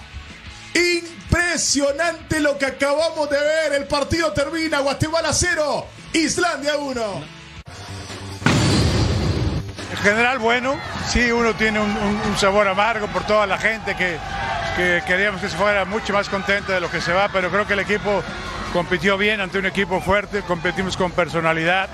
Impresionante 0.73 2.39
lo 2.39 2.57
que 2.57 2.65
acabamos 2.65 3.29
de 3.29 3.37
ver. 3.37 3.73
El 3.73 3.85
partido 3.85 4.33
termina. 4.33 4.79
Guatemala 4.79 5.31
0, 5.31 5.85
Islandia 6.13 6.77
1. 6.77 7.23
En 9.91 9.97
general, 9.97 10.39
bueno, 10.39 10.79
sí, 11.07 11.31
uno 11.31 11.53
tiene 11.53 11.79
un, 11.79 12.37
sabor 12.39 12.67
amargo 12.67 13.05
por 13.07 13.23
toda 13.27 13.45
la 13.45 13.59
gente 13.59 13.95
que, 13.95 14.17
que 14.75 15.03
queríamos 15.05 15.41
que 15.41 15.49
se 15.49 15.57
fuera 15.57 15.85
mucho 15.85 16.11
más 16.11 16.27
contenta 16.27 16.73
de 16.73 16.79
lo 16.79 16.89
que 16.89 17.01
se 17.01 17.13
va, 17.13 17.29
pero 17.29 17.51
creo 17.51 17.67
que 17.67 17.73
el 17.73 17.79
equipo 17.81 18.23
compitió 18.75 19.17
bien 19.17 19.39
ante 19.39 19.57
un 19.57 19.65
equipo 19.65 20.01
fuerte, 20.01 20.41
competimos 20.41 20.97
con 20.97 21.09
personalidad. 21.09 21.87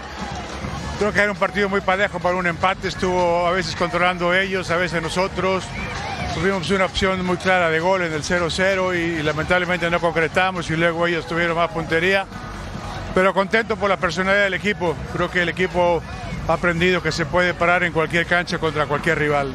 Creo 0.97 1.13
que 1.13 1.19
era 1.19 1.31
un 1.31 1.37
partido 1.37 1.69
muy 1.69 1.79
parejo 1.79 2.19
para 2.19 2.35
un 2.35 2.47
empate, 2.47 2.87
estuvo 2.87 3.45
a 3.45 3.51
veces 3.51 3.75
controlando 3.75 4.33
ellos, 4.33 4.71
a 4.71 4.77
veces 4.77 4.99
nosotros. 4.99 5.63
Tuvimos 6.33 6.71
una 6.71 6.85
opción 6.85 7.23
muy 7.23 7.37
clara 7.37 7.69
de 7.69 7.79
gol 7.79 8.01
en 8.01 8.11
el 8.11 8.23
0-0 8.23 8.97
y, 8.97 9.21
lamentablemente 9.21 9.91
no 9.91 9.99
concretamos 9.99 10.71
y 10.71 10.75
luego 10.75 11.05
ellos 11.05 11.27
tuvieron 11.27 11.55
más 11.55 11.69
puntería. 11.69 12.25
Pero 13.13 13.31
contento 13.31 13.75
por 13.77 13.87
la 13.87 13.97
personalidad 13.97 14.45
del 14.45 14.55
equipo. 14.55 14.95
Creo 15.13 15.29
que 15.29 15.43
el 15.43 15.49
equipo 15.49 16.01
ha 16.47 16.53
aprendido 16.53 17.03
que 17.03 17.11
se 17.11 17.27
puede 17.27 17.53
parar 17.53 17.83
en 17.83 17.93
cualquier 17.93 18.25
cancha 18.25 18.57
contra 18.57 18.87
cualquier 18.87 19.19
rival. 19.19 19.53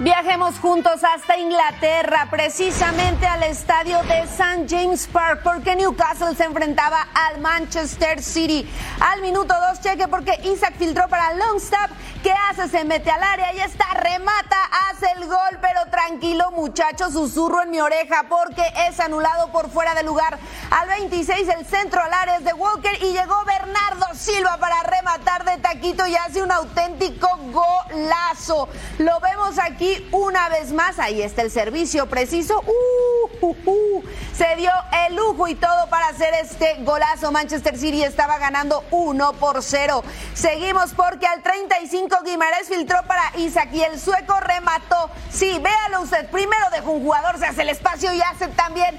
Viajemos 0.00 0.58
juntos 0.58 1.04
hasta 1.04 1.36
Inglaterra, 1.36 2.26
precisamente 2.30 3.26
al 3.26 3.42
estadio 3.42 4.02
de 4.04 4.20
St. 4.20 4.64
James 4.66 5.06
Park, 5.06 5.42
porque 5.44 5.76
Newcastle 5.76 6.34
se 6.34 6.44
enfrentaba 6.44 7.06
al 7.12 7.38
Manchester 7.42 8.22
City. 8.22 8.66
Al 8.98 9.20
minuto 9.20 9.52
dos, 9.68 9.82
cheque 9.82 10.08
porque 10.08 10.40
Isaac 10.44 10.72
filtró 10.78 11.06
para 11.08 11.34
Longstaff. 11.34 11.90
¿Qué 12.22 12.32
hace? 12.32 12.68
Se 12.68 12.84
mete 12.84 13.10
al 13.10 13.22
área 13.22 13.54
y 13.54 13.60
está, 13.60 13.86
remata, 13.94 14.56
hace 14.90 15.06
el 15.16 15.26
gol, 15.26 15.58
pero 15.62 15.86
tranquilo 15.90 16.50
muchachos, 16.50 17.14
susurro 17.14 17.62
en 17.62 17.70
mi 17.70 17.80
oreja 17.80 18.26
porque 18.28 18.62
es 18.88 19.00
anulado 19.00 19.50
por 19.50 19.70
fuera 19.70 19.94
de 19.94 20.02
lugar. 20.02 20.38
Al 20.70 20.88
26 20.88 21.48
el 21.48 21.64
centro 21.64 22.02
al 22.02 22.12
área 22.12 22.36
es 22.36 22.44
de 22.44 22.52
Walker 22.52 22.92
y 23.02 23.12
llegó 23.12 23.42
Bernardo 23.46 24.06
Silva 24.14 24.58
para 24.58 24.82
rematar 24.82 25.46
de 25.46 25.56
taquito 25.62 26.06
y 26.06 26.14
hace 26.16 26.42
un 26.42 26.52
auténtico 26.52 27.28
golazo. 27.50 28.68
Lo 28.98 29.18
vemos 29.20 29.58
aquí 29.58 30.06
una 30.12 30.50
vez 30.50 30.72
más, 30.72 30.98
ahí 30.98 31.22
está 31.22 31.40
el 31.40 31.50
servicio 31.50 32.06
preciso. 32.06 32.60
Uh, 32.60 33.46
uh, 33.46 33.56
uh. 33.64 34.02
Se 34.34 34.56
dio 34.56 34.70
el 35.06 35.16
lujo 35.16 35.48
y 35.48 35.54
todo 35.54 35.88
para 35.88 36.08
hacer 36.08 36.34
este 36.34 36.76
golazo. 36.80 37.32
Manchester 37.32 37.78
City 37.78 38.04
estaba 38.04 38.38
ganando 38.38 38.84
1 38.90 39.32
por 39.34 39.62
0. 39.62 40.04
Seguimos 40.34 40.92
porque 40.92 41.26
al 41.26 41.42
35 41.42 42.09
Guimarães 42.22 42.68
filtró 42.68 43.02
para 43.04 43.32
Isaac 43.36 43.70
y 43.72 43.82
el 43.82 43.98
sueco 43.98 44.38
remató. 44.40 45.10
Sí, 45.30 45.58
véalo 45.58 46.02
usted. 46.02 46.28
Primero 46.30 46.64
dejó 46.70 46.92
un 46.92 47.02
jugador, 47.02 47.38
se 47.38 47.46
hace 47.46 47.62
el 47.62 47.70
espacio 47.70 48.12
y 48.12 48.20
hace 48.20 48.48
también 48.48 48.98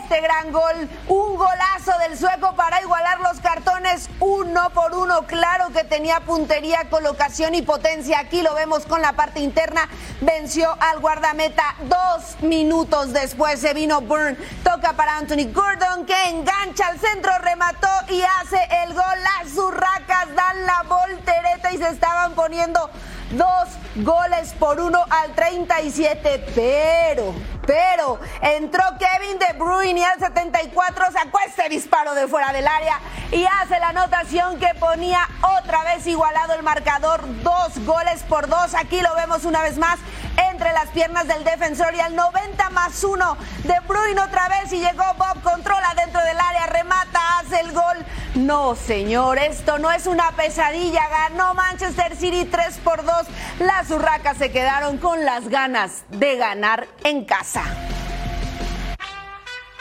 este 0.00 0.20
gran 0.20 0.50
gol. 0.52 0.88
Un 1.06 1.36
golazo 1.36 1.96
del 2.00 2.18
sueco 2.18 2.54
para 2.56 2.80
igualar 2.80 3.20
los 3.20 3.40
cartones 3.40 4.08
uno 4.20 4.70
por 4.70 4.94
uno. 4.94 5.26
Claro 5.26 5.70
que 5.72 5.84
tenía 5.84 6.20
puntería, 6.20 6.88
colocación 6.90 7.54
y 7.54 7.62
potencia. 7.62 8.18
Aquí 8.18 8.42
lo 8.42 8.54
vemos 8.54 8.86
con 8.86 9.00
la 9.00 9.12
parte 9.12 9.40
interna. 9.40 9.88
Venció 10.20 10.76
al 10.80 11.00
guardameta 11.00 11.76
dos 11.82 12.36
minutos 12.42 13.12
después. 13.12 13.60
Se 13.60 13.74
vino 13.74 14.00
Burn. 14.00 14.36
Toca 14.64 14.94
para 14.94 15.16
Anthony 15.18 15.52
Gordon 15.52 16.06
que 16.06 16.28
engancha 16.30 16.88
al 16.88 16.98
centro, 16.98 17.32
remató 17.38 17.88
y 18.08 18.22
hace 18.22 18.58
el 18.84 18.94
gol. 18.94 19.04
Las 19.22 19.56
urracas 19.56 20.34
dan 20.34 20.66
la 20.66 20.82
voltereta 20.82 21.72
y 21.72 21.78
se 21.78 21.88
estaban 21.88 22.34
poniendo 22.46 22.78
dos 23.32 24.04
goles 24.04 24.54
por 24.56 24.78
uno 24.78 25.04
al 25.10 25.34
37. 25.34 26.46
Pero, 26.54 27.34
pero 27.66 28.18
entró 28.40 28.82
Kevin 28.98 29.38
De 29.38 29.52
Bruyne 29.58 30.00
y 30.00 30.04
al 30.04 30.18
74 30.18 31.06
sacó 31.12 31.38
este 31.46 31.68
disparo 31.68 32.14
de 32.14 32.28
fuera 32.28 32.52
del 32.52 32.66
área 32.66 33.00
y 33.32 33.44
hace 33.44 33.78
la 33.80 33.88
anotación 33.88 34.58
que 34.58 34.68
ponía 34.78 35.28
otra 35.58 35.82
vez 35.84 36.06
igualado 36.06 36.54
el 36.54 36.62
marcador. 36.62 37.22
Dos 37.42 37.84
goles 37.84 38.22
por 38.28 38.48
dos. 38.48 38.74
Aquí 38.74 39.00
lo 39.00 39.14
vemos 39.16 39.44
una 39.44 39.62
vez 39.62 39.78
más 39.78 39.98
entre 40.52 40.72
las 40.72 40.88
piernas 40.90 41.26
del 41.26 41.44
defensor 41.44 41.94
y 41.94 42.00
al 42.00 42.14
90 42.14 42.70
más 42.70 43.02
uno. 43.04 43.36
De 43.64 43.74
Bruyne 43.86 44.20
otra 44.20 44.48
vez 44.48 44.72
y 44.72 44.78
llegó 44.78 45.04
Bob, 45.18 45.42
controla 45.42 45.94
dentro 45.96 46.20
del 46.22 46.38
área, 46.38 46.66
remata, 46.66 47.38
hace 47.40 47.60
el 47.60 47.72
gol. 47.72 48.04
No, 48.36 48.76
señor, 48.76 49.38
esto 49.38 49.78
no 49.78 49.90
es 49.90 50.06
una 50.06 50.30
pesadilla. 50.32 51.08
Ganó 51.08 51.54
Manchester 51.54 52.16
City 52.16 52.44
3 52.44 52.78
por 52.84 53.04
2. 53.04 53.14
Las 53.60 53.90
urracas 53.90 54.36
se 54.36 54.52
quedaron 54.52 54.98
con 54.98 55.24
las 55.24 55.48
ganas 55.48 56.04
de 56.10 56.36
ganar 56.36 56.86
en 57.04 57.24
casa. 57.24 57.55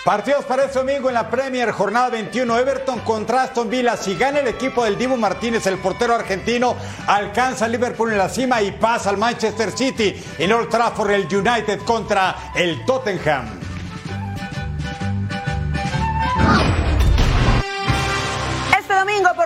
Partidos 0.05 0.45
para 0.45 0.65
este 0.65 0.77
domingo 0.77 1.09
en 1.09 1.15
la 1.15 1.31
Premier, 1.31 1.71
jornada 1.71 2.11
21. 2.11 2.59
Everton 2.59 2.99
contra 2.99 3.41
Aston 3.41 3.71
Villa. 3.71 3.97
Si 3.97 4.13
gana 4.15 4.39
el 4.39 4.47
equipo 4.47 4.83
del 4.83 4.99
Dibu 4.99 5.17
Martínez, 5.17 5.65
el 5.65 5.79
portero 5.79 6.13
argentino, 6.13 6.75
alcanza 7.07 7.65
a 7.65 7.67
Liverpool 7.67 8.11
en 8.11 8.19
la 8.19 8.29
cima 8.29 8.61
y 8.61 8.71
pasa 8.71 9.09
al 9.09 9.17
Manchester 9.17 9.71
City. 9.71 10.15
En 10.37 10.53
Old 10.53 10.69
Trafford, 10.69 11.09
el 11.09 11.35
United 11.35 11.79
contra 11.79 12.51
el 12.53 12.85
Tottenham. 12.85 13.64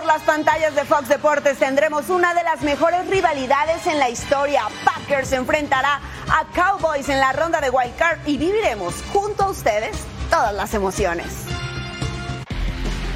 Por 0.00 0.06
las 0.06 0.22
pantallas 0.22 0.74
de 0.74 0.84
Fox 0.84 1.08
Deportes 1.08 1.58
tendremos 1.58 2.08
una 2.08 2.32
de 2.32 2.42
las 2.42 2.62
mejores 2.62 3.06
rivalidades 3.08 3.86
en 3.86 3.98
la 3.98 4.08
historia. 4.08 4.62
Packers 4.82 5.32
enfrentará 5.32 6.00
a 6.28 6.46
Cowboys 6.54 7.08
en 7.10 7.18
la 7.18 7.32
ronda 7.32 7.60
de 7.60 7.68
Wild 7.68 7.94
Card 7.96 8.18
y 8.26 8.38
viviremos 8.38 8.94
junto 9.12 9.44
a 9.44 9.50
ustedes 9.50 9.90
todas 10.30 10.54
las 10.54 10.72
emociones. 10.72 11.26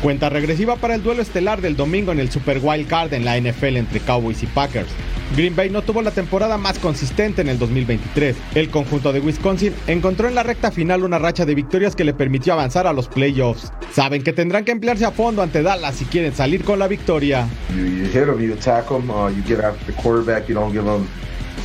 Cuenta 0.02 0.28
regresiva 0.28 0.76
para 0.76 0.94
el 0.94 1.02
duelo 1.02 1.22
estelar 1.22 1.62
del 1.62 1.74
domingo 1.74 2.12
en 2.12 2.20
el 2.20 2.30
Super 2.30 2.58
Wild 2.60 2.86
Card 2.86 3.14
en 3.14 3.24
la 3.24 3.40
NFL 3.40 3.76
entre 3.76 4.00
Cowboys 4.00 4.42
y 4.42 4.46
Packers. 4.46 4.90
Green 5.36 5.56
Bay 5.56 5.70
no 5.70 5.82
tuvo 5.82 6.02
la 6.02 6.10
temporada 6.10 6.58
más 6.58 6.78
consistente 6.78 7.42
en 7.42 7.48
el 7.48 7.58
2023. 7.58 8.36
El 8.54 8.70
conjunto 8.70 9.12
de 9.12 9.20
Wisconsin 9.20 9.72
encontró 9.86 10.28
en 10.28 10.34
la 10.34 10.42
recta 10.42 10.70
final 10.70 11.02
una 11.02 11.18
racha 11.18 11.44
de 11.44 11.54
victorias 11.54 11.96
que 11.96 12.04
le 12.04 12.14
permitió 12.14 12.52
avanzar 12.52 12.86
a 12.86 12.92
los 12.92 13.08
playoffs. 13.08 13.72
Saben 13.92 14.22
que 14.22 14.32
tendrán 14.32 14.64
que 14.64 14.72
emplearse 14.72 15.04
a 15.04 15.10
fondo 15.10 15.42
ante 15.42 15.62
Dallas 15.62 15.96
si 15.96 16.04
quieren 16.04 16.34
salir 16.34 16.62
con 16.64 16.78
la 16.78 16.86
victoria. 16.86 17.48
You, 17.74 18.06
hit 18.06 18.26
them, 18.26 18.40
you 18.40 18.52
attack 18.52 18.88
them, 18.88 19.10
uh, 19.10 19.28
you 19.28 19.42
get 19.46 19.60
after 19.60 19.84
the 19.86 20.00
quarterback, 20.00 20.48
you 20.48 20.54
don't 20.54 20.72
give 20.72 20.84
them 20.84 21.08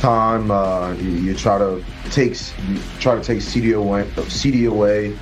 time, 0.00 0.50
uh, 0.50 0.94
you, 1.00 1.34
try 1.34 1.58
to 1.58 1.80
take 2.10 2.36
you 4.54 4.72
away. 4.72 5.12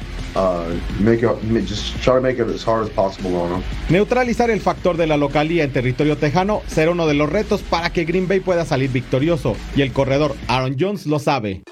Neutralizar 3.89 4.51
el 4.51 4.61
factor 4.61 4.97
de 4.97 5.07
la 5.07 5.17
localía 5.17 5.65
en 5.65 5.73
territorio 5.73 6.17
tejano 6.17 6.63
será 6.67 6.91
uno 6.91 7.07
de 7.07 7.15
los 7.15 7.31
retos 7.31 7.63
para 7.63 7.91
que 7.91 8.05
Green 8.05 8.29
Bay 8.29 8.41
pueda 8.41 8.65
salir 8.65 8.91
victorioso, 8.91 9.57
y 9.75 9.83
el 9.83 9.93
corredor 9.93 10.35
Aaron 10.47 10.77
Jones 10.79 11.07
lo 11.07 11.19
sabe. 11.19 11.63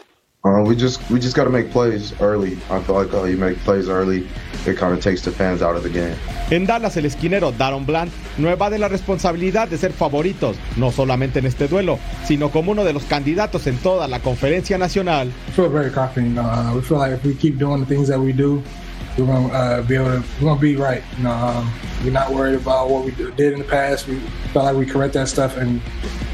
Uh, 0.46 0.62
we 0.62 0.76
just 0.76 1.00
we 1.10 1.18
just 1.18 1.34
got 1.34 1.42
to 1.44 1.50
make 1.50 1.72
plays 1.72 2.12
early. 2.20 2.56
I 2.70 2.80
feel 2.80 2.94
like 2.94 3.12
uh, 3.12 3.24
you 3.24 3.36
make 3.36 3.58
plays 3.64 3.88
early, 3.88 4.28
it 4.64 4.76
kind 4.76 4.94
of 4.94 5.00
takes 5.00 5.22
the 5.22 5.32
fans 5.32 5.60
out 5.60 5.74
of 5.74 5.82
the 5.82 5.90
game. 5.90 6.16
En 6.50 6.66
Dallas, 6.66 6.96
el 6.96 7.04
esquinero 7.04 7.50
Daron 7.50 7.84
Bland 7.84 8.12
no 8.38 8.48
evade 8.48 8.78
la 8.78 8.86
responsabilidad 8.86 9.66
de 9.66 9.76
ser 9.76 9.92
favoritos, 9.92 10.56
no 10.76 10.92
solamente 10.92 11.40
en 11.40 11.46
este 11.46 11.66
duelo, 11.66 11.98
sino 12.24 12.50
como 12.50 12.70
uno 12.70 12.84
de 12.84 12.92
los 12.92 13.02
candidatos 13.04 13.66
en 13.66 13.76
toda 13.78 14.06
la 14.06 14.20
conferencia 14.20 14.78
nacional. 14.78 15.32
We 15.48 15.52
feel 15.52 15.68
very 15.68 15.90
confident. 15.90 16.38
Uh, 16.38 16.72
we 16.76 16.80
feel 16.80 16.98
like 16.98 17.12
if 17.12 17.24
we 17.24 17.34
keep 17.34 17.58
doing 17.58 17.80
the 17.80 17.86
things 17.86 18.06
that 18.06 18.20
we 18.20 18.32
do, 18.32 18.62
we're 19.18 19.26
gonna 19.26 19.48
uh, 19.48 19.82
be 19.82 19.96
able 19.96 20.10
to 20.10 20.22
we're 20.40 20.48
gonna 20.48 20.60
be 20.60 20.76
right. 20.76 21.02
You 21.16 21.24
know, 21.24 21.32
um, 21.32 21.72
we're 22.04 22.12
not 22.12 22.30
worried 22.32 22.56
about 22.56 22.90
what 22.90 23.04
we 23.04 23.12
did 23.12 23.52
in 23.52 23.58
the 23.58 23.64
past. 23.64 24.06
We 24.08 24.18
felt 24.52 24.66
like 24.66 24.76
we 24.76 24.86
correct 24.86 25.14
that 25.14 25.28
stuff 25.28 25.56
and 25.56 25.80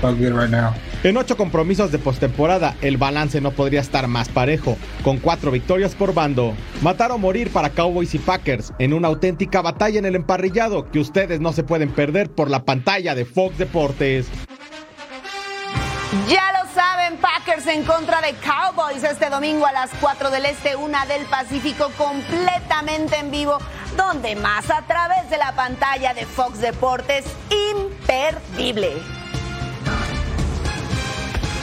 felt 0.00 0.18
good 0.18 0.32
right 0.32 0.50
now. 0.50 0.74
En 1.04 1.16
ocho 1.16 1.36
compromisos 1.36 1.90
de 1.90 1.98
postemporada, 1.98 2.76
el 2.80 2.96
balance 2.96 3.40
no 3.40 3.50
podría 3.50 3.80
estar 3.80 4.06
más 4.06 4.28
parejo, 4.28 4.76
con 5.02 5.18
cuatro 5.18 5.50
victorias 5.50 5.96
por 5.96 6.14
bando. 6.14 6.54
Matar 6.80 7.10
o 7.10 7.18
morir 7.18 7.50
para 7.50 7.70
Cowboys 7.70 8.14
y 8.14 8.18
Packers 8.18 8.72
en 8.78 8.92
una 8.92 9.08
auténtica 9.08 9.62
batalla 9.62 9.98
en 9.98 10.06
el 10.06 10.14
emparrillado 10.14 10.88
que 10.90 11.00
ustedes 11.00 11.40
no 11.40 11.52
se 11.52 11.64
pueden 11.64 11.90
perder 11.90 12.30
por 12.30 12.50
la 12.50 12.64
pantalla 12.64 13.16
de 13.16 13.24
Fox 13.24 13.58
Deportes. 13.58 14.28
Ya 16.28 16.52
lo 16.52 16.61
Packers 17.52 17.66
en 17.66 17.84
contra 17.84 18.20
de 18.22 18.34
Cowboys 18.36 19.02
este 19.04 19.28
domingo 19.28 19.66
a 19.66 19.72
las 19.72 19.90
4 20.00 20.30
del 20.30 20.46
Este, 20.46 20.74
una 20.74 21.04
del 21.06 21.24
Pacífico 21.26 21.90
completamente 21.98 23.16
en 23.16 23.30
vivo, 23.30 23.58
donde 23.96 24.34
más 24.36 24.70
a 24.70 24.82
través 24.82 25.28
de 25.28 25.36
la 25.36 25.54
pantalla 25.54 26.14
de 26.14 26.24
Fox 26.24 26.60
Deportes, 26.60 27.24
imperdible. 27.50 28.92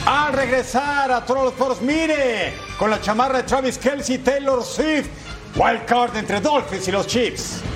Al 0.06 0.32
regresar 0.32 1.10
a 1.10 1.24
Troll 1.24 1.52
Force, 1.52 1.82
mire, 1.82 2.54
con 2.78 2.90
la 2.90 3.00
chamarra 3.00 3.38
de 3.38 3.44
Travis 3.44 3.78
Kelsey, 3.78 4.18
Taylor 4.18 4.62
Swift, 4.62 5.08
Wild 5.56 5.86
Card 5.86 6.16
entre 6.16 6.40
Dolphins 6.40 6.86
y 6.86 6.92
los 6.92 7.06
Chiefs. 7.06 7.69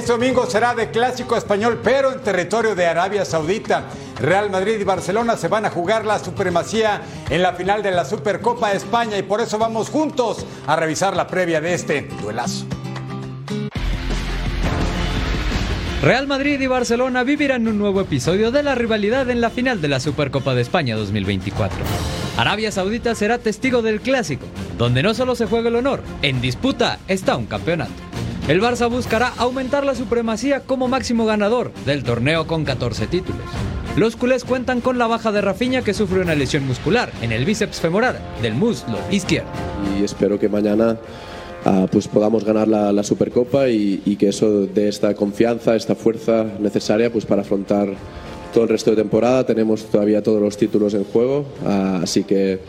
Este 0.00 0.12
domingo 0.12 0.46
será 0.46 0.74
de 0.74 0.90
clásico 0.90 1.36
español, 1.36 1.78
pero 1.84 2.10
en 2.10 2.20
territorio 2.20 2.74
de 2.74 2.86
Arabia 2.86 3.26
Saudita. 3.26 3.84
Real 4.18 4.48
Madrid 4.48 4.80
y 4.80 4.82
Barcelona 4.82 5.36
se 5.36 5.48
van 5.48 5.66
a 5.66 5.70
jugar 5.70 6.06
la 6.06 6.18
supremacía 6.18 7.02
en 7.28 7.42
la 7.42 7.52
final 7.52 7.82
de 7.82 7.90
la 7.90 8.06
Supercopa 8.06 8.70
de 8.70 8.78
España 8.78 9.18
y 9.18 9.22
por 9.22 9.42
eso 9.42 9.58
vamos 9.58 9.90
juntos 9.90 10.46
a 10.66 10.74
revisar 10.74 11.14
la 11.14 11.26
previa 11.26 11.60
de 11.60 11.74
este 11.74 12.08
duelazo. 12.22 12.64
Real 16.00 16.26
Madrid 16.26 16.58
y 16.58 16.66
Barcelona 16.66 17.22
vivirán 17.22 17.68
un 17.68 17.76
nuevo 17.76 18.00
episodio 18.00 18.50
de 18.50 18.62
la 18.62 18.74
rivalidad 18.74 19.28
en 19.28 19.42
la 19.42 19.50
final 19.50 19.82
de 19.82 19.88
la 19.88 20.00
Supercopa 20.00 20.54
de 20.54 20.62
España 20.62 20.96
2024. 20.96 21.76
Arabia 22.38 22.72
Saudita 22.72 23.14
será 23.14 23.36
testigo 23.36 23.82
del 23.82 24.00
clásico, 24.00 24.46
donde 24.78 25.02
no 25.02 25.12
solo 25.12 25.34
se 25.34 25.44
juega 25.44 25.68
el 25.68 25.76
honor, 25.76 26.02
en 26.22 26.40
disputa 26.40 26.98
está 27.06 27.36
un 27.36 27.44
campeonato. 27.44 28.09
El 28.50 28.60
Barça 28.60 28.88
buscará 28.88 29.32
aumentar 29.36 29.84
la 29.86 29.94
supremacía 29.94 30.58
como 30.58 30.88
máximo 30.88 31.24
ganador 31.24 31.70
del 31.86 32.02
torneo 32.02 32.48
con 32.48 32.64
14 32.64 33.06
títulos. 33.06 33.46
Los 33.96 34.16
culés 34.16 34.42
cuentan 34.42 34.80
con 34.80 34.98
la 34.98 35.06
baja 35.06 35.30
de 35.30 35.40
Rafinha 35.40 35.82
que 35.82 35.94
sufre 35.94 36.20
una 36.20 36.34
lesión 36.34 36.66
muscular 36.66 37.12
en 37.22 37.30
el 37.30 37.44
bíceps 37.44 37.80
femoral 37.80 38.18
del 38.42 38.54
muslo 38.54 38.98
izquierdo. 39.08 39.48
Y 39.96 40.02
espero 40.02 40.40
que 40.40 40.48
mañana 40.48 40.98
ah, 41.64 41.86
pues 41.92 42.08
podamos 42.08 42.44
ganar 42.44 42.66
la, 42.66 43.04
Supercopa 43.04 43.68
y, 43.68 44.02
y 44.04 44.16
que 44.16 44.30
eso 44.30 44.66
dé 44.66 44.88
esta 44.88 45.14
confianza, 45.14 45.76
esta 45.76 45.94
fuerza 45.94 46.44
necesaria 46.58 47.12
pues 47.12 47.26
para 47.26 47.42
afrontar 47.42 47.94
todo 48.52 48.64
el 48.64 48.70
resto 48.70 48.90
de 48.90 48.96
temporada. 48.96 49.44
Tenemos 49.44 49.84
todavía 49.86 50.22
todos 50.22 50.40
los 50.40 50.56
títulos 50.56 50.94
en 50.94 51.04
juego, 51.04 51.44
así 52.02 52.24
que 52.24 52.60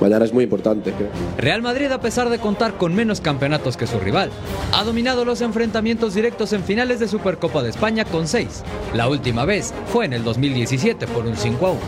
mañana 0.00 0.24
es 0.24 0.32
muy 0.32 0.44
importante. 0.44 0.92
Real 1.38 1.62
Madrid, 1.62 1.90
a 1.92 2.00
pesar 2.00 2.28
de 2.30 2.38
contar 2.38 2.74
con 2.74 2.94
menos 2.94 3.20
campeonatos 3.20 3.76
que 3.76 3.86
su 3.86 3.98
rival, 3.98 4.30
ha 4.72 4.84
dominado 4.84 5.24
los 5.24 5.40
enfrentamientos 5.40 6.14
directos 6.14 6.52
en 6.52 6.62
finales 6.64 7.00
de 7.00 7.08
Supercopa 7.08 7.62
de 7.62 7.70
España 7.70 8.04
con 8.04 8.26
6. 8.26 8.62
La 8.94 9.08
última 9.08 9.44
vez 9.44 9.72
fue 9.92 10.04
en 10.04 10.12
el 10.12 10.24
2017 10.24 11.06
por 11.06 11.26
un 11.26 11.36
5 11.36 11.66
a 11.66 11.70
1. 11.72 11.80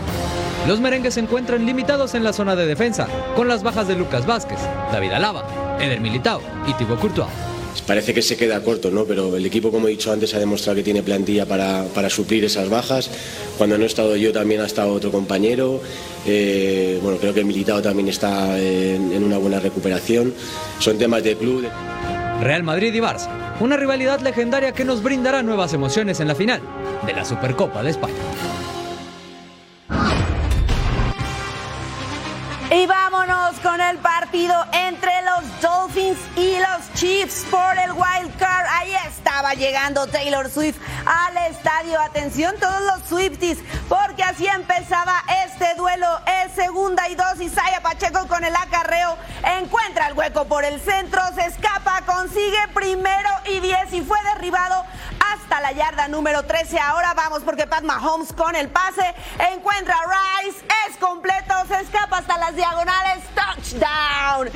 Los 0.68 0.80
merengues 0.80 1.14
se 1.14 1.20
encuentran 1.20 1.66
limitados 1.66 2.14
en 2.14 2.22
la 2.22 2.32
zona 2.32 2.54
de 2.54 2.66
defensa, 2.66 3.08
con 3.34 3.48
las 3.48 3.62
bajas 3.62 3.88
de 3.88 3.96
Lucas 3.96 4.26
Vázquez, 4.26 4.58
David 4.92 5.10
Alaba, 5.10 5.44
Eder 5.80 6.00
Militao 6.00 6.40
y 6.68 6.72
Thibaut 6.74 7.00
Courtois. 7.00 7.51
Parece 7.86 8.14
que 8.14 8.22
se 8.22 8.36
queda 8.36 8.62
corto, 8.62 8.90
¿no? 8.90 9.04
Pero 9.04 9.36
el 9.36 9.44
equipo, 9.44 9.70
como 9.70 9.88
he 9.88 9.90
dicho 9.90 10.12
antes, 10.12 10.34
ha 10.34 10.38
demostrado 10.38 10.76
que 10.76 10.82
tiene 10.82 11.02
plantilla 11.02 11.46
para, 11.46 11.84
para 11.94 12.08
suplir 12.10 12.44
esas 12.44 12.68
bajas. 12.68 13.10
Cuando 13.58 13.76
no 13.76 13.84
he 13.84 13.86
estado 13.86 14.14
yo, 14.16 14.32
también 14.32 14.60
ha 14.60 14.66
estado 14.66 14.92
otro 14.92 15.10
compañero. 15.10 15.80
Eh, 16.26 16.98
bueno, 17.02 17.18
creo 17.18 17.34
que 17.34 17.40
el 17.40 17.46
militado 17.46 17.82
también 17.82 18.08
está 18.08 18.58
en, 18.58 19.12
en 19.12 19.24
una 19.24 19.38
buena 19.38 19.58
recuperación. 19.58 20.32
Son 20.78 20.98
temas 20.98 21.24
de 21.24 21.36
club. 21.36 21.66
Real 22.40 22.62
Madrid 22.62 22.92
y 22.92 22.98
Barça, 22.98 23.28
una 23.60 23.76
rivalidad 23.76 24.20
legendaria 24.20 24.72
que 24.72 24.84
nos 24.84 25.02
brindará 25.02 25.42
nuevas 25.42 25.72
emociones 25.74 26.18
en 26.20 26.28
la 26.28 26.34
final 26.34 26.60
de 27.06 27.12
la 27.12 27.24
Supercopa 27.24 27.82
de 27.82 27.90
España. 27.90 28.14
Y 32.74 32.86
vámonos 32.86 33.60
con 33.60 33.78
el 33.82 33.98
partido 33.98 34.54
entre 34.72 35.12
los 35.22 35.60
Dolphins 35.60 36.18
y 36.36 36.56
los 36.58 36.90
Chiefs 36.94 37.44
por 37.50 37.76
el 37.76 37.92
Wild 37.92 38.34
Card. 38.38 38.66
Ahí 38.70 38.94
estaba 39.06 39.52
llegando 39.52 40.06
Taylor 40.06 40.48
Swift 40.48 40.78
al 41.04 41.36
estadio. 41.52 42.00
Atención 42.00 42.54
todos 42.58 42.80
los 42.80 43.06
Swifties, 43.10 43.58
porque 43.90 44.22
así 44.22 44.46
empezaba 44.46 45.22
este 45.44 45.74
duelo. 45.74 46.06
Es 46.44 46.52
segunda 46.52 47.10
y 47.10 47.14
dos. 47.14 47.38
Isaiah 47.42 47.82
Pacheco 47.82 48.26
con 48.26 48.42
el 48.42 48.56
acarreo 48.56 49.18
encuentra 49.44 50.08
el 50.08 50.14
hueco 50.14 50.46
por 50.46 50.64
el 50.64 50.80
centro, 50.80 51.20
se 51.34 51.46
escapa, 51.46 52.02
consigue 52.06 52.68
primero 52.72 53.28
y 53.50 53.60
diez 53.60 53.92
y 53.92 54.00
fue 54.00 54.18
derribado 54.34 54.84
hasta 55.32 55.60
la 55.60 55.72
yarda 55.72 56.08
número 56.08 56.42
13. 56.44 56.78
Ahora 56.78 57.14
vamos 57.14 57.42
porque 57.42 57.66
Pat 57.66 57.82
Mahomes 57.82 58.32
con 58.32 58.54
el 58.54 58.68
pase 58.68 59.14
encuentra 59.52 59.94
a 59.94 60.42
Rice, 60.42 60.64
es 60.88 60.96
completo, 60.98 61.54
se 61.68 61.80
escapa 61.80 62.18
hasta 62.18 62.38
las 62.38 62.54
diagonales, 62.54 63.24
touchdown. 63.34 64.50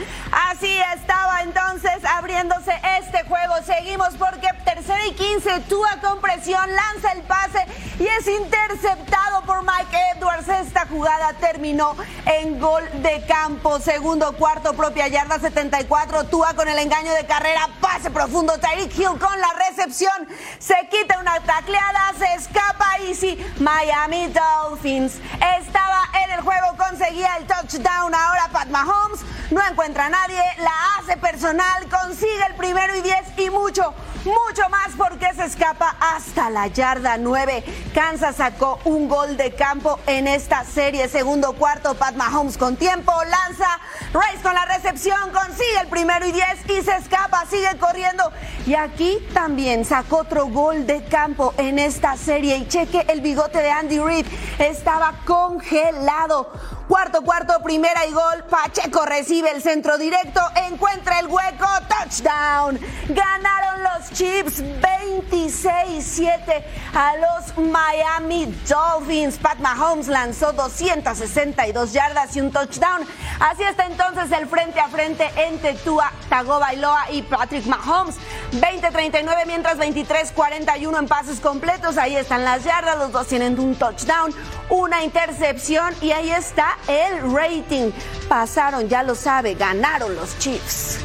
Así 0.51 0.79
estaba 0.95 1.43
entonces 1.43 2.05
abriéndose 2.05 2.72
este 2.99 3.24
juego. 3.24 3.55
Seguimos 3.64 4.11
porque 4.18 4.49
tercera 4.64 5.05
y 5.07 5.12
15, 5.12 5.61
Tua 5.61 5.99
con 6.03 6.20
presión, 6.20 6.68
lanza 6.74 7.12
el 7.12 7.22
pase 7.22 7.64
y 7.99 8.07
es 8.07 8.26
interceptado 8.26 9.42
por 9.42 9.62
Mike 9.62 9.97
Edwards. 10.16 10.49
Esta 10.49 10.86
jugada 10.86 11.32
terminó 11.34 11.97
en 12.26 12.59
gol 12.59 12.84
de 13.03 13.24
campo. 13.26 13.78
Segundo 13.80 14.32
cuarto, 14.36 14.74
propia 14.74 15.09
yarda 15.09 15.38
74. 15.38 16.24
Tua 16.24 16.55
con 16.55 16.68
el 16.68 16.78
engaño 16.78 17.12
de 17.12 17.26
carrera, 17.26 17.68
pase 17.80 18.11
profundo. 18.11 18.59
Tyreek 18.59 18.97
Hill 18.99 19.18
con 19.18 19.40
la 19.40 19.53
recepción. 19.68 20.28
Se 20.59 20.74
quita 20.90 21.18
una 21.20 21.40
tacleada, 21.40 22.12
se 22.18 22.34
escapa 22.34 22.86
y 23.01 23.16
Miami 23.61 24.26
Dolphins 24.28 25.14
estaba 25.59 26.03
en 26.24 26.32
el 26.32 26.40
juego, 26.40 26.76
conseguía 26.76 27.36
el 27.36 27.47
touchdown. 27.47 28.14
Ahora 28.14 28.49
Pat 28.51 28.68
Mahomes 28.68 29.20
no 29.51 29.61
encuentra 29.64 30.07
a 30.07 30.09
nadie, 30.09 30.42
la 30.59 30.72
hace 30.99 31.16
personal, 31.16 31.88
consigue 31.88 32.47
el 32.49 32.57
primero 32.57 32.97
y 32.97 33.03
diez 33.03 33.38
y 33.38 33.51
mucho, 33.51 33.94
mucho 34.27 34.68
más 34.70 34.89
porque 34.99 35.33
se 35.35 35.45
escapa 35.45 35.97
hasta 36.01 36.51
la 36.51 36.66
yarda 36.66 37.16
9. 37.16 37.64
Kansas 37.95 38.37
sacó 38.37 38.81
un 38.85 39.09
gol 39.09 39.37
de 39.37 39.55
campo 39.55 40.01
en 40.07 40.27
esta 40.27 40.64
serie. 40.64 41.09
Segundo 41.09 41.53
cuarto, 41.53 41.95
Pat 41.95 42.16
Mahomes 42.16 42.59
con 42.59 42.77
tiempo, 42.77 43.12
lanza, 43.24 43.79
Rice 44.12 44.43
con 44.43 44.55
la 44.55 44.64
recepción, 44.64 45.31
consigue 45.33 45.81
el 45.81 45.89
primero 45.89 46.27
y 46.27 46.33
diez 46.33 46.59
y 46.68 46.83
se 46.83 46.97
escapa, 46.97 47.45
sigue 47.49 47.79
corriendo. 47.79 48.33
Y 48.66 48.74
aquí 48.74 49.18
también 49.33 49.85
sacó 49.85 50.18
otro 50.18 50.47
gol 50.47 50.87
de 50.87 51.05
campo 51.05 51.55
en 51.57 51.79
esta 51.79 52.16
serie. 52.16 52.57
Y 52.57 52.66
cheque 52.66 53.07
el 53.09 53.20
bigote 53.20 53.59
de 53.62 53.70
Andy 53.70 54.01
Reid, 54.01 54.27
estaba 54.59 55.14
congelado. 55.24 56.51
Cuarto, 56.89 57.22
cuarto, 57.22 57.61
primera 57.64 58.07
y 58.07 58.12
gol. 58.12 58.45
Pacheco 58.49 59.05
recibe 59.05 59.51
el 59.51 59.61
centro 59.61 59.99
directo, 59.99 60.41
encuentra 60.68 61.18
el 61.18 61.26
hueco, 61.26 61.66
touchdown. 61.89 62.78
Ganaron 63.09 63.82
los 63.82 64.09
Chiefs 64.12 64.62
26-7 64.62 66.62
a 66.95 67.16
los 67.16 67.59
Miami 67.59 68.57
Dolphins. 68.68 69.37
Pat 69.37 69.59
Mahomes 69.59 70.07
lanzó 70.07 70.53
262 70.53 71.93
yardas 71.93 72.37
y 72.37 72.41
un 72.41 72.53
touchdown. 72.53 73.05
Así 73.41 73.64
está 73.64 73.87
entonces 73.87 74.30
el 74.30 74.47
frente 74.47 74.78
a 74.78 74.87
frente 74.89 75.28
entre 75.37 75.74
Tua 75.74 76.12
Tagovailoa 76.28 77.11
y 77.11 77.22
Patrick 77.22 77.66
Mahomes. 77.66 78.14
20-39 78.53 79.47
mientras 79.47 79.76
23-41 79.76 81.01
en 81.01 81.09
pases 81.09 81.41
completos. 81.41 81.99
Ahí 81.99 82.14
están 82.14 82.45
las 82.45 82.62
yardas, 82.62 82.97
los 82.97 83.11
dos 83.11 83.26
tienen 83.26 83.59
un 83.59 83.74
touchdown, 83.74 84.32
una 84.70 85.03
intercepción 85.03 85.93
y 86.01 86.12
ahí 86.12 86.30
está 86.30 86.76
el 86.89 87.33
rating. 87.33 87.91
Pasaron, 88.29 88.89
ya 88.89 89.03
lo 89.03 89.14
sabe, 89.14 89.55
ganaron 89.55 90.14
los 90.14 90.39
Chiefs. 90.39 90.99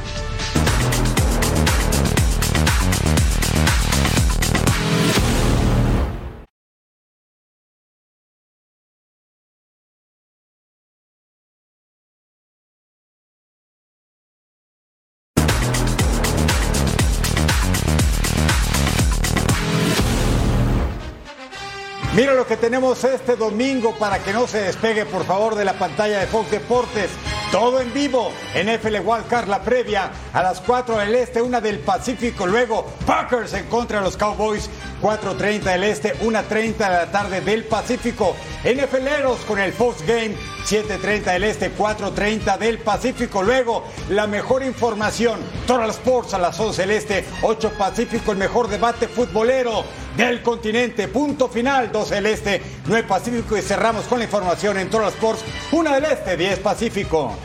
Mira 22.14 22.34
lo 22.34 22.46
que 22.46 22.58
tenemos 22.58 23.06
este 23.06 23.38
domingo 23.38 23.96
para 23.98 24.20
que 24.20 24.34
no 24.34 24.46
se 24.46 24.62
despegue 24.64 25.06
por 25.06 25.24
favor 25.24 25.56
de 25.56 25.64
la 25.64 25.80
pantalla 25.80 26.20
de 26.20 26.28
Fox 26.28 26.52
Deportes. 26.52 27.10
Todo 27.54 27.80
en 27.80 27.94
vivo 27.94 28.34
en 28.54 28.68
FL 28.68 29.00
Wildcard, 29.00 29.48
la 29.48 29.62
previa 29.62 30.12
a 30.34 30.44
las 30.44 30.60
4 30.60 30.98
del 30.98 31.16
Este, 31.16 31.42
una 31.42 31.62
del 31.62 31.80
Pacífico. 31.80 32.46
Luego 32.46 32.86
Packers 33.06 33.54
en 33.54 33.66
contra 33.68 34.00
de 34.00 34.04
los 34.04 34.18
Cowboys, 34.18 34.70
4.30 35.02 35.62
del 35.62 35.84
Este, 35.86 36.20
1.30 36.20 36.76
de 36.76 36.90
la 36.90 37.12
tarde 37.12 37.40
del 37.40 37.64
Pacífico. 37.64 38.36
NFLeros 38.66 39.40
con 39.48 39.60
el 39.60 39.72
Fox 39.72 40.06
Game, 40.06 40.36
7.30 40.66 41.24
del 41.24 41.44
Este, 41.46 41.74
4.30 41.74 42.58
del 42.58 42.80
Pacífico. 42.80 43.42
Luego 43.42 43.86
la 44.10 44.28
mejor 44.28 44.64
información, 44.64 45.40
Total 45.66 45.90
Sports 45.92 46.34
a 46.34 46.40
las 46.40 46.60
11 46.60 46.82
del 46.82 46.92
Este, 46.92 47.26
8 47.42 47.72
Pacífico, 47.78 48.34
el 48.34 48.38
mejor 48.38 48.68
debate 48.68 49.08
futbolero 49.08 49.86
del 50.16 50.42
continente. 50.42 51.08
Punto 51.08 51.48
final, 51.50 51.92
12 51.92 52.16
del 52.16 52.26
Este, 52.28 52.62
9 52.86 53.08
Pacífico 53.08 53.58
y 53.58 53.62
cerramos 53.62 54.06
con 54.06 54.20
la 54.20 54.26
información 54.26 54.78
en 54.78 54.90
Total 54.90 55.10
Sports, 55.10 55.44
1 55.72 55.94
del 55.94 56.06
Este, 56.06 56.38
10 56.38 56.60
Pacífico. 56.60 57.36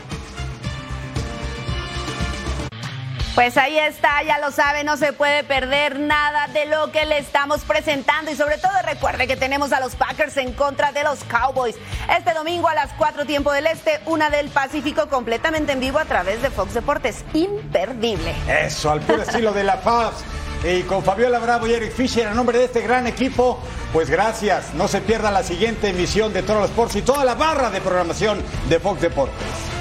Pues 3.37 3.55
ahí 3.55 3.77
está, 3.77 4.23
ya 4.23 4.39
lo 4.39 4.49
sabe, 4.49 4.83
no 4.83 4.97
se 4.97 5.13
puede 5.13 5.43
perder 5.43 5.99
nada 5.99 6.47
de 6.47 6.65
lo 6.65 6.91
que 6.91 7.05
le 7.05 7.19
estamos 7.19 7.61
presentando 7.61 8.31
y 8.31 8.35
sobre 8.35 8.57
todo 8.57 8.71
recuerde 8.83 9.27
que 9.27 9.37
tenemos 9.37 9.71
a 9.73 9.79
los 9.79 9.95
Packers 9.95 10.37
en 10.37 10.53
contra 10.53 10.91
de 10.91 11.03
los 11.03 11.23
Cowboys. 11.25 11.75
Este 12.17 12.33
domingo 12.33 12.67
a 12.67 12.73
las 12.73 12.91
4 12.93 13.25
tiempo 13.25 13.51
del 13.51 13.67
Este, 13.67 13.99
una 14.07 14.31
del 14.31 14.49
Pacífico 14.49 15.07
completamente 15.07 15.73
en 15.73 15.79
vivo 15.79 15.99
a 15.99 16.05
través 16.05 16.41
de 16.41 16.49
Fox 16.49 16.73
Deportes. 16.73 17.23
Imperdible. 17.35 18.33
Eso, 18.49 18.89
al 18.89 19.01
puro 19.01 19.21
estilo 19.21 19.53
de 19.53 19.63
la 19.63 19.81
Paz. 19.81 20.13
Y 20.63 20.81
con 20.83 21.03
Fabiola 21.03 21.39
Bravo 21.39 21.67
y 21.67 21.73
Eric 21.73 21.93
Fisher, 21.93 22.27
a 22.27 22.33
nombre 22.33 22.57
de 22.57 22.65
este 22.65 22.81
gran 22.81 23.05
equipo, 23.07 23.59
pues 23.93 24.09
gracias. 24.09 24.73
No 24.73 24.87
se 24.87 25.01
pierda 25.01 25.31
la 25.31 25.43
siguiente 25.43 25.89
emisión 25.89 26.33
de 26.33 26.43
Todos 26.43 26.61
los 26.61 26.69
Sports 26.71 26.95
y 26.95 27.01
toda 27.03 27.23
la 27.23 27.35
barra 27.35 27.69
de 27.69 27.79
programación 27.79 28.41
de 28.67 28.79
Fox 28.79 29.01
Deportes. 29.01 29.76